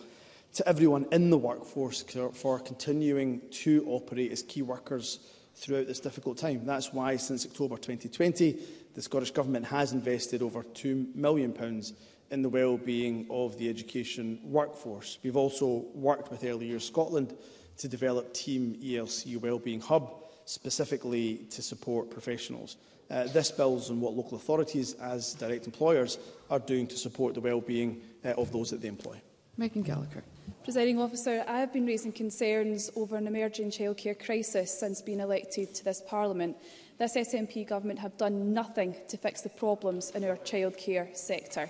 to 0.56 0.68
everyone 0.68 1.06
in 1.14 1.30
the 1.30 1.38
workforce 1.38 2.04
for 2.34 2.60
continuing 2.60 3.40
to 3.64 3.86
operate 3.88 4.34
as 4.34 4.44
key 4.44 4.62
workers 4.62 5.20
throughout 5.56 5.88
this 5.88 6.00
difficult 6.00 6.38
time. 6.38 6.66
That's 6.66 6.94
why, 6.94 7.16
since 7.18 7.46
October 7.46 7.76
2020, 7.78 8.58
the 8.96 9.02
Scottish 9.02 9.32
Government 9.32 9.66
has 9.66 9.92
invested 9.94 10.42
over 10.42 10.64
£2 10.64 11.16
million 11.16 11.54
in 12.32 12.42
the 12.42 12.50
well-being 12.50 13.26
of 13.30 13.58
the 13.58 13.70
education 13.70 14.40
workforce. 14.44 15.20
We've 15.24 15.38
also 15.38 15.86
worked 15.94 16.32
with 16.32 16.44
Early 16.44 16.68
Years 16.68 16.86
Scotland 16.88 17.36
to 17.78 17.88
develop 17.88 18.34
Team 18.34 18.78
ELC 18.84 19.38
Wellbeing 19.40 19.82
Hub, 19.82 20.14
specifically 20.46 21.46
to 21.52 21.62
support 21.62 22.10
professionals. 22.10 22.78
Uh, 23.10 23.26
this 23.26 23.52
builds 23.52 23.90
on 23.90 24.00
what 24.00 24.14
local 24.14 24.38
authorities 24.38 24.94
as 24.96 25.34
direct 25.34 25.66
employers 25.66 26.18
are 26.50 26.60
doing 26.60 26.88
to 26.88 26.98
support 26.98 27.34
the 27.34 27.42
well-being 27.42 28.02
uh, 28.26 28.30
of 28.30 28.52
those 28.52 28.70
that 28.72 28.82
they 28.82 28.88
employ. 28.88 29.20
Megan 29.58 29.84
Gallagher. 29.84 30.24
Presiding 30.64 31.00
officer, 31.00 31.44
I 31.48 31.60
have 31.60 31.74
been 31.74 31.86
raising 31.86 32.12
concerns 32.14 32.90
over 32.96 33.18
an 33.18 33.28
emerging 33.28 33.72
childcare 33.72 34.18
crisis 34.18 34.78
since 34.78 35.02
being 35.02 35.20
elected 35.20 35.74
to 35.76 35.84
this 35.84 36.02
parliament. 36.02 36.56
This 36.98 37.16
SNP 37.16 37.68
government 37.68 38.00
have 38.00 38.18
done 38.18 38.54
nothing 38.54 38.96
to 39.10 39.18
fix 39.18 39.42
the 39.42 39.50
problems 39.50 40.12
in 40.12 40.24
our 40.24 40.38
childcare 40.38 41.14
sector. 41.16 41.70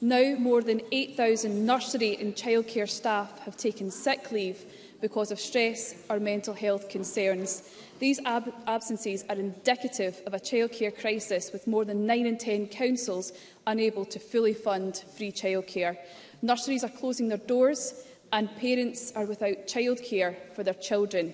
Now 0.00 0.36
more 0.38 0.60
than 0.62 0.82
8,000 0.92 1.64
nursery 1.64 2.16
and 2.18 2.34
childcare 2.34 2.88
staff 2.88 3.40
have 3.40 3.56
taken 3.56 3.90
sick 3.90 4.30
leave 4.30 4.60
because 5.00 5.30
of 5.30 5.40
stress 5.40 5.94
or 6.10 6.18
mental 6.20 6.52
health 6.54 6.88
concerns. 6.90 7.68
These 7.98 8.20
ab 8.26 8.52
absences 8.66 9.24
are 9.30 9.36
indicative 9.36 10.20
of 10.26 10.34
a 10.34 10.40
childcare 10.40 10.98
crisis 10.98 11.52
with 11.52 11.66
more 11.66 11.84
than 11.86 12.04
9 12.06 12.26
in 12.26 12.36
10 12.36 12.66
councils 12.68 13.32
unable 13.66 14.04
to 14.06 14.18
fully 14.18 14.52
fund 14.54 15.02
free 15.16 15.32
childcare. 15.32 15.96
Nurseries 16.42 16.84
are 16.84 16.88
closing 16.90 17.28
their 17.28 17.38
doors 17.38 17.94
and 18.34 18.52
parents 18.58 19.12
are 19.14 19.26
without 19.26 19.66
childcare 19.68 20.34
for 20.56 20.64
their 20.64 20.74
children. 20.74 21.32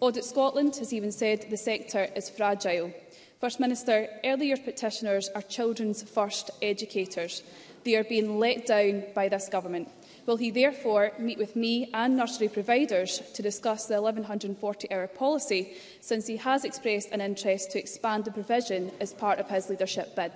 Audit 0.00 0.24
Scotland 0.24 0.74
has 0.76 0.92
even 0.92 1.12
said 1.12 1.46
the 1.48 1.56
sector 1.56 2.08
is 2.16 2.28
fragile. 2.28 2.92
First 3.40 3.60
Minister, 3.60 4.08
earlier 4.24 4.56
petitioners 4.56 5.28
are 5.36 5.42
children's 5.42 6.02
first 6.02 6.50
educators. 6.60 7.44
They 7.84 7.94
are 7.94 8.02
being 8.02 8.40
let 8.40 8.66
down 8.66 9.04
by 9.14 9.28
this 9.28 9.48
government. 9.48 9.90
Will 10.26 10.38
he 10.38 10.50
therefore 10.50 11.12
meet 11.20 11.38
with 11.38 11.54
me 11.54 11.88
and 11.94 12.16
nursery 12.16 12.48
providers 12.48 13.20
to 13.34 13.42
discuss 13.42 13.86
the 13.86 13.94
1140-hour 13.94 15.06
policy, 15.08 15.74
since 16.00 16.26
he 16.26 16.36
has 16.38 16.64
expressed 16.64 17.12
an 17.12 17.20
interest 17.20 17.70
to 17.70 17.78
expand 17.78 18.24
the 18.24 18.32
provision 18.32 18.90
as 19.00 19.12
part 19.12 19.38
of 19.38 19.48
his 19.48 19.70
leadership 19.70 20.16
bid? 20.16 20.32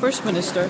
First 0.00 0.26
Minister 0.26 0.68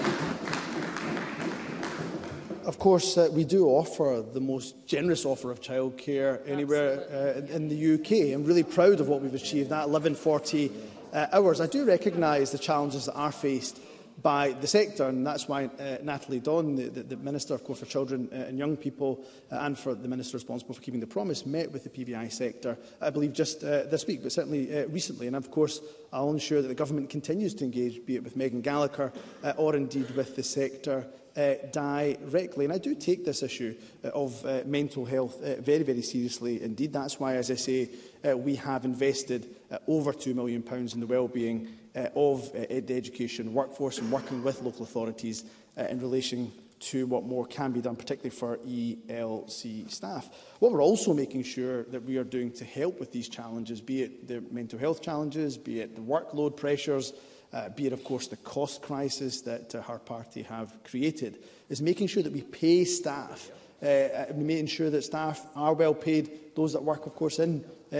of 2.69 2.79
course, 2.79 3.17
uh, 3.17 3.31
we 3.33 3.45
do 3.45 3.67
offer 3.69 4.23
the 4.35 4.41
most 4.43 4.87
generous 4.87 5.25
offer 5.25 5.51
of 5.51 5.63
childcare 5.63 6.47
anywhere 6.47 7.01
uh, 7.11 7.39
in, 7.39 7.47
in 7.47 7.69
the 7.71 7.95
UK. 7.95 8.35
I'm 8.35 8.45
really 8.45 8.63
proud 8.63 9.01
of 9.01 9.09
what 9.09 9.23
we've 9.23 9.33
achieved, 9.33 9.71
that 9.71 9.89
1140 9.89 10.71
uh, 11.15 11.27
hours. 11.33 11.63
I 11.63 11.67
do 11.67 11.87
recognise 11.87 12.53
the 12.53 12.59
challenges 12.59 13.07
that 13.07 13.15
are 13.15 13.33
faced 13.33 13.81
by 14.23 14.53
the 14.53 14.67
sector. 14.67 15.05
And 15.07 15.27
that's 15.27 15.49
why 15.49 15.65
uh, 15.79 15.99
Natalie 16.03 16.41
Don, 16.41 16.75
the, 16.77 16.89
the, 16.89 17.03
the 17.03 17.17
Minister 17.17 17.55
of 17.55 17.65
course, 17.65 17.79
for 17.81 17.87
Children 17.87 18.29
uh, 18.33 18.37
and 18.37 18.59
Young 18.59 18.77
People, 18.77 19.25
uh, 19.51 19.59
and 19.61 19.79
for 19.79 19.95
the 19.95 20.09
Minister 20.09 20.37
responsible 20.37 20.75
for 20.75 20.81
keeping 20.83 21.01
the 21.01 21.07
promise, 21.07 21.47
met 21.47 21.71
with 21.71 21.85
the 21.85 21.91
PVI 21.91 22.31
sector, 22.33 22.77
I 23.01 23.11
believe 23.11 23.33
just 23.33 23.63
uh, 23.65 23.85
this 23.85 24.07
week, 24.07 24.23
but 24.23 24.33
certainly 24.33 24.77
uh, 24.77 24.87
recently. 24.89 25.27
And 25.27 25.37
of 25.37 25.51
course, 25.51 25.81
I'll 26.13 26.31
ensure 26.31 26.63
that 26.63 26.69
the 26.69 26.75
government 26.75 27.11
continues 27.11 27.55
to 27.55 27.65
engage, 27.65 28.05
be 28.05 28.17
it 28.17 28.25
with 28.25 28.37
Megan 28.37 28.61
Gallagher 28.61 29.13
uh, 29.45 29.53
or 29.57 29.77
indeed 29.77 30.11
with 30.17 30.35
the 30.37 30.43
sector 30.43 31.07
uh, 31.37 31.55
directly. 31.71 32.65
And 32.65 32.73
I 32.75 32.79
do 32.79 32.95
take 32.97 33.25
this 33.25 33.43
issue 33.45 33.77
uh, 34.05 34.09
of 34.09 34.45
uh, 34.45 34.63
mental 34.67 35.05
health 35.05 35.41
uh, 35.43 35.61
very, 35.61 35.85
very 35.85 36.03
seriously 36.03 36.63
indeed. 36.63 36.93
That's 36.93 37.21
why, 37.21 37.35
as 37.37 37.51
I 37.51 37.55
say, 37.55 37.91
uh, 38.29 38.37
we 38.37 38.57
have 38.57 38.85
invested 38.85 39.55
uh, 39.71 39.79
over 39.87 40.13
£2 40.13 40.35
million 40.35 40.65
in 40.67 41.01
the 41.01 41.07
wellbeing 41.07 41.69
uh, 41.99 42.09
of 42.15 42.49
uh, 42.55 42.59
ed 42.71 42.91
education 42.91 43.53
workforce 43.53 43.99
and 43.99 44.11
working 44.11 44.43
with 44.43 44.63
local 44.63 44.83
authorities 44.85 45.45
uh, 45.77 45.85
in 45.85 46.01
relation 46.01 46.53
to 46.81 47.07
what 47.07 47.25
more 47.25 47.45
can 47.47 47.73
be 47.73 47.81
done, 47.81 47.97
particularly 47.97 48.31
for 48.31 48.57
ELC 48.59 49.91
staff. 49.91 50.29
What 50.61 50.71
we're 50.71 50.83
also 50.83 51.13
making 51.13 51.43
sure 51.43 51.83
that 51.85 52.05
we 52.05 52.19
are 52.19 52.25
doing 52.25 52.53
to 52.53 52.65
help 52.65 53.01
with 53.01 53.11
these 53.13 53.29
challenges, 53.29 53.81
be 53.81 54.03
it 54.03 54.29
the 54.29 54.43
mental 54.53 54.79
health 54.79 55.03
challenges, 55.03 55.59
be 55.59 55.81
it 55.81 55.97
the 55.97 56.03
workload 56.03 56.57
pressures, 56.57 57.15
uh, 57.53 57.71
be 57.71 57.87
it, 57.89 57.93
of 57.93 58.05
course, 58.05 58.29
the 58.29 58.37
cost 58.39 58.83
crisis 58.83 59.41
that 59.41 59.75
uh, 59.75 59.81
her 59.83 59.99
party 59.99 60.43
have 60.43 60.73
created, 60.85 61.39
is 61.69 61.83
making 61.83 62.07
sure 62.07 62.23
that 62.23 62.33
we 62.33 62.43
pay 62.43 62.85
staff, 62.85 63.51
uh, 63.83 63.87
uh 63.87 64.27
making 64.37 64.67
sure 64.67 64.91
that 64.91 65.03
staff 65.03 65.45
are 65.57 65.73
well 65.75 65.95
paid, 65.95 66.31
those 66.55 66.75
that 66.75 66.83
work, 66.85 67.07
of 67.07 67.15
course, 67.17 67.41
in 67.41 67.65
uh, 67.93 67.97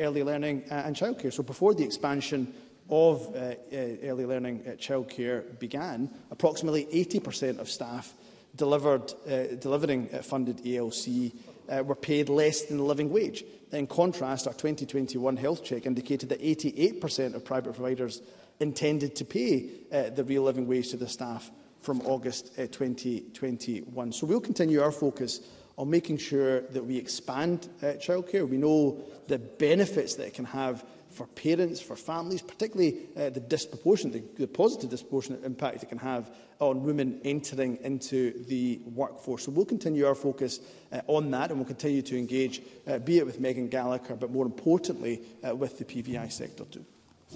early 0.00 0.24
learning 0.24 0.64
and 0.70 0.96
childcare. 0.96 1.32
So 1.32 1.42
before 1.44 1.74
the 1.74 1.84
expansion 1.84 2.52
of 2.88 3.26
uh, 3.34 3.54
uh, 3.72 3.76
early 4.04 4.26
learning 4.26 4.62
uh, 4.66 4.70
childcare 4.72 5.58
began, 5.58 6.08
approximately 6.30 6.86
80% 6.86 7.58
of 7.58 7.68
staff 7.68 8.12
delivered, 8.54 9.12
uh, 9.28 9.54
delivering 9.60 10.08
uh, 10.14 10.18
funded 10.22 10.58
ELC 10.58 11.34
uh, 11.68 11.82
were 11.82 11.96
paid 11.96 12.28
less 12.28 12.62
than 12.62 12.76
the 12.76 12.82
living 12.84 13.10
wage. 13.12 13.44
In 13.72 13.88
contrast, 13.88 14.46
our 14.46 14.52
2021 14.52 15.36
health 15.36 15.64
check 15.64 15.84
indicated 15.86 16.28
that 16.28 16.40
88% 16.40 17.34
of 17.34 17.44
private 17.44 17.74
providers 17.74 18.22
intended 18.60 19.16
to 19.16 19.24
pay 19.24 19.68
uh, 19.92 20.10
the 20.10 20.22
real 20.24 20.42
living 20.42 20.68
wage 20.68 20.90
to 20.90 20.96
the 20.96 21.08
staff 21.08 21.50
from 21.80 22.00
August 22.02 22.52
uh, 22.56 22.62
2021. 22.66 24.12
So 24.12 24.26
we'll 24.26 24.40
continue 24.40 24.80
our 24.80 24.92
focus 24.92 25.40
on 25.76 25.90
making 25.90 26.16
sure 26.16 26.60
that 26.62 26.82
we 26.82 26.96
expand 26.96 27.68
uh, 27.82 27.86
childcare. 27.96 28.48
We 28.48 28.56
know 28.56 29.00
the 29.26 29.38
benefits 29.38 30.14
that 30.14 30.28
it 30.28 30.34
can 30.34 30.46
have 30.46 30.84
for 31.16 31.26
parents, 31.28 31.80
for 31.80 31.96
families, 31.96 32.42
particularly 32.42 32.98
uh, 33.16 33.30
the 33.30 33.40
disproportionate, 33.40 34.36
the, 34.36 34.42
the 34.42 34.46
positive 34.46 34.90
disproportionate 34.90 35.42
impact 35.44 35.82
it 35.82 35.88
can 35.88 35.98
have 35.98 36.30
on 36.60 36.82
women 36.82 37.18
entering 37.24 37.78
into 37.82 38.44
the 38.44 38.78
workforce. 38.94 39.44
So 39.44 39.50
we'll 39.52 39.64
continue 39.64 40.06
our 40.06 40.14
focus 40.14 40.60
uh, 40.92 41.00
on 41.06 41.30
that 41.30 41.48
and 41.50 41.58
we'll 41.58 41.66
continue 41.66 42.02
to 42.02 42.18
engage, 42.18 42.60
uh, 42.86 42.98
be 42.98 43.18
it 43.18 43.24
with 43.24 43.40
Megan 43.40 43.68
Gallagher, 43.68 44.14
but 44.14 44.30
more 44.30 44.44
importantly, 44.44 45.22
uh, 45.46 45.56
with 45.56 45.78
the 45.78 45.86
PVI 45.86 46.30
sector 46.30 46.64
too. 46.66 46.84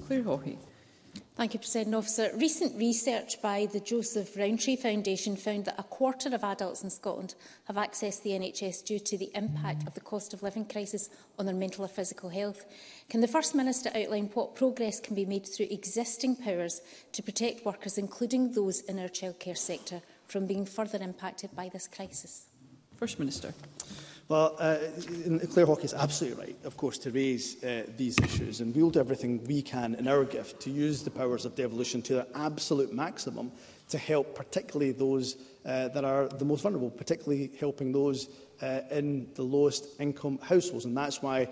Claire 0.06 0.22
Hawkey. 0.24 0.58
Thank 1.36 1.54
you, 1.54 1.60
President 1.60 1.94
Officer. 1.94 2.30
Recent 2.34 2.78
research 2.78 3.40
by 3.40 3.66
the 3.66 3.80
Joseph 3.80 4.34
Rowntree 4.36 4.76
Foundation 4.78 5.36
found 5.36 5.64
that 5.64 5.78
a 5.78 5.82
quarter 5.82 6.28
of 6.34 6.44
adults 6.44 6.82
in 6.84 6.90
Scotland 6.90 7.34
have 7.64 7.76
accessed 7.76 8.22
the 8.22 8.30
NHS 8.30 8.84
due 8.84 8.98
to 8.98 9.16
the 9.16 9.30
impact 9.34 9.86
of 9.86 9.94
the 9.94 10.00
cost 10.00 10.34
of 10.34 10.42
living 10.42 10.66
crisis 10.66 11.08
on 11.38 11.46
their 11.46 11.54
mental 11.54 11.84
or 11.84 11.88
physical 11.88 12.28
health. 12.28 12.64
Can 13.08 13.20
the 13.22 13.28
First 13.28 13.54
Minister 13.54 13.90
outline 13.94 14.30
what 14.34 14.54
progress 14.54 15.00
can 15.00 15.14
be 15.16 15.24
made 15.24 15.46
through 15.46 15.68
existing 15.70 16.36
powers 16.36 16.82
to 17.12 17.22
protect 17.22 17.64
workers, 17.64 17.96
including 17.96 18.52
those 18.52 18.82
in 18.82 18.98
our 18.98 19.08
childcare 19.08 19.56
sector, 19.58 20.02
from 20.26 20.46
being 20.46 20.66
further 20.66 20.98
impacted 21.02 21.54
by 21.56 21.70
this 21.70 21.88
crisis? 21.88 22.46
First 22.98 23.18
Minister. 23.18 23.54
Well, 24.30 24.54
uh, 24.60 24.78
Claire 25.52 25.66
Hawke 25.66 25.82
is 25.82 25.92
absolutely 25.92 26.44
right, 26.44 26.56
of 26.62 26.76
course, 26.76 26.98
to 26.98 27.10
raise 27.10 27.64
uh, 27.64 27.82
these 27.96 28.16
issues, 28.20 28.60
and 28.60 28.72
wield 28.76 28.96
everything 28.96 29.42
we 29.44 29.60
can 29.60 29.96
in 29.96 30.06
our 30.06 30.22
gift 30.24 30.60
to 30.60 30.70
use 30.70 31.02
the 31.02 31.10
powers 31.10 31.44
of 31.44 31.56
devolution 31.56 32.00
to 32.02 32.14
their 32.14 32.26
absolute 32.36 32.92
maximum 32.94 33.50
to 33.88 33.98
help 33.98 34.36
particularly 34.36 34.92
those 34.92 35.34
uh, 35.66 35.88
that 35.88 36.04
are 36.04 36.28
the 36.28 36.44
most 36.44 36.60
vulnerable, 36.60 36.90
particularly 36.90 37.50
helping 37.58 37.90
those 37.90 38.28
uh, 38.62 38.82
in 38.92 39.28
the 39.34 39.42
lowest 39.42 39.86
income 39.98 40.38
households. 40.44 40.84
And 40.84 40.96
that's 40.96 41.22
why 41.22 41.48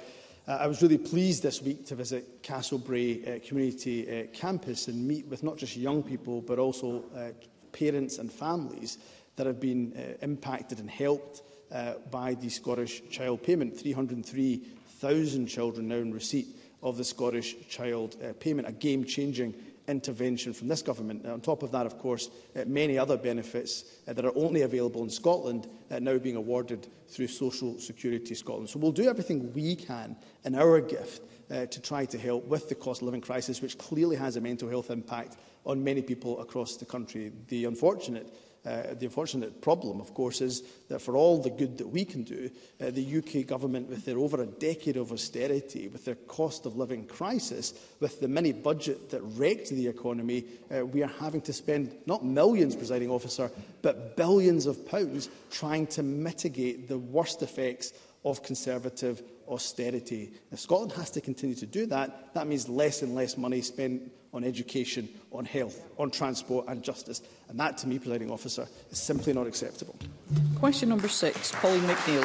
uh, 0.47 0.59
I 0.61 0.68
was 0.68 0.81
really 0.81 0.99
pleased 0.99 1.43
this 1.43 1.61
week 1.61 1.85
to 1.87 1.97
visit 1.97 2.45
Castlebrae 2.45 3.22
uh, 3.24 3.45
Community 3.49 4.09
uh, 4.22 4.26
Campus 4.33 4.87
and 4.87 5.05
meet 5.09 5.26
with 5.26 5.43
not 5.43 5.57
just 5.57 5.76
young 5.76 6.01
people, 6.01 6.43
but 6.43 6.61
also 6.61 7.03
uh, 7.16 7.31
parents 7.72 8.18
and 8.18 8.31
families 8.31 8.99
that 9.35 9.49
have 9.49 9.59
been 9.59 9.93
uh, 9.97 10.24
impacted 10.24 10.79
and 10.79 10.89
helped 10.89 11.43
uh, 11.73 11.95
by 12.11 12.35
the 12.35 12.49
Scottish 12.49 13.03
Child 13.11 13.43
Payment. 13.43 13.79
303,000 13.79 15.47
children 15.47 15.89
now 15.89 15.97
in 15.97 16.12
receipt 16.12 16.47
of 16.83 16.97
the 16.97 17.05
Scottish 17.05 17.57
Child 17.69 18.16
uh, 18.25 18.33
Payment, 18.39 18.69
a 18.69 18.73
game-changing 18.73 19.55
intervention 19.89 20.53
from 20.53 20.69
this 20.69 20.83
government. 20.83 21.25
Now, 21.25 21.33
on 21.33 21.41
top 21.41 21.62
of 21.62 21.73
that, 21.73 21.87
of 21.87 21.99
course, 21.99 22.29
uh, 22.55 22.64
many 22.66 22.99
other 22.99 23.16
benefits 23.16 23.85
uh, 24.07 24.12
that 24.12 24.25
are 24.25 24.33
only 24.37 24.62
available 24.62 25.03
in 25.03 25.09
Scotland 25.09 25.66
uh, 25.91 25.99
now 25.99 26.19
being 26.19 26.37
awarded 26.37 26.87
through 27.09 27.29
Social 27.29 27.79
Security 27.79 28.35
Scotland. 28.35 28.69
So 28.69 28.79
we'll 28.79 28.93
do 28.93 29.09
everything 29.09 29.51
we 29.55 29.75
can 29.77 30.14
in 30.45 30.55
our 30.55 30.81
gift 30.83 31.23
uh, 31.51 31.64
to 31.66 31.81
try 31.81 32.05
to 32.05 32.19
help 32.19 32.45
with 32.47 32.69
the 32.69 32.75
cost 32.75 33.01
of 33.01 33.07
living 33.07 33.23
crisis, 33.23 33.62
which 33.62 33.79
clearly 33.79 34.16
has 34.16 34.37
a 34.37 34.41
mental 34.43 34.69
health 34.69 34.91
impact 34.91 35.39
on 35.64 35.83
many 35.83 36.03
people 36.03 36.39
across 36.41 36.77
the 36.77 36.85
country. 36.85 37.33
The 37.49 37.64
unfortunate 37.64 38.29
Uh, 38.67 38.93
the 38.99 39.07
unfortunate 39.07 39.61
problem, 39.63 40.01
of 40.01 40.13
course, 40.15 40.41
is 40.41 40.63
that 40.89 40.99
for 40.99 41.17
all 41.17 41.39
the 41.39 41.51
good 41.51 41.79
that 41.79 41.87
we 41.89 42.05
can 42.05 42.25
do, 42.25 42.51
uh, 42.81 42.91
the 42.91 43.19
UK 43.19 43.47
government, 43.47 43.89
with 43.89 44.05
their 44.05 44.19
over 44.19 44.43
a 44.43 44.47
decade 44.47 44.97
of 44.97 45.13
austerity, 45.13 45.87
with 45.89 46.05
their 46.05 46.17
cost 46.17 46.67
of 46.67 46.77
living 46.77 47.07
crisis, 47.07 47.73
with 48.01 48.21
the 48.21 48.27
mini 48.27 48.53
budget 48.53 49.11
that 49.11 49.23
wrecked 49.23 49.69
the 49.71 49.87
economy, 49.87 50.45
uh, 50.77 50.85
we 50.85 51.03
are 51.03 51.07
having 51.21 51.41
to 51.41 51.53
spend 51.53 51.95
not 52.07 52.25
millions, 52.25 52.75
presiding 52.75 53.11
officer, 53.11 53.51
but 53.83 54.17
billions 54.17 54.67
of 54.67 54.85
pounds 54.89 55.29
trying 55.51 55.87
to 55.87 56.03
mitigate 56.03 56.89
the 56.89 56.99
worst 56.99 57.43
effects 57.43 57.93
of 58.25 58.43
conservative 58.43 59.23
austerity. 59.47 60.33
If 60.51 60.59
Scotland 60.59 60.93
has 60.93 61.11
to 61.13 61.21
continue 61.21 61.55
to 61.55 61.67
do 61.67 61.87
that, 61.87 62.35
that 62.35 62.49
means 62.49 62.69
less 62.69 63.03
and 63.03 63.15
less 63.15 63.39
money 63.39 63.63
spent 63.63 64.11
on 64.35 64.45
education, 64.45 65.09
on 65.33 65.45
health, 65.45 65.81
on 65.99 66.11
transport 66.11 66.66
and 66.68 66.83
justice. 66.83 67.22
And 67.49 67.59
that, 67.59 67.79
to 67.79 67.87
me, 67.87 67.99
presiding 67.99 68.31
officer, 68.31 68.66
is 68.91 68.99
simply 68.99 69.33
not 69.33 69.47
acceptable. 69.47 69.97
Question 70.57 70.89
number 70.91 71.09
six, 71.09 71.53
Polly 71.53 71.79
McNeill. 71.81 72.24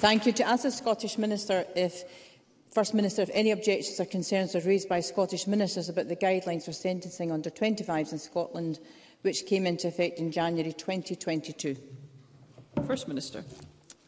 Thank 0.00 0.26
you. 0.26 0.32
To 0.32 0.44
ask 0.44 0.64
the 0.64 0.70
Scottish 0.70 1.16
Minister 1.18 1.64
if 1.76 2.04
First 2.70 2.92
Minister, 2.92 3.22
if 3.22 3.30
any 3.32 3.52
objections 3.52 4.00
or 4.00 4.04
concerns 4.04 4.56
are 4.56 4.60
raised 4.62 4.88
by 4.88 4.98
Scottish 4.98 5.46
ministers 5.46 5.88
about 5.88 6.08
the 6.08 6.16
guidelines 6.16 6.64
for 6.64 6.72
sentencing 6.72 7.30
under 7.30 7.48
25s 7.48 8.10
in 8.10 8.18
Scotland, 8.18 8.80
which 9.22 9.46
came 9.46 9.64
into 9.64 9.86
effect 9.86 10.18
in 10.18 10.32
January 10.32 10.72
2022. 10.72 11.76
First 12.84 13.06
Minister. 13.06 13.44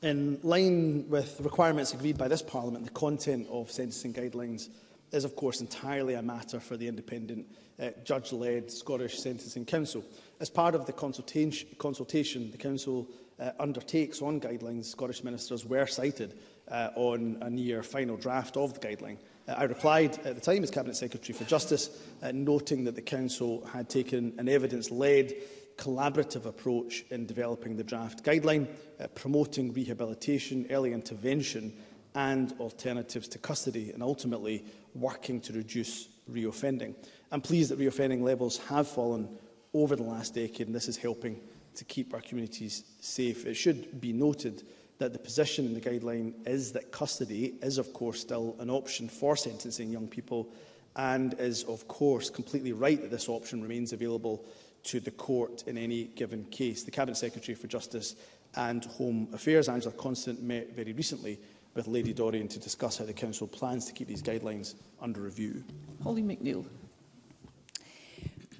In 0.02 0.38
line 0.42 1.08
with 1.08 1.40
requirements 1.42 1.94
agreed 1.94 2.18
by 2.18 2.26
this 2.26 2.42
Parliament, 2.42 2.84
the 2.84 2.90
content 2.90 3.46
of 3.52 3.70
sentencing 3.70 4.12
guidelines 4.12 4.68
is, 5.12 5.24
of 5.24 5.36
course, 5.36 5.60
entirely 5.60 6.14
a 6.14 6.22
matter 6.22 6.60
for 6.60 6.76
the 6.76 6.88
independent 6.88 7.46
uh, 7.80 7.90
judge-led 8.04 8.70
Scottish 8.70 9.18
Sentencing 9.20 9.64
Council. 9.64 10.04
As 10.40 10.50
part 10.50 10.74
of 10.74 10.86
the 10.86 10.92
consultation, 10.92 11.68
consultation 11.78 12.50
the 12.50 12.56
Council 12.58 13.06
uh, 13.38 13.50
undertakes 13.60 14.22
on 14.22 14.40
guidelines, 14.40 14.86
Scottish 14.86 15.22
ministers 15.22 15.64
were 15.66 15.86
cited 15.86 16.38
uh, 16.70 16.88
on 16.96 17.38
a 17.42 17.50
near 17.50 17.82
final 17.82 18.16
draft 18.16 18.56
of 18.56 18.74
the 18.78 18.86
guideline. 18.86 19.18
Uh, 19.48 19.52
I 19.58 19.64
replied 19.64 20.18
at 20.26 20.34
the 20.34 20.40
time 20.40 20.62
as 20.62 20.70
Cabinet 20.70 20.96
Secretary 20.96 21.36
for 21.38 21.44
Justice, 21.44 21.90
uh, 22.22 22.32
noting 22.32 22.84
that 22.84 22.94
the 22.96 23.02
Council 23.02 23.64
had 23.66 23.88
taken 23.88 24.32
an 24.38 24.48
evidence-led 24.48 25.34
collaborative 25.76 26.46
approach 26.46 27.04
in 27.10 27.26
developing 27.26 27.76
the 27.76 27.84
draft 27.84 28.24
guideline, 28.24 28.66
uh, 28.98 29.06
promoting 29.08 29.72
rehabilitation, 29.74 30.66
early 30.70 30.94
intervention 30.94 31.72
and 32.14 32.54
alternatives 32.60 33.28
to 33.28 33.36
custody, 33.36 33.90
and 33.92 34.02
ultimately 34.02 34.64
working 34.98 35.40
to 35.42 35.52
reduce 35.52 36.08
reoffending. 36.30 36.94
I'm 37.30 37.40
pleased 37.40 37.70
that 37.70 37.78
reoffending 37.78 38.22
levels 38.22 38.58
have 38.68 38.88
fallen 38.88 39.28
over 39.74 39.94
the 39.94 40.02
last 40.02 40.34
decade, 40.34 40.66
and 40.66 40.74
this 40.74 40.88
is 40.88 40.96
helping 40.96 41.40
to 41.74 41.84
keep 41.84 42.14
our 42.14 42.20
communities 42.20 42.84
safe. 43.00 43.44
It 43.46 43.54
should 43.54 44.00
be 44.00 44.12
noted 44.12 44.62
that 44.98 45.12
the 45.12 45.18
position 45.18 45.66
in 45.66 45.74
the 45.74 45.80
guideline 45.80 46.32
is 46.46 46.72
that 46.72 46.90
custody 46.90 47.54
is, 47.62 47.76
of 47.76 47.92
course, 47.92 48.18
still 48.20 48.56
an 48.58 48.70
option 48.70 49.08
for 49.08 49.36
sentencing 49.36 49.90
young 49.92 50.08
people 50.08 50.48
and 50.96 51.34
is, 51.38 51.64
of 51.64 51.86
course, 51.86 52.30
completely 52.30 52.72
right 52.72 53.00
that 53.02 53.10
this 53.10 53.28
option 53.28 53.60
remains 53.60 53.92
available 53.92 54.46
to 54.84 55.00
the 55.00 55.10
court 55.10 55.64
in 55.66 55.76
any 55.76 56.04
given 56.04 56.44
case. 56.46 56.82
The 56.82 56.90
Cabinet 56.90 57.16
Secretary 57.16 57.54
for 57.54 57.66
Justice 57.66 58.16
and 58.54 58.82
Home 58.84 59.28
Affairs, 59.34 59.68
Angela 59.68 59.92
Constant, 59.92 60.42
met 60.42 60.74
very 60.74 60.94
recently 60.94 61.38
with 61.76 61.86
Lady 61.86 62.12
Dorian 62.12 62.48
to 62.48 62.58
discuss 62.58 62.96
how 62.98 63.04
the 63.04 63.12
Council 63.12 63.46
plans 63.46 63.84
to 63.84 63.92
keep 63.92 64.08
these 64.08 64.22
guidelines 64.22 64.74
under 65.00 65.20
review. 65.20 65.62
Holly 66.02 66.22
McNeill. 66.22 66.64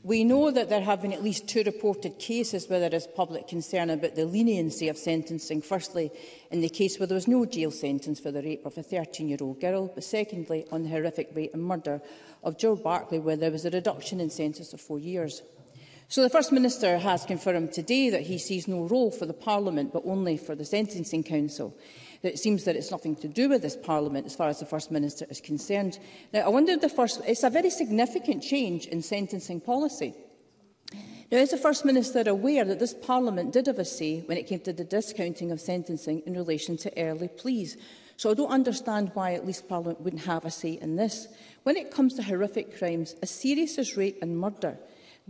We 0.05 0.23
know 0.23 0.53
that 0.53 0.69
there 0.69 0.83
have 0.83 1.03
been 1.03 1.13
at 1.13 1.25
least 1.25 1.49
two 1.49 1.65
reported 1.65 2.21
cases 2.21 2.69
where 2.69 2.79
there 2.79 2.95
is 2.95 3.09
public 3.17 3.49
concern 3.49 3.91
about 3.91 4.15
the 4.15 4.25
leniency 4.25 4.89
of 4.89 4.97
sentencing. 4.97 5.63
Firstly, 5.63 6.13
in 6.53 6.61
the 6.61 6.69
case 6.69 7.01
where 7.01 7.09
there 7.09 7.17
was 7.17 7.27
no 7.27 7.45
jail 7.45 7.73
sentence 7.73 8.21
for 8.21 8.31
the 8.31 8.41
rape 8.43 8.65
of 8.65 8.79
a 8.79 8.83
13-year-old 8.85 9.61
girl, 9.61 9.91
but 9.93 10.05
secondly, 10.05 10.65
on 10.71 10.85
the 10.85 10.89
horrific 10.91 11.31
rape 11.35 11.55
and 11.55 11.65
murder 11.65 12.01
of 12.45 12.57
Joe 12.57 12.77
Barkley, 12.77 13.19
where 13.19 13.35
there 13.37 13.51
was 13.51 13.65
a 13.65 13.71
reduction 13.71 14.21
in 14.21 14.31
sentence 14.31 14.73
of 14.73 14.81
four 14.81 15.01
years. 15.01 15.43
So 16.09 16.23
the 16.23 16.31
First 16.31 16.53
Minister 16.53 16.99
has 16.99 17.25
confirmed 17.25 17.73
today 17.73 18.11
that 18.11 18.21
he 18.21 18.39
sees 18.39 18.69
no 18.69 18.85
role 18.85 19.11
for 19.11 19.27
the 19.27 19.33
Parliament, 19.35 19.93
but 19.93 20.05
only 20.07 20.37
for 20.37 20.55
the 20.55 20.65
Sentencing 20.65 21.25
Council 21.25 21.75
that 22.27 22.33
it 22.35 22.39
seems 22.41 22.65
that 22.65 22.75
it's 22.75 22.91
nothing 22.91 23.15
to 23.15 23.29
do 23.29 23.49
with 23.49 23.63
this 23.63 23.77
Parliament 23.77 24.27
as 24.27 24.35
far 24.35 24.49
as 24.49 24.59
the 24.59 24.67
First 24.67 24.91
Minister 24.91 25.25
is 25.31 25.41
concerned. 25.41 26.01
Now, 26.33 26.41
I 26.41 26.49
wonder 26.49 26.73
if 26.73 26.81
the 26.81 26.89
First... 26.89 27.21
It's 27.25 27.45
a 27.45 27.51
very 27.51 27.71
significant 27.71 28.43
change 28.43 28.87
in 28.87 29.01
sentencing 29.01 29.61
policy. 29.61 30.13
Now, 31.31 31.39
is 31.39 31.53
the 31.53 31.57
First 31.57 31.85
Minister 31.85 32.25
aware 32.27 32.65
that 32.65 32.81
this 32.81 32.95
Parliament 32.95 33.53
did 33.53 33.69
have 33.69 33.79
a 33.79 33.85
say 33.85 34.23
when 34.27 34.37
it 34.37 34.49
came 34.49 34.59
to 34.63 34.73
the 34.73 34.83
discounting 34.83 35.53
of 35.53 35.61
sentencing 35.61 36.25
in 36.27 36.35
relation 36.35 36.77
to 36.79 36.93
early 36.99 37.29
pleas? 37.29 37.77
So 38.17 38.33
I 38.33 38.35
don't 38.35 38.51
understand 38.51 39.13
why 39.15 39.35
at 39.35 39.47
least 39.47 39.69
Parliament 39.69 40.01
wouldn't 40.01 40.25
have 40.25 40.45
a 40.45 40.51
say 40.51 40.73
in 40.83 40.97
this. 40.97 41.29
When 41.63 41.77
it 41.77 41.93
comes 41.93 42.15
to 42.15 42.25
horrific 42.25 42.77
crimes, 42.77 43.15
as 43.23 43.31
serious 43.31 43.79
as 43.79 43.97
rape 43.97 44.19
and 44.21 44.37
murder, 44.37 44.77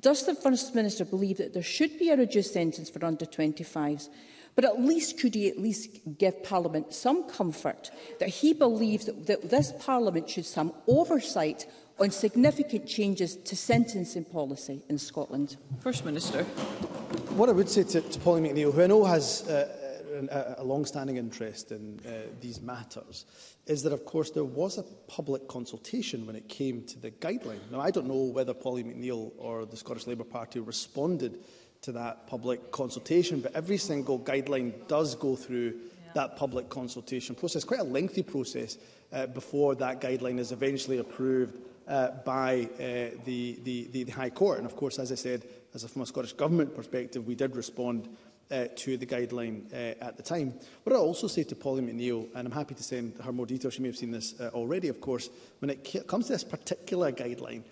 does 0.01 0.25
the 0.25 0.35
First 0.35 0.75
Minister 0.75 1.05
believe 1.05 1.37
that 1.37 1.53
there 1.53 1.63
should 1.77 1.99
be 1.99 2.09
a 2.09 2.17
reduced 2.17 2.55
sentence 2.55 2.89
for 2.89 3.05
under 3.05 3.27
25s? 3.27 4.09
But 4.57 4.65
at 4.65 4.81
least 4.83 5.19
could 5.21 5.35
he 5.35 5.49
at 5.51 5.59
least 5.59 5.99
give 6.19 6.43
Parliament 6.43 6.93
some 6.95 7.25
comfort 7.29 7.91
that 8.21 8.31
he 8.31 8.55
believes 8.55 9.05
that, 9.05 9.27
that 9.27 9.51
this 9.51 9.73
Parliament 9.79 10.31
should 10.31 10.47
some 10.47 10.73
oversight 10.89 11.67
on 12.01 12.11
significant 12.11 12.87
changes 12.87 13.37
to 13.37 13.55
sentencing 13.55 14.25
policy 14.25 14.83
in 14.89 14.99
Scotland. 14.99 15.57
First 15.81 16.05
Minister. 16.05 16.43
What 17.39 17.51
I 17.51 17.53
would 17.53 17.69
say 17.69 17.85
to, 17.85 18.01
to 18.01 18.21
Pauline 18.21 18.45
McNeill, 18.45 18.73
who 18.73 18.83
I 18.83 18.87
know 18.87 19.05
has 19.05 19.47
uh, 19.47 20.57
a, 20.59 20.63
a 20.63 20.65
long-standing 20.65 21.19
interest 21.19 21.71
in 21.73 22.01
uh, 22.07 22.11
these 22.41 22.63
matters, 22.63 23.27
is 23.67 23.83
that, 23.83 23.93
of 23.93 24.07
course, 24.07 24.31
there 24.31 24.45
was 24.45 24.79
a 24.79 24.83
public 25.07 25.49
consultation 25.49 26.27
when 26.27 26.35
it 26.37 26.49
came 26.49 26.83
to 26.85 26.99
the 26.99 27.11
guideline. 27.11 27.59
Now, 27.71 27.81
I 27.81 27.91
don't 27.91 28.07
know 28.07 28.25
whether 28.25 28.55
Pauline 28.55 28.93
McNeill 28.95 29.33
or 29.37 29.67
the 29.67 29.77
Scottish 29.77 30.07
Labour 30.07 30.25
Party 30.25 30.61
responded 30.61 31.39
to 31.83 31.93
that 31.93 32.27
public 32.27 32.71
consultation. 32.73 33.41
But 33.41 33.55
every 33.55 33.77
single 33.79 34.19
guideline 34.19 34.73
does 34.89 35.15
go 35.15 35.37
through 35.37 35.67
yeah. 35.75 36.13
that 36.15 36.37
public 36.37 36.69
consultation 36.69 37.35
process, 37.35 37.65
quite 37.65 37.81
a 37.81 37.85
lengthy 37.85 38.23
process 38.23 38.79
uh, 39.13 39.27
before 39.27 39.75
that 39.77 40.01
guideline 40.01 40.39
is 40.39 40.53
eventually 40.53 40.99
approved 40.99 41.59
uh, 41.89 42.11
by 42.25 42.69
uh, 42.79 43.17
the, 43.25 43.59
the, 43.63 43.89
the, 43.93 44.05
the 44.05 44.13
High 44.13 44.31
Court. 44.31 44.59
And 44.59 44.67
of 44.67 44.75
course, 44.77 44.99
as 44.99 45.13
I 45.13 45.15
said, 45.15 45.45
as 45.75 45.85
a, 45.85 45.89
from 45.89 46.03
a 46.03 46.07
Scottish 46.07 46.33
Government 46.33 46.75
perspective, 46.75 47.25
we 47.27 47.35
did 47.37 47.55
respond 47.55 48.09
uh, 48.49 48.67
to 48.77 48.97
the 48.97 49.07
guideline 49.07 49.73
uh, 49.73 49.77
at 50.05 50.17
the 50.17 50.23
time. 50.23 50.55
What 50.85 50.95
I 50.95 50.99
also 50.99 51.27
say 51.27 51.43
to 51.45 51.55
Polly 51.57 51.83
McNeill, 51.83 52.29
and 52.35 52.47
I'm 52.47 52.53
happy 52.53 52.75
to 52.75 52.83
send 52.83 53.15
her 53.25 53.33
more 53.33 53.47
details, 53.47 53.75
she 53.75 53.83
may 53.83 53.89
have 53.89 53.97
seen 53.97 54.13
this 54.13 54.41
uh, 54.41 54.51
already, 54.55 54.89
of 54.89 55.01
course, 55.01 55.31
when 55.61 55.69
it 55.71 56.07
comes 56.09 56.27
to 56.27 56.33
this 56.33 56.45
particular 56.45 57.11
guideline, 57.13 57.63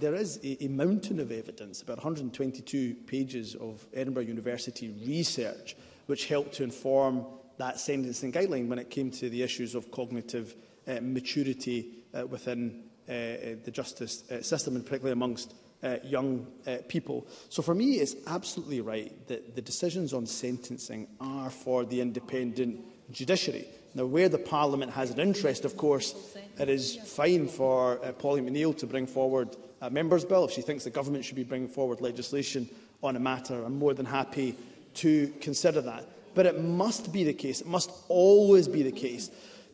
there 0.00 0.14
is 0.14 0.38
a, 0.42 0.64
a 0.64 0.68
mountain 0.68 1.20
of 1.20 1.30
evidence, 1.30 1.82
about 1.82 1.98
122 1.98 2.94
pages 3.06 3.54
of 3.56 3.84
Edinburgh 3.94 4.24
University 4.24 4.90
research, 5.06 5.76
which 6.06 6.26
helped 6.26 6.54
to 6.54 6.64
inform 6.64 7.24
that 7.58 7.78
sentencing 7.78 8.32
guideline 8.32 8.68
when 8.68 8.78
it 8.78 8.90
came 8.90 9.10
to 9.12 9.30
the 9.30 9.42
issues 9.42 9.74
of 9.74 9.90
cognitive 9.90 10.54
uh, 10.88 10.98
maturity 11.00 11.86
uh, 12.18 12.26
within 12.26 12.82
uh, 13.08 13.12
uh, 13.12 13.36
the 13.64 13.70
justice 13.70 14.28
uh, 14.30 14.42
system, 14.42 14.76
and 14.76 14.84
particularly 14.84 15.12
amongst 15.12 15.54
uh, 15.82 15.96
young 16.02 16.46
uh, 16.66 16.76
people. 16.88 17.26
So 17.50 17.62
for 17.62 17.74
me, 17.74 17.94
it's 17.94 18.16
absolutely 18.26 18.80
right 18.80 19.12
that 19.28 19.54
the 19.54 19.62
decisions 19.62 20.14
on 20.14 20.26
sentencing 20.26 21.06
are 21.20 21.50
for 21.50 21.84
the 21.84 22.00
independent 22.00 22.80
judiciary. 23.12 23.66
Now, 23.94 24.06
where 24.06 24.28
the 24.28 24.38
Parliament 24.38 24.90
has 24.92 25.10
an 25.10 25.20
interest, 25.20 25.64
of 25.64 25.76
course, 25.76 26.14
it 26.58 26.68
is 26.68 26.96
fine 26.96 27.46
for 27.46 28.04
uh, 28.04 28.12
Polly 28.12 28.40
McNeill 28.40 28.76
to 28.78 28.86
bring 28.86 29.06
forward 29.06 29.54
uh, 29.84 29.90
Member's 29.90 30.24
Bill. 30.24 30.44
If 30.44 30.50
she 30.52 30.62
thinks 30.62 30.84
the 30.84 30.90
government 30.90 31.24
should 31.24 31.36
be 31.36 31.44
bringing 31.44 31.68
forward 31.68 32.00
legislation 32.00 32.68
on 33.02 33.16
a 33.16 33.20
matter, 33.20 33.62
I'm 33.62 33.78
more 33.78 33.92
than 33.94 34.06
happy 34.06 34.54
to 34.94 35.32
consider 35.40 35.80
that. 35.82 36.06
But 36.34 36.46
it 36.46 36.62
must 36.62 37.12
be 37.12 37.24
the 37.24 37.32
case, 37.34 37.60
it 37.60 37.66
must 37.66 37.90
always 38.08 38.66
be 38.66 38.82
the 38.82 38.90
case, 38.92 39.30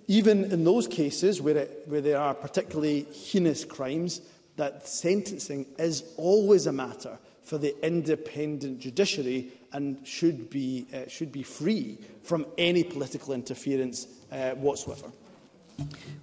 even 0.08 0.44
in 0.50 0.64
those 0.64 0.86
cases 0.88 1.40
where, 1.40 1.56
it, 1.56 1.82
where 1.86 2.00
there 2.00 2.18
are 2.18 2.34
particularly 2.34 3.06
heinous 3.12 3.64
crimes, 3.64 4.20
that 4.56 4.86
sentencing 4.86 5.64
is 5.78 6.04
always 6.16 6.66
a 6.66 6.72
matter 6.72 7.18
for 7.42 7.56
the 7.56 7.74
independent 7.86 8.80
judiciary 8.80 9.48
and 9.72 10.06
should 10.06 10.50
be, 10.50 10.86
uh, 10.92 11.08
should 11.08 11.32
be 11.32 11.42
free 11.42 11.96
from 12.22 12.44
any 12.58 12.84
political 12.84 13.32
interference 13.32 14.06
uh, 14.32 14.50
whatsoever. 14.52 15.10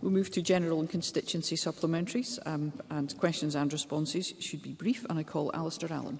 We'll 0.01 0.11
move 0.11 0.31
to 0.31 0.41
general 0.41 0.79
and 0.79 0.89
constituency 0.89 1.55
supplementaries 1.55 2.39
um, 2.45 2.71
and 2.89 3.17
questions 3.17 3.55
and 3.55 3.71
responses 3.71 4.33
should 4.39 4.61
be 4.61 4.73
brief 4.73 5.05
and 5.09 5.17
I 5.17 5.23
call 5.23 5.51
Alistair 5.53 5.91
Allen. 5.91 6.19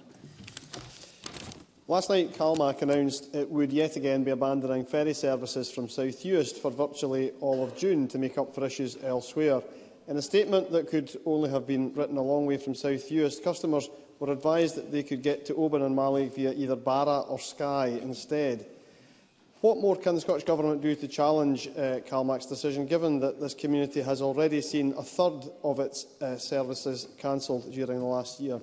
Last 1.86 2.10
night, 2.10 2.34
CalMac 2.34 2.82
announced 2.82 3.34
it 3.34 3.48
would 3.50 3.72
yet 3.72 3.96
again 3.96 4.22
be 4.22 4.30
abandoning 4.32 4.84
ferry 4.84 5.14
services 5.14 5.70
from 5.70 5.88
South 5.88 6.22
Uist 6.22 6.56
for 6.56 6.70
virtually 6.70 7.30
all 7.40 7.64
of 7.64 7.76
June 7.78 8.06
to 8.08 8.18
make 8.18 8.36
up 8.36 8.54
for 8.54 8.66
issues 8.66 8.98
elsewhere. 9.02 9.62
In 10.06 10.16
a 10.18 10.22
statement 10.22 10.70
that 10.70 10.88
could 10.88 11.16
only 11.24 11.48
have 11.48 11.66
been 11.66 11.94
written 11.94 12.18
a 12.18 12.22
long 12.22 12.44
way 12.44 12.58
from 12.58 12.74
South 12.74 13.08
Uist, 13.08 13.42
customers 13.42 13.88
were 14.18 14.30
advised 14.32 14.74
that 14.74 14.92
they 14.92 15.02
could 15.02 15.22
get 15.22 15.46
to 15.46 15.54
Oban 15.54 15.80
and 15.82 15.96
Mali 15.96 16.28
via 16.28 16.52
either 16.52 16.76
Barra 16.76 17.20
or 17.20 17.38
Skye 17.38 17.98
instead. 18.02 18.66
What 19.60 19.78
more 19.78 19.96
can 19.96 20.14
the 20.14 20.20
Scottish 20.20 20.44
Government 20.44 20.80
do 20.80 20.94
to 20.94 21.08
challenge 21.08 21.66
uh, 21.66 21.98
CalMAC's 22.08 22.46
decision, 22.46 22.86
given 22.86 23.18
that 23.20 23.40
this 23.40 23.54
community 23.54 24.00
has 24.00 24.22
already 24.22 24.60
seen 24.60 24.94
a 24.96 25.02
third 25.02 25.40
of 25.64 25.80
its 25.80 26.06
uh, 26.22 26.36
services 26.38 27.08
cancelled 27.18 27.72
during 27.72 27.98
the 27.98 28.04
last 28.06 28.38
year? 28.38 28.60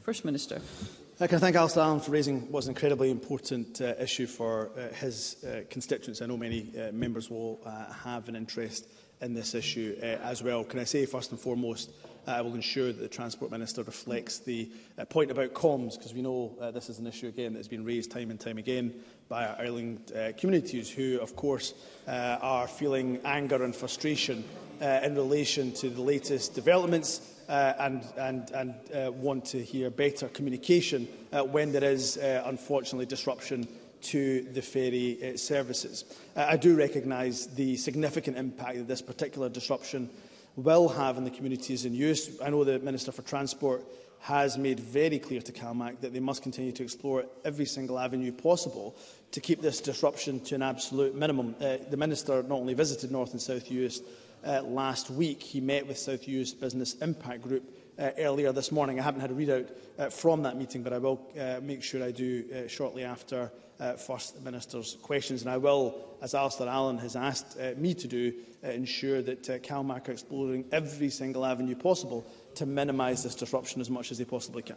First 0.00 0.24
Minister. 0.24 0.56
Uh, 0.56 1.24
I 1.24 1.26
can 1.26 1.40
thank 1.40 1.56
Alistair 1.56 1.82
Allen 1.82 1.98
for 1.98 2.12
raising 2.12 2.42
what 2.52 2.60
is 2.60 2.66
an 2.66 2.70
incredibly 2.70 3.10
important 3.10 3.80
uh, 3.80 3.94
issue 3.98 4.28
for 4.28 4.70
uh, 4.78 4.94
his 4.94 5.42
uh, 5.42 5.62
constituents. 5.70 6.22
I 6.22 6.26
know 6.26 6.36
many 6.36 6.68
uh, 6.80 6.92
members 6.92 7.28
will 7.28 7.58
uh, 7.66 7.92
have 7.92 8.28
an 8.28 8.36
interest 8.36 8.86
in 9.20 9.34
this 9.34 9.54
issue 9.54 9.96
uh, 10.02 10.18
as 10.24 10.42
well. 10.42 10.64
Can 10.64 10.78
I 10.80 10.84
say, 10.84 11.04
first 11.06 11.30
and 11.30 11.40
foremost, 11.40 11.90
uh, 12.26 12.32
I 12.32 12.40
will 12.40 12.54
ensure 12.54 12.86
that 12.88 12.98
the 13.00 13.08
Transport 13.08 13.50
Minister 13.50 13.82
reflects 13.82 14.38
the 14.38 14.70
uh, 14.98 15.04
point 15.04 15.30
about 15.30 15.54
comms, 15.54 15.96
because 15.96 16.14
we 16.14 16.22
know 16.22 16.54
uh, 16.60 16.70
this 16.70 16.88
is 16.88 16.98
an 16.98 17.06
issue, 17.06 17.28
again, 17.28 17.52
that 17.52 17.58
has 17.58 17.68
been 17.68 17.84
raised 17.84 18.10
time 18.10 18.30
and 18.30 18.38
time 18.38 18.58
again 18.58 18.94
by 19.28 19.46
our 19.46 19.56
Ireland 19.58 20.12
uh, 20.16 20.32
communities, 20.36 20.88
who, 20.88 21.18
of 21.20 21.34
course, 21.36 21.74
uh, 22.06 22.38
are 22.40 22.68
feeling 22.68 23.20
anger 23.24 23.62
and 23.64 23.74
frustration 23.74 24.44
uh, 24.80 25.00
in 25.02 25.14
relation 25.16 25.72
to 25.74 25.90
the 25.90 26.02
latest 26.02 26.54
developments 26.54 27.34
uh, 27.48 27.74
and, 27.80 28.04
and, 28.18 28.50
and 28.52 28.74
uh, 28.94 29.10
want 29.10 29.44
to 29.46 29.62
hear 29.62 29.90
better 29.90 30.28
communication 30.28 31.08
uh, 31.32 31.42
when 31.42 31.72
there 31.72 31.84
is, 31.84 32.18
uh, 32.18 32.42
unfortunately, 32.46 33.06
disruption 33.06 33.66
to 34.00 34.42
the 34.52 34.62
ferry 34.62 35.34
uh, 35.34 35.36
services. 35.36 36.04
Uh, 36.36 36.46
I 36.48 36.56
do 36.56 36.76
recognise 36.76 37.46
the 37.48 37.76
significant 37.76 38.36
impact 38.36 38.78
that 38.78 38.88
this 38.88 39.02
particular 39.02 39.48
disruption 39.48 40.08
will 40.56 40.88
have 40.88 41.16
in 41.16 41.24
the 41.24 41.30
communities 41.30 41.84
in 41.84 41.94
use. 41.94 42.40
I 42.40 42.50
know 42.50 42.64
the 42.64 42.78
Minister 42.80 43.12
for 43.12 43.22
Transport 43.22 43.84
has 44.20 44.58
made 44.58 44.80
very 44.80 45.18
clear 45.18 45.40
to 45.40 45.52
CalMac 45.52 46.00
that 46.00 46.12
they 46.12 46.18
must 46.20 46.42
continue 46.42 46.72
to 46.72 46.82
explore 46.82 47.24
every 47.44 47.64
single 47.66 47.98
avenue 47.98 48.32
possible 48.32 48.96
to 49.30 49.40
keep 49.40 49.62
this 49.62 49.80
disruption 49.80 50.40
to 50.40 50.56
an 50.56 50.62
absolute 50.62 51.14
minimum. 51.16 51.54
Uh, 51.60 51.76
the 51.88 51.96
Minister 51.96 52.42
not 52.42 52.56
only 52.58 52.74
visited 52.74 53.12
North 53.12 53.30
and 53.32 53.40
South 53.40 53.68
Uist 53.68 54.02
uh, 54.44 54.62
last 54.62 55.10
week, 55.10 55.40
he 55.42 55.60
met 55.60 55.86
with 55.86 55.96
South 55.98 56.22
Uist 56.22 56.60
Business 56.60 56.94
Impact 56.96 57.42
Group 57.42 57.64
uh, 57.96 58.10
earlier 58.18 58.50
this 58.50 58.72
morning. 58.72 58.98
I 58.98 59.04
haven't 59.04 59.20
had 59.20 59.30
a 59.30 59.34
readout 59.34 59.70
uh, 59.98 60.08
from 60.08 60.42
that 60.42 60.56
meeting, 60.56 60.82
but 60.82 60.92
I 60.92 60.98
will 60.98 61.20
uh, 61.40 61.60
make 61.62 61.84
sure 61.84 62.02
I 62.02 62.10
do 62.10 62.44
uh, 62.64 62.68
shortly 62.68 63.04
after 63.04 63.52
uh, 63.80 63.94
First 63.94 64.42
Minister's 64.42 64.96
questions. 65.02 65.42
And 65.42 65.50
I 65.50 65.56
will, 65.56 65.94
as 66.22 66.34
Alistair 66.34 66.68
Allen 66.68 66.98
has 66.98 67.16
asked 67.16 67.56
uh, 67.60 67.72
me 67.76 67.94
to 67.94 68.08
do, 68.08 68.32
uh, 68.64 68.68
ensure 68.68 69.22
that 69.22 69.48
uh, 69.48 69.58
CalMAC 69.58 70.08
are 70.08 70.12
exploring 70.12 70.64
every 70.72 71.10
single 71.10 71.44
avenue 71.46 71.76
possible 71.76 72.26
to 72.56 72.66
minimise 72.66 73.22
this 73.22 73.34
disruption 73.36 73.80
as 73.80 73.88
much 73.90 74.10
as 74.10 74.18
they 74.18 74.24
possibly 74.24 74.62
can. 74.62 74.76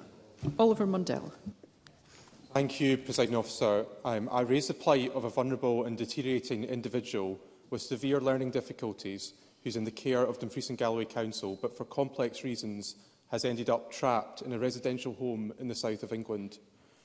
Oliver 0.60 0.86
Mundell. 0.88 1.32
Thank 2.54 2.80
you, 2.80 2.98
President 2.98 3.36
Officer. 3.36 3.86
Um, 4.06 4.30
I 4.32 4.42
raise 4.42 4.68
the 4.68 4.74
plight 4.74 5.12
of 5.14 5.24
a 5.24 5.30
vulnerable 5.30 5.86
and 5.86 5.98
deteriorating 5.98 6.66
individual 6.66 7.40
with 7.72 7.82
severe 7.82 8.20
learning 8.20 8.52
difficulties 8.52 9.34
who's 9.64 9.78
in 9.78 9.84
the 9.86 9.92
care 9.92 10.22
of 10.22 10.38
Dumfries 10.40 10.70
and 10.70 10.78
Galloway 10.78 11.06
Council, 11.06 11.58
but 11.62 11.76
for 11.78 11.86
complex 11.86 12.44
reasons 12.44 12.96
has 13.32 13.46
ended 13.46 13.70
up 13.70 13.92
trapped 13.92 14.42
in 14.42 14.52
a 14.54 14.60
residential 14.60 15.14
home 15.14 15.54
in 15.60 15.70
the 15.70 15.76
south 15.76 16.04
of 16.04 16.12
England. 16.12 16.58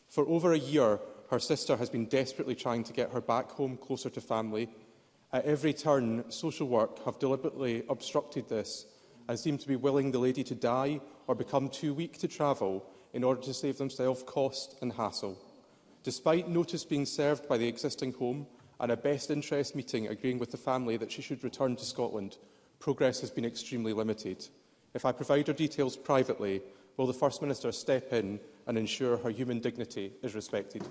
For 0.08 0.26
over 0.26 0.52
a 0.52 0.58
year, 0.58 0.98
her 1.30 1.38
sister 1.38 1.76
has 1.76 1.90
been 1.90 2.06
desperately 2.06 2.54
trying 2.54 2.84
to 2.84 2.92
get 2.92 3.10
her 3.10 3.20
back 3.20 3.50
home 3.50 3.76
closer 3.76 4.10
to 4.10 4.20
family. 4.20 4.68
At 5.32 5.44
every 5.44 5.72
turn, 5.72 6.24
social 6.30 6.68
work 6.68 7.04
have 7.04 7.18
deliberately 7.18 7.82
obstructed 7.88 8.48
this 8.48 8.86
and 9.28 9.38
seem 9.38 9.58
to 9.58 9.66
be 9.68 9.76
willing 9.76 10.12
the 10.12 10.18
lady 10.20 10.44
to 10.44 10.54
die 10.54 11.00
or 11.26 11.34
become 11.34 11.68
too 11.68 11.92
weak 11.92 12.18
to 12.18 12.28
travel 12.28 12.86
in 13.12 13.24
order 13.24 13.40
to 13.42 13.52
save 13.54 13.76
themselves 13.78 14.22
cost 14.22 14.76
and 14.82 14.92
hassle. 14.92 15.36
Despite 16.04 16.48
notice 16.48 16.84
being 16.84 17.06
served 17.06 17.48
by 17.48 17.56
the 17.56 17.66
existing 17.66 18.12
home 18.12 18.46
and 18.78 18.92
a 18.92 18.96
best 18.96 19.30
interest 19.30 19.74
meeting 19.74 20.06
agreeing 20.06 20.38
with 20.38 20.52
the 20.52 20.56
family 20.56 20.96
that 20.98 21.10
she 21.10 21.22
should 21.22 21.42
return 21.42 21.74
to 21.74 21.84
Scotland, 21.84 22.36
progress 22.78 23.20
has 23.20 23.30
been 23.30 23.44
extremely 23.44 23.92
limited. 23.92 24.46
If 24.94 25.04
I 25.04 25.10
provide 25.10 25.48
her 25.48 25.52
details 25.52 25.96
privately, 25.96 26.62
will 26.96 27.06
the 27.08 27.12
First 27.12 27.42
Minister 27.42 27.72
step 27.72 28.12
in 28.12 28.38
and 28.66 28.76
ensure 28.76 29.16
her 29.18 29.30
human 29.30 29.60
dignity 29.60 30.12
is 30.22 30.34
respected. 30.34 30.82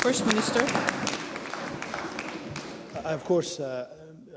First 0.00 0.26
Minister. 0.26 0.60
I, 3.04 3.12
of 3.12 3.22
course, 3.24 3.60
uh, 3.60 3.88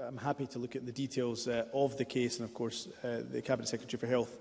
I'm 0.07 0.17
happy 0.17 0.45
to 0.47 0.59
look 0.59 0.75
at 0.75 0.85
the 0.85 0.91
details 0.91 1.47
uh, 1.47 1.65
of 1.73 1.97
the 1.97 2.05
case 2.05 2.39
and, 2.39 2.47
of 2.47 2.53
course, 2.53 2.87
uh, 3.03 3.21
the 3.31 3.41
Cabinet 3.41 3.67
Secretary 3.67 3.99
for 3.99 4.05
Health 4.07 4.37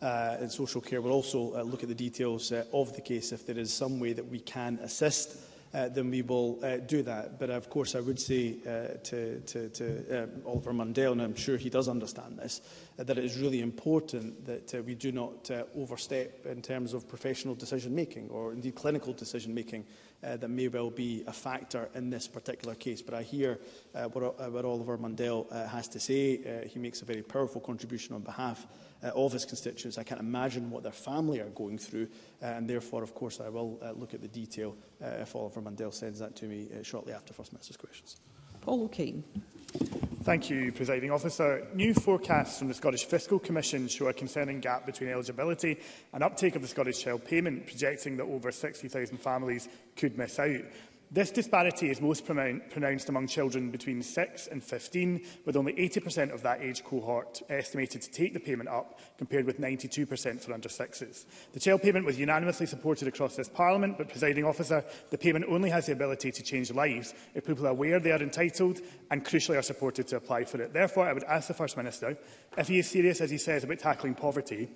uh, 0.00 0.36
and 0.40 0.50
Social 0.50 0.80
Care 0.80 1.00
will 1.00 1.12
also 1.12 1.54
uh, 1.56 1.62
look 1.62 1.82
at 1.82 1.88
the 1.88 1.94
details 1.94 2.52
uh, 2.52 2.64
of 2.72 2.94
the 2.94 3.00
case 3.00 3.32
if 3.32 3.44
there 3.46 3.58
is 3.58 3.72
some 3.72 3.98
way 4.00 4.12
that 4.12 4.26
we 4.26 4.40
can 4.40 4.78
assist 4.82 5.36
uh, 5.74 5.88
then 5.88 6.10
we 6.10 6.22
will 6.22 6.58
uh, 6.62 6.76
do 6.78 7.02
that. 7.02 7.38
But 7.38 7.50
of 7.50 7.70
course, 7.70 7.94
I 7.94 8.00
would 8.00 8.20
say 8.20 8.56
uh, 8.66 8.98
to, 9.04 9.40
to, 9.40 9.68
to 9.70 10.22
um, 10.24 10.30
Oliver 10.46 10.72
Mundell, 10.72 11.12
and 11.12 11.22
I'm 11.22 11.34
sure 11.34 11.56
he 11.56 11.70
does 11.70 11.88
understand 11.88 12.38
this, 12.38 12.60
uh, 12.98 13.04
that 13.04 13.16
it 13.18 13.24
is 13.24 13.38
really 13.38 13.60
important 13.60 14.44
that 14.44 14.74
uh, 14.74 14.82
we 14.82 14.94
do 14.94 15.12
not 15.12 15.50
uh, 15.50 15.64
overstep 15.76 16.46
in 16.46 16.60
terms 16.62 16.92
of 16.92 17.08
professional 17.08 17.54
decision 17.54 17.94
making 17.94 18.28
or 18.30 18.52
indeed 18.52 18.74
clinical 18.74 19.12
decision 19.12 19.54
making 19.54 19.84
Uh, 20.24 20.36
that 20.36 20.48
may 20.48 20.68
well 20.68 20.88
be 20.90 21.24
a 21.26 21.32
factor 21.32 21.88
in 21.96 22.08
this 22.08 22.28
particular 22.28 22.76
case. 22.76 23.02
But 23.02 23.14
I 23.14 23.22
hear 23.24 23.58
uh, 23.92 24.04
what, 24.04 24.22
uh, 24.22 24.50
what 24.50 24.64
Oliver 24.64 24.96
Mundell 24.96 25.46
uh, 25.50 25.66
has 25.66 25.88
to 25.88 25.98
say. 26.00 26.62
Uh, 26.64 26.68
he 26.68 26.78
makes 26.78 27.02
a 27.02 27.04
very 27.04 27.22
powerful 27.24 27.60
contribution 27.60 28.14
on 28.14 28.20
behalf 28.22 28.68
uh, 29.02 29.10
of 29.16 29.32
his 29.32 29.44
constituents. 29.44 29.98
I 29.98 30.04
can't 30.04 30.20
imagine 30.20 30.70
what 30.70 30.84
their 30.84 30.92
family 30.92 31.40
are 31.40 31.48
going 31.48 31.76
through, 31.76 32.06
uh, 32.40 32.44
and 32.46 32.70
therefore, 32.70 33.02
of 33.02 33.16
course, 33.16 33.40
I 33.40 33.48
will 33.48 33.80
uh, 33.82 33.92
look 33.96 34.14
at 34.14 34.20
the 34.22 34.28
detail 34.28 34.76
uh, 35.02 35.06
if 35.22 35.34
Oliver 35.34 35.60
Mundell 35.60 35.92
sends 35.92 36.20
that 36.20 36.36
to 36.36 36.44
me 36.44 36.68
uh, 36.72 36.84
shortly 36.84 37.12
after 37.12 37.32
First 37.34 37.52
Minister's 37.52 37.76
questions. 37.76 38.20
Paul 38.60 38.84
O'Kane. 38.84 39.24
Thank 40.24 40.48
you, 40.50 40.70
Presiding 40.70 41.10
Officer. 41.10 41.66
New 41.74 41.94
forecasts 41.94 42.58
from 42.60 42.68
the 42.68 42.74
Scottish 42.74 43.06
Fiscal 43.06 43.40
Commission 43.40 43.88
show 43.88 44.06
a 44.06 44.12
concerning 44.12 44.60
gap 44.60 44.86
between 44.86 45.10
eligibility 45.10 45.76
and 46.12 46.22
uptake 46.22 46.54
of 46.54 46.62
the 46.62 46.68
Scottish 46.68 47.02
Child 47.02 47.24
Payment, 47.24 47.66
projecting 47.66 48.16
that 48.18 48.22
over 48.26 48.52
60,000 48.52 49.18
families 49.18 49.68
could 49.96 50.16
miss 50.16 50.38
out. 50.38 50.60
This 51.14 51.30
disparity 51.30 51.90
is 51.90 52.00
most 52.00 52.24
pronounced 52.24 53.10
among 53.10 53.26
children 53.26 53.70
between 53.70 54.00
6 54.00 54.46
and 54.46 54.64
15, 54.64 55.22
with 55.44 55.56
only 55.56 55.74
80% 55.74 56.32
of 56.32 56.40
that 56.40 56.62
age 56.62 56.82
cohort 56.84 57.42
estimated 57.50 58.00
to 58.00 58.10
take 58.10 58.32
the 58.32 58.40
payment 58.40 58.70
up, 58.70 58.98
compared 59.18 59.44
with 59.44 59.60
92% 59.60 60.40
for 60.40 60.54
under 60.54 60.70
6s. 60.70 61.26
The 61.52 61.60
child 61.60 61.82
payment 61.82 62.06
was 62.06 62.18
unanimously 62.18 62.64
supported 62.64 63.08
across 63.08 63.36
this 63.36 63.46
Parliament, 63.50 63.98
but, 63.98 64.08
presiding 64.08 64.46
officer, 64.46 64.82
the 65.10 65.18
payment 65.18 65.44
only 65.50 65.68
has 65.68 65.84
the 65.84 65.92
ability 65.92 66.32
to 66.32 66.42
change 66.42 66.72
lives 66.72 67.12
if 67.34 67.44
people 67.46 67.66
are 67.66 67.72
aware 67.72 68.00
they 68.00 68.12
are 68.12 68.22
entitled 68.22 68.80
and, 69.10 69.22
crucially, 69.22 69.58
are 69.58 69.62
supported 69.62 70.08
to 70.08 70.16
apply 70.16 70.44
for 70.44 70.62
it. 70.62 70.72
Therefore, 70.72 71.06
I 71.06 71.12
would 71.12 71.24
ask 71.24 71.46
the 71.48 71.52
First 71.52 71.76
Minister, 71.76 72.16
if 72.56 72.68
he 72.68 72.78
is 72.78 72.88
serious, 72.88 73.20
as 73.20 73.28
he 73.28 73.36
says, 73.36 73.64
about 73.64 73.80
tackling 73.80 74.14
poverty, 74.14 74.70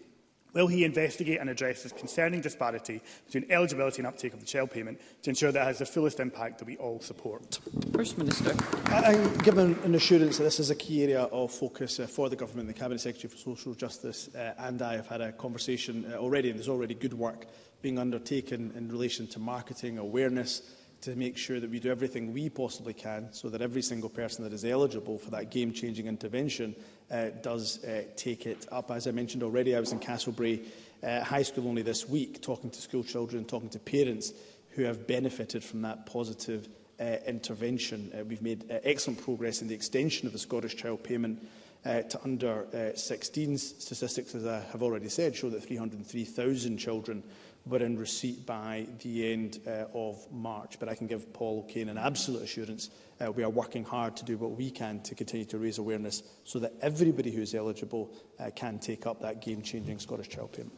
Will 0.57 0.67
he 0.69 0.85
investigate 0.85 1.39
and 1.39 1.51
address 1.51 1.83
this 1.83 1.93
concerning 1.93 2.41
disparity 2.41 3.03
between 3.27 3.45
eligibility 3.51 3.99
and 3.99 4.07
uptake 4.07 4.33
of 4.33 4.41
the 4.41 4.47
child 4.47 4.71
payment 4.71 4.99
to 5.23 5.29
ensure 5.29 5.53
that 5.53 5.61
it 5.61 5.65
has 5.67 5.79
the 5.81 5.85
fullest 5.85 6.19
impact 6.19 6.61
that 6.61 6.65
we 6.65 6.79
all 6.79 6.99
support? 6.99 7.59
First 7.93 8.17
Minister. 8.17 8.55
I, 8.87 9.13
I'm 9.17 9.37
given 9.41 9.79
an 9.85 9.95
assurance 9.95 10.39
that 10.39 10.45
this 10.45 10.59
is 10.59 10.71
a 10.71 10.75
key 10.75 11.03
area 11.03 11.25
of 11.25 11.53
focus 11.53 12.01
uh, 12.01 12.07
for 12.07 12.31
the 12.31 12.37
Government. 12.37 12.69
The 12.69 12.73
Cabinet 12.73 13.01
Secretary 13.03 13.29
for 13.31 13.37
Social 13.37 13.75
Justice 13.75 14.31
uh, 14.35 14.55
and 14.61 14.81
I 14.81 14.95
have 14.97 15.09
had 15.09 15.21
a 15.21 15.31
conversation 15.33 16.11
uh, 16.11 16.17
already, 16.17 16.49
and 16.49 16.59
there's 16.59 16.71
already 16.71 16.95
good 16.95 17.13
work 17.13 17.45
being 17.83 17.99
undertaken 17.99 18.73
in 18.77 18.89
relation 18.91 19.27
to 19.27 19.39
marketing, 19.39 19.99
awareness, 19.99 20.63
to 21.03 21.15
make 21.17 21.37
sure 21.37 21.61
that 21.61 21.71
we 21.71 21.79
do 21.79 21.91
everything 21.91 22.33
we 22.33 22.49
possibly 22.49 22.93
can 22.93 23.29
so 23.33 23.49
that 23.49 23.61
every 23.63 23.83
single 23.83 24.09
person 24.09 24.45
that 24.45 24.53
is 24.53 24.65
eligible 24.65 25.19
for 25.19 25.31
that 25.31 25.51
game-changing 25.51 26.07
intervention 26.07 26.75
uh, 27.11 27.27
does 27.43 27.83
uh, 27.85 28.03
take 28.17 28.47
it 28.47 28.67
up. 28.73 28.91
As 28.91 29.07
I 29.07 29.11
mentioned 29.11 29.43
already, 29.43 29.77
I 29.77 29.81
was 29.81 29.93
in 29.93 30.01
Castlebury 30.01 30.65
uh, 31.03 31.23
High 31.23 31.43
School 31.43 31.69
only 31.69 31.83
this 31.83 32.09
week 32.09 32.41
talking 32.43 32.71
to 32.71 32.81
school 32.81 33.05
children, 33.05 33.45
talking 33.45 33.69
to 33.71 33.79
parents 33.79 34.33
who 34.71 34.83
have 34.83 35.07
benefited 35.07 35.63
from 35.63 35.83
that 35.83 36.07
positive 36.07 36.69
uh, 37.01 37.17
intervention. 37.27 38.11
Uh, 38.19 38.25
we've 38.25 38.43
made 38.43 38.71
uh, 38.71 38.79
excellent 38.85 39.23
progress 39.23 39.61
in 39.63 39.69
the 39.69 39.75
extension 39.75 40.27
of 40.27 40.33
the 40.33 40.39
Scottish 40.39 40.77
Child 40.77 41.03
Payment 41.05 41.47
uh, 41.85 42.03
to 42.03 42.21
under 42.25 42.61
uh, 42.73 42.95
16s. 42.97 43.81
Statistics, 43.81 44.35
as 44.35 44.47
I 44.47 44.61
have 44.73 44.83
already 44.83 45.09
said, 45.09 45.37
show 45.37 45.51
that 45.51 45.63
303,000 45.65 46.79
children 46.79 47.23
were 47.67 47.79
in 47.81 47.99
receipt 47.99 48.47
by 48.47 48.87
the 49.03 49.33
end 49.33 49.59
uh, 49.67 49.85
of 49.93 50.25
March. 50.33 50.79
But 50.79 50.89
I 50.89 50.95
can 50.95 51.07
give 51.09 51.33
Paul 51.33 51.65
Kane 51.65 51.89
an 51.89 51.99
absolute 51.99 52.43
assurance 52.43 52.91
uh, 53.21 53.33
we 53.33 53.43
are 53.43 53.49
working 53.51 53.83
hard 53.83 54.15
to 54.15 54.25
do 54.27 54.37
what 54.37 54.51
we 54.53 54.71
can 54.71 55.01
to 55.01 55.15
continue 55.15 55.47
to 55.47 55.57
raise 55.59 55.79
awareness 55.79 56.23
so 56.45 56.59
that 56.59 56.75
everybody 56.83 57.31
who 57.33 57.41
is 57.41 57.55
eligible 57.55 58.11
uh, 58.39 58.51
can 58.55 58.79
take 58.79 59.07
up 59.07 59.21
that 59.23 59.41
game-changing 59.41 59.99
Scottish 59.99 60.29
Child 60.29 60.53
Payment. 60.53 60.73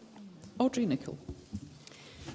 Audrey 0.60 0.86
Nicholl. 0.86 1.18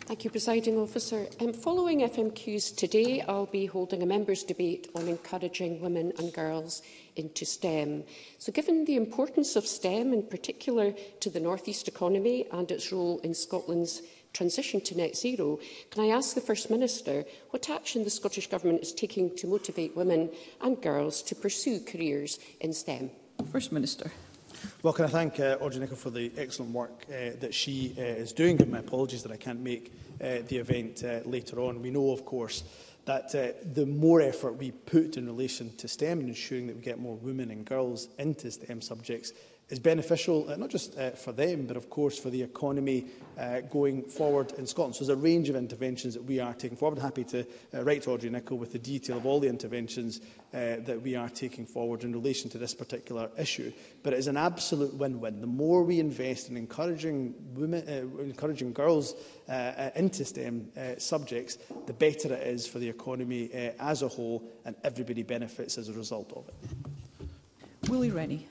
Thank 0.06 0.26
you, 0.26 0.30
Presiding 0.30 0.78
Officer. 0.78 1.28
Um, 1.40 1.54
following 1.54 2.02
FMQs 2.02 2.76
today, 2.76 3.22
I'll 3.30 3.46
be 3.46 3.66
holding 3.66 4.04
a 4.04 4.06
members' 4.06 4.44
debate 4.44 4.90
on 4.94 5.08
encouraging 5.08 5.80
women 5.80 6.12
and 6.20 6.34
girls 6.34 6.82
into 7.16 7.46
STEM. 7.46 8.04
So 8.40 8.52
given 8.52 8.84
the 8.84 8.98
importance 8.98 9.56
of 9.56 9.66
STEM, 9.66 10.12
in 10.12 10.24
particular 10.24 10.94
to 11.22 11.30
the 11.30 11.40
North 11.40 11.66
East 11.70 11.88
economy 11.88 12.46
and 12.52 12.70
its 12.72 12.92
role 12.92 13.20
in 13.20 13.34
Scotland's 13.34 14.02
transition 14.34 14.82
to 14.82 14.98
net 14.98 15.16
zero, 15.16 15.60
can 15.92 16.04
I 16.04 16.08
ask 16.08 16.34
the 16.34 16.42
First 16.42 16.70
Minister 16.72 17.24
what 17.52 17.70
action 17.70 18.04
the 18.04 18.10
Scottish 18.10 18.48
Government 18.48 18.82
is 18.82 18.92
taking 18.92 19.36
to 19.38 19.46
motivate 19.48 19.96
women 19.96 20.30
and 20.62 20.82
girls 20.82 21.22
to 21.24 21.36
pursue 21.36 21.80
careers 21.80 22.40
in 22.60 22.74
STEM? 22.74 23.12
First 23.52 23.72
Minister. 23.72 24.12
Well, 24.82 24.94
can 24.94 25.06
I 25.06 25.10
thank 25.10 25.40
uh, 25.40 25.58
Audrey 25.62 25.80
Nicholl 25.80 25.98
for 25.98 26.10
the 26.10 26.32
excellent 26.38 26.72
work 26.72 27.06
uh, 27.10 27.32
that 27.42 27.54
she 27.54 27.94
uh, 27.98 28.02
is 28.02 28.34
doing, 28.34 28.60
and 28.62 28.72
my 28.72 28.80
apologies 28.80 29.22
that 29.24 29.32
I 29.32 29.38
can't 29.38 29.60
make 29.60 29.92
uh, 30.22 30.38
the 30.48 30.58
event 30.58 31.04
uh, 31.04 31.20
later 31.26 31.60
on. 31.60 31.82
We 31.82 31.92
know, 31.92 32.10
of 32.12 32.24
course, 32.26 32.64
that 33.06 33.36
uh, 33.36 33.48
the 33.76 33.86
more 33.86 34.22
effort 34.22 34.54
we 34.54 34.72
put 34.72 35.18
in 35.18 35.26
relation 35.28 35.76
to 35.78 35.88
STEM 35.88 36.22
and 36.22 36.30
ensuring 36.30 36.68
that 36.68 36.76
we 36.78 36.82
get 36.82 36.98
more 37.00 37.16
women 37.18 37.52
and 37.52 37.66
girls 37.66 38.08
into 38.18 38.50
STEM 38.50 38.80
subjects, 38.82 39.32
is 39.70 39.80
beneficial, 39.80 40.48
uh, 40.50 40.56
not 40.56 40.70
just 40.70 40.98
uh, 40.98 41.12
for 41.12 41.32
them, 41.32 41.66
but 41.66 41.78
of 41.78 41.90
course 41.90 42.18
for 42.18 42.30
the 42.30 42.42
economy 42.42 43.06
uh, 43.40 43.62
going 43.62 44.04
forward 44.04 44.52
in 44.58 44.68
Scotland. 44.68 44.96
So 44.96 45.06
there's 45.06 45.18
a 45.18 45.22
range 45.22 45.50
of 45.50 45.56
interventions 45.56 46.14
that 46.14 46.24
we 46.24 46.40
are 46.40 46.54
taking 46.54 46.78
forward. 46.78 46.98
I'm 46.98 47.04
happy 47.06 47.24
to 47.26 47.46
uh, 47.74 47.84
write 47.84 48.04
to 48.04 48.12
Audrey 48.12 48.30
Nicholl 48.30 48.58
with 48.58 48.74
the 48.74 48.80
detail 48.80 49.18
of 49.18 49.26
all 49.26 49.40
the 49.40 49.48
interventions 49.48 50.20
uh, 50.54 50.78
that 50.86 51.02
we 51.02 51.16
are 51.16 51.30
taking 51.30 51.66
forward 51.66 52.04
in 52.04 52.12
relation 52.14 52.50
to 52.52 52.58
this 52.58 52.74
particular 52.74 53.30
issue. 53.38 53.72
But 54.04 54.14
it 54.14 54.20
is 54.20 54.28
an 54.28 54.38
absolute 54.38 54.94
win-win. 54.94 55.40
The 55.40 55.48
more 55.48 55.82
we 55.84 56.00
invest 56.00 56.50
in 56.50 56.58
encouraging, 56.58 57.34
women, 57.54 57.84
uh, 57.88 58.22
encouraging 58.24 58.74
girls 58.74 59.16
uh, 59.50 59.52
uh 59.52 59.90
into 59.96 60.24
STEM 60.26 60.68
uh, 60.78 60.98
subjects, 60.98 61.58
the 61.88 61.94
better 61.94 62.34
it 62.34 62.48
is 62.48 62.68
for 62.68 62.80
the 62.80 62.90
economy 62.90 63.50
uh, 63.54 63.72
as 63.82 64.02
a 64.02 64.08
whole, 64.08 64.44
and 64.66 64.76
everybody 64.84 65.24
benefits 65.24 65.78
as 65.78 65.90
a 65.90 65.94
result 65.94 66.32
of 66.36 66.48
it. 66.50 67.90
Willie 67.90 68.12
Rennie. 68.12 68.48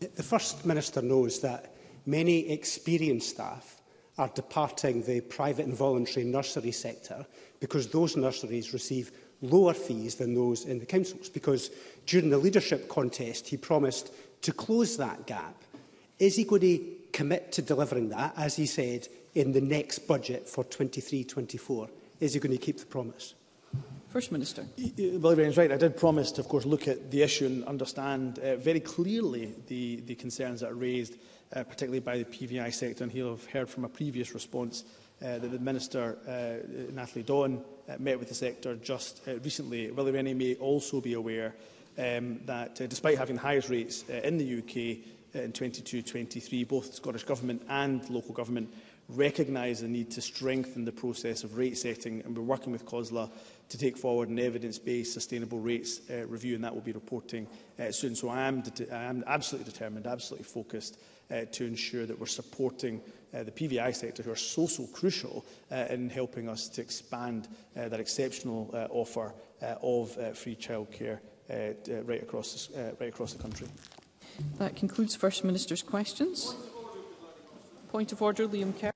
The 0.00 0.22
First 0.22 0.64
Minister 0.64 1.02
knows 1.02 1.40
that 1.40 1.72
many 2.06 2.48
experienced 2.48 3.28
staff 3.28 3.82
are 4.16 4.28
departing 4.28 5.02
the 5.02 5.20
private 5.20 5.66
and 5.66 5.74
voluntary 5.74 6.24
nursery 6.24 6.70
sector 6.72 7.26
because 7.60 7.86
those 7.88 8.16
nurseries 8.16 8.72
receive 8.72 9.12
lower 9.42 9.74
fees 9.74 10.14
than 10.14 10.34
those 10.34 10.64
in 10.64 10.78
the 10.78 10.86
councils 10.86 11.28
because 11.28 11.70
during 12.06 12.30
the 12.30 12.38
leadership 12.38 12.88
contest 12.88 13.46
he 13.48 13.58
promised 13.58 14.10
to 14.40 14.52
close 14.52 14.96
that 14.96 15.26
gap. 15.26 15.54
Is 16.18 16.34
he 16.36 16.44
going 16.44 16.62
to 16.62 16.80
commit 17.12 17.52
to 17.52 17.60
delivering 17.62 18.08
that, 18.08 18.32
as 18.38 18.56
he 18.56 18.64
said, 18.64 19.06
in 19.34 19.52
the 19.52 19.60
next 19.60 19.98
budget 20.08 20.48
for 20.48 20.64
23-24? 20.64 21.90
Is 22.20 22.32
he 22.32 22.40
going 22.40 22.56
to 22.56 22.62
keep 22.64 22.78
the 22.78 22.86
promise? 22.86 23.34
First 24.10 24.32
Minister. 24.32 24.66
Well, 24.98 25.36
Ryan's 25.36 25.56
right. 25.56 25.70
I 25.70 25.76
did 25.76 25.96
promise 25.96 26.32
to, 26.32 26.40
of 26.40 26.48
course, 26.48 26.66
look 26.66 26.88
at 26.88 27.12
the 27.12 27.22
issue 27.22 27.46
and 27.46 27.64
understand 27.66 28.40
uh, 28.40 28.56
very 28.56 28.80
clearly 28.80 29.52
the, 29.68 30.00
the 30.04 30.16
concerns 30.16 30.60
that 30.62 30.72
are 30.72 30.74
raised, 30.74 31.14
uh, 31.52 31.62
particularly 31.62 32.00
by 32.00 32.18
the 32.18 32.24
PVI 32.24 32.74
sector. 32.74 33.04
And 33.04 33.12
he'll 33.12 33.30
have 33.36 33.46
heard 33.46 33.68
from 33.70 33.84
a 33.84 33.88
previous 33.88 34.34
response 34.34 34.82
uh, 35.22 35.38
that 35.38 35.48
the 35.52 35.60
Minister, 35.60 36.18
uh, 36.26 36.86
Natalie 36.92 37.22
Dawn, 37.22 37.62
uh, 37.88 37.94
met 38.00 38.18
with 38.18 38.28
the 38.28 38.34
sector 38.34 38.74
just 38.74 39.20
uh, 39.28 39.38
recently. 39.44 39.92
Willie 39.92 40.10
Rennie 40.10 40.34
may 40.34 40.56
also 40.56 41.00
be 41.00 41.12
aware 41.12 41.54
um, 41.96 42.40
that 42.46 42.80
uh, 42.80 42.88
despite 42.88 43.16
having 43.16 43.36
the 43.36 43.42
highest 43.42 43.68
rates 43.70 44.04
uh, 44.10 44.14
in 44.24 44.36
the 44.38 44.58
UK 44.58 45.06
uh, 45.36 45.42
in 45.44 45.52
22-23, 45.52 46.66
both 46.66 46.88
the 46.90 46.96
Scottish 46.96 47.22
Government 47.22 47.62
and 47.68 48.10
local 48.10 48.34
government 48.34 48.72
recognise 49.14 49.80
the 49.80 49.88
need 49.88 50.10
to 50.12 50.20
strengthen 50.20 50.84
the 50.84 50.92
process 50.92 51.42
of 51.44 51.56
rate 51.56 51.76
setting, 51.76 52.20
and 52.22 52.36
we're 52.36 52.44
working 52.44 52.72
with 52.72 52.84
COSLA 52.86 53.30
to 53.68 53.78
take 53.78 53.96
forward 53.96 54.28
an 54.28 54.38
evidence-based 54.38 55.12
sustainable 55.12 55.58
rates 55.58 56.00
uh, 56.10 56.24
review, 56.26 56.54
and 56.54 56.62
that 56.64 56.72
will 56.74 56.80
be 56.82 56.92
reporting 56.92 57.46
uh, 57.78 57.90
soon. 57.90 58.14
So 58.14 58.28
I 58.28 58.42
am, 58.46 58.62
I 58.92 58.96
am 59.04 59.24
absolutely 59.26 59.70
determined, 59.70 60.06
absolutely 60.06 60.44
focused 60.44 60.98
uh, 61.30 61.42
to 61.52 61.66
ensure 61.66 62.06
that 62.06 62.18
we're 62.18 62.26
supporting 62.26 63.00
uh, 63.34 63.44
the 63.44 63.50
PVI 63.52 63.94
sector, 63.94 64.22
who 64.22 64.32
are 64.32 64.36
so, 64.36 64.66
so 64.66 64.86
crucial 64.86 65.44
uh, 65.70 65.86
in 65.88 66.10
helping 66.10 66.48
us 66.48 66.68
to 66.70 66.80
expand 66.80 67.48
uh, 67.78 67.88
that 67.88 68.00
exceptional 68.00 68.70
uh, 68.74 68.86
offer 68.90 69.34
uh, 69.62 69.74
of 69.82 70.16
uh, 70.18 70.30
free 70.32 70.56
childcare 70.56 71.18
uh, 71.50 71.54
uh, 71.54 72.02
right, 72.04 72.22
across 72.22 72.52
this, 72.52 72.76
uh, 72.76 72.92
right 73.00 73.08
across 73.08 73.32
the 73.32 73.42
country. 73.42 73.66
That 74.58 74.74
concludes 74.76 75.14
First 75.16 75.44
Minister's 75.44 75.82
questions. 75.82 76.54
Point 77.90 78.12
of 78.12 78.22
order, 78.22 78.46
Liam 78.46 78.78
Kerr 78.78 78.90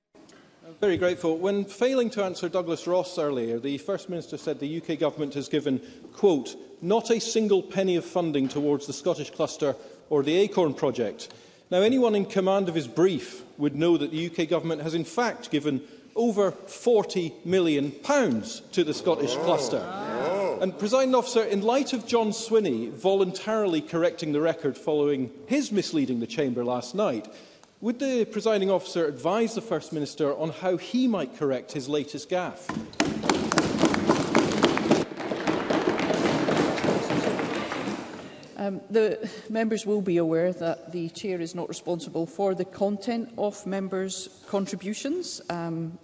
very 0.81 0.97
grateful. 0.97 1.37
When 1.37 1.63
failing 1.63 2.09
to 2.11 2.23
answer 2.23 2.49
Douglas 2.49 2.85
Ross 2.85 3.17
earlier, 3.17 3.59
the 3.59 3.77
First 3.77 4.09
Minister 4.09 4.37
said 4.37 4.59
the 4.59 4.81
UK 4.81 4.99
Government 4.99 5.33
has 5.35 5.47
given, 5.47 5.79
quote, 6.13 6.55
not 6.81 7.09
a 7.11 7.19
single 7.19 7.63
penny 7.63 7.95
of 7.95 8.03
funding 8.03 8.47
towards 8.49 8.85
the 8.85 8.93
Scottish 8.93 9.31
cluster 9.31 9.75
or 10.09 10.21
the 10.21 10.35
Acorn 10.37 10.73
project. 10.73 11.29
Now, 11.71 11.79
anyone 11.81 12.13
in 12.13 12.25
command 12.25 12.67
of 12.69 12.75
his 12.75 12.87
brief 12.87 13.43
would 13.57 13.75
know 13.75 13.97
that 13.97 14.11
the 14.11 14.29
UK 14.29 14.49
Government 14.49 14.81
has 14.81 14.93
in 14.93 15.05
fact 15.05 15.49
given 15.49 15.81
over 16.15 16.51
£40 16.51 17.45
million 17.45 17.91
pounds 17.91 18.61
to 18.73 18.83
the 18.83 18.93
Scottish 18.93 19.35
oh. 19.35 19.43
cluster. 19.43 19.81
Oh. 19.85 20.59
And, 20.61 20.77
President 20.77 21.15
Officer, 21.15 21.43
in 21.43 21.61
light 21.61 21.93
of 21.93 22.05
John 22.07 22.29
Swinney 22.31 22.91
voluntarily 22.91 23.81
correcting 23.81 24.31
the 24.33 24.41
record 24.41 24.77
following 24.77 25.31
his 25.47 25.71
misleading 25.71 26.19
the 26.19 26.27
Chamber 26.27 26.63
last 26.63 26.95
night, 26.95 27.27
Would 27.81 27.99
the 27.99 28.23
presiding 28.25 28.71
officer 28.71 29.05
advise 29.05 29.53
the 29.53 29.61
First 29.61 29.91
Minister 29.91 30.33
on 30.37 30.49
how 30.49 30.77
he 30.77 31.09
might 31.09 31.35
correct 31.37 31.73
his 31.73 31.89
latest 31.89 32.29
gaffe? 32.29 32.63
Um, 38.57 38.79
the 38.89 39.29
members 39.49 39.85
will 39.85 40.01
be 40.01 40.17
aware 40.17 40.53
that 40.53 40.93
the 40.93 41.09
Chair 41.09 41.41
is 41.41 41.53
not 41.53 41.67
responsible 41.67 42.25
for 42.25 42.55
the 42.55 42.65
content 42.65 43.29
of 43.37 43.63
members' 43.67 44.29
contributions. 44.47 45.41
Um, 45.49 45.97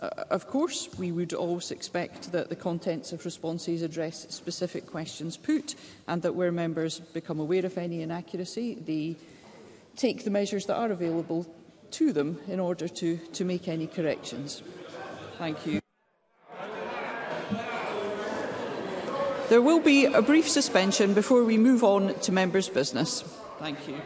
uh, 0.00 0.08
of 0.30 0.46
course, 0.46 0.88
we 0.96 1.10
would 1.10 1.32
always 1.34 1.72
expect 1.72 2.30
that 2.32 2.48
the 2.48 2.56
contents 2.56 3.12
of 3.12 3.24
responses 3.24 3.82
address 3.82 4.26
specific 4.30 4.86
questions 4.86 5.36
put 5.36 5.74
and 6.06 6.22
that 6.22 6.34
where 6.36 6.52
members 6.52 7.00
become 7.00 7.40
aware 7.40 7.66
of 7.66 7.76
any 7.76 8.00
inaccuracy, 8.02 8.78
the 8.86 9.16
take 9.96 10.24
the 10.24 10.30
measures 10.30 10.66
that 10.66 10.76
are 10.76 10.92
available 10.92 11.46
to 11.90 12.12
them 12.12 12.38
in 12.48 12.60
order 12.60 12.86
to, 12.88 13.16
to 13.32 13.44
make 13.44 13.66
any 13.66 13.86
corrections. 13.86 14.62
Thank 15.38 15.66
you. 15.66 15.80
There 19.48 19.62
will 19.62 19.80
be 19.80 20.06
a 20.06 20.20
brief 20.22 20.48
suspension 20.48 21.14
before 21.14 21.44
we 21.44 21.56
move 21.56 21.82
on 21.84 22.14
to 22.20 22.32
members' 22.32 22.68
business. 22.68 23.22
Thank 23.60 23.88
you. 23.88 23.96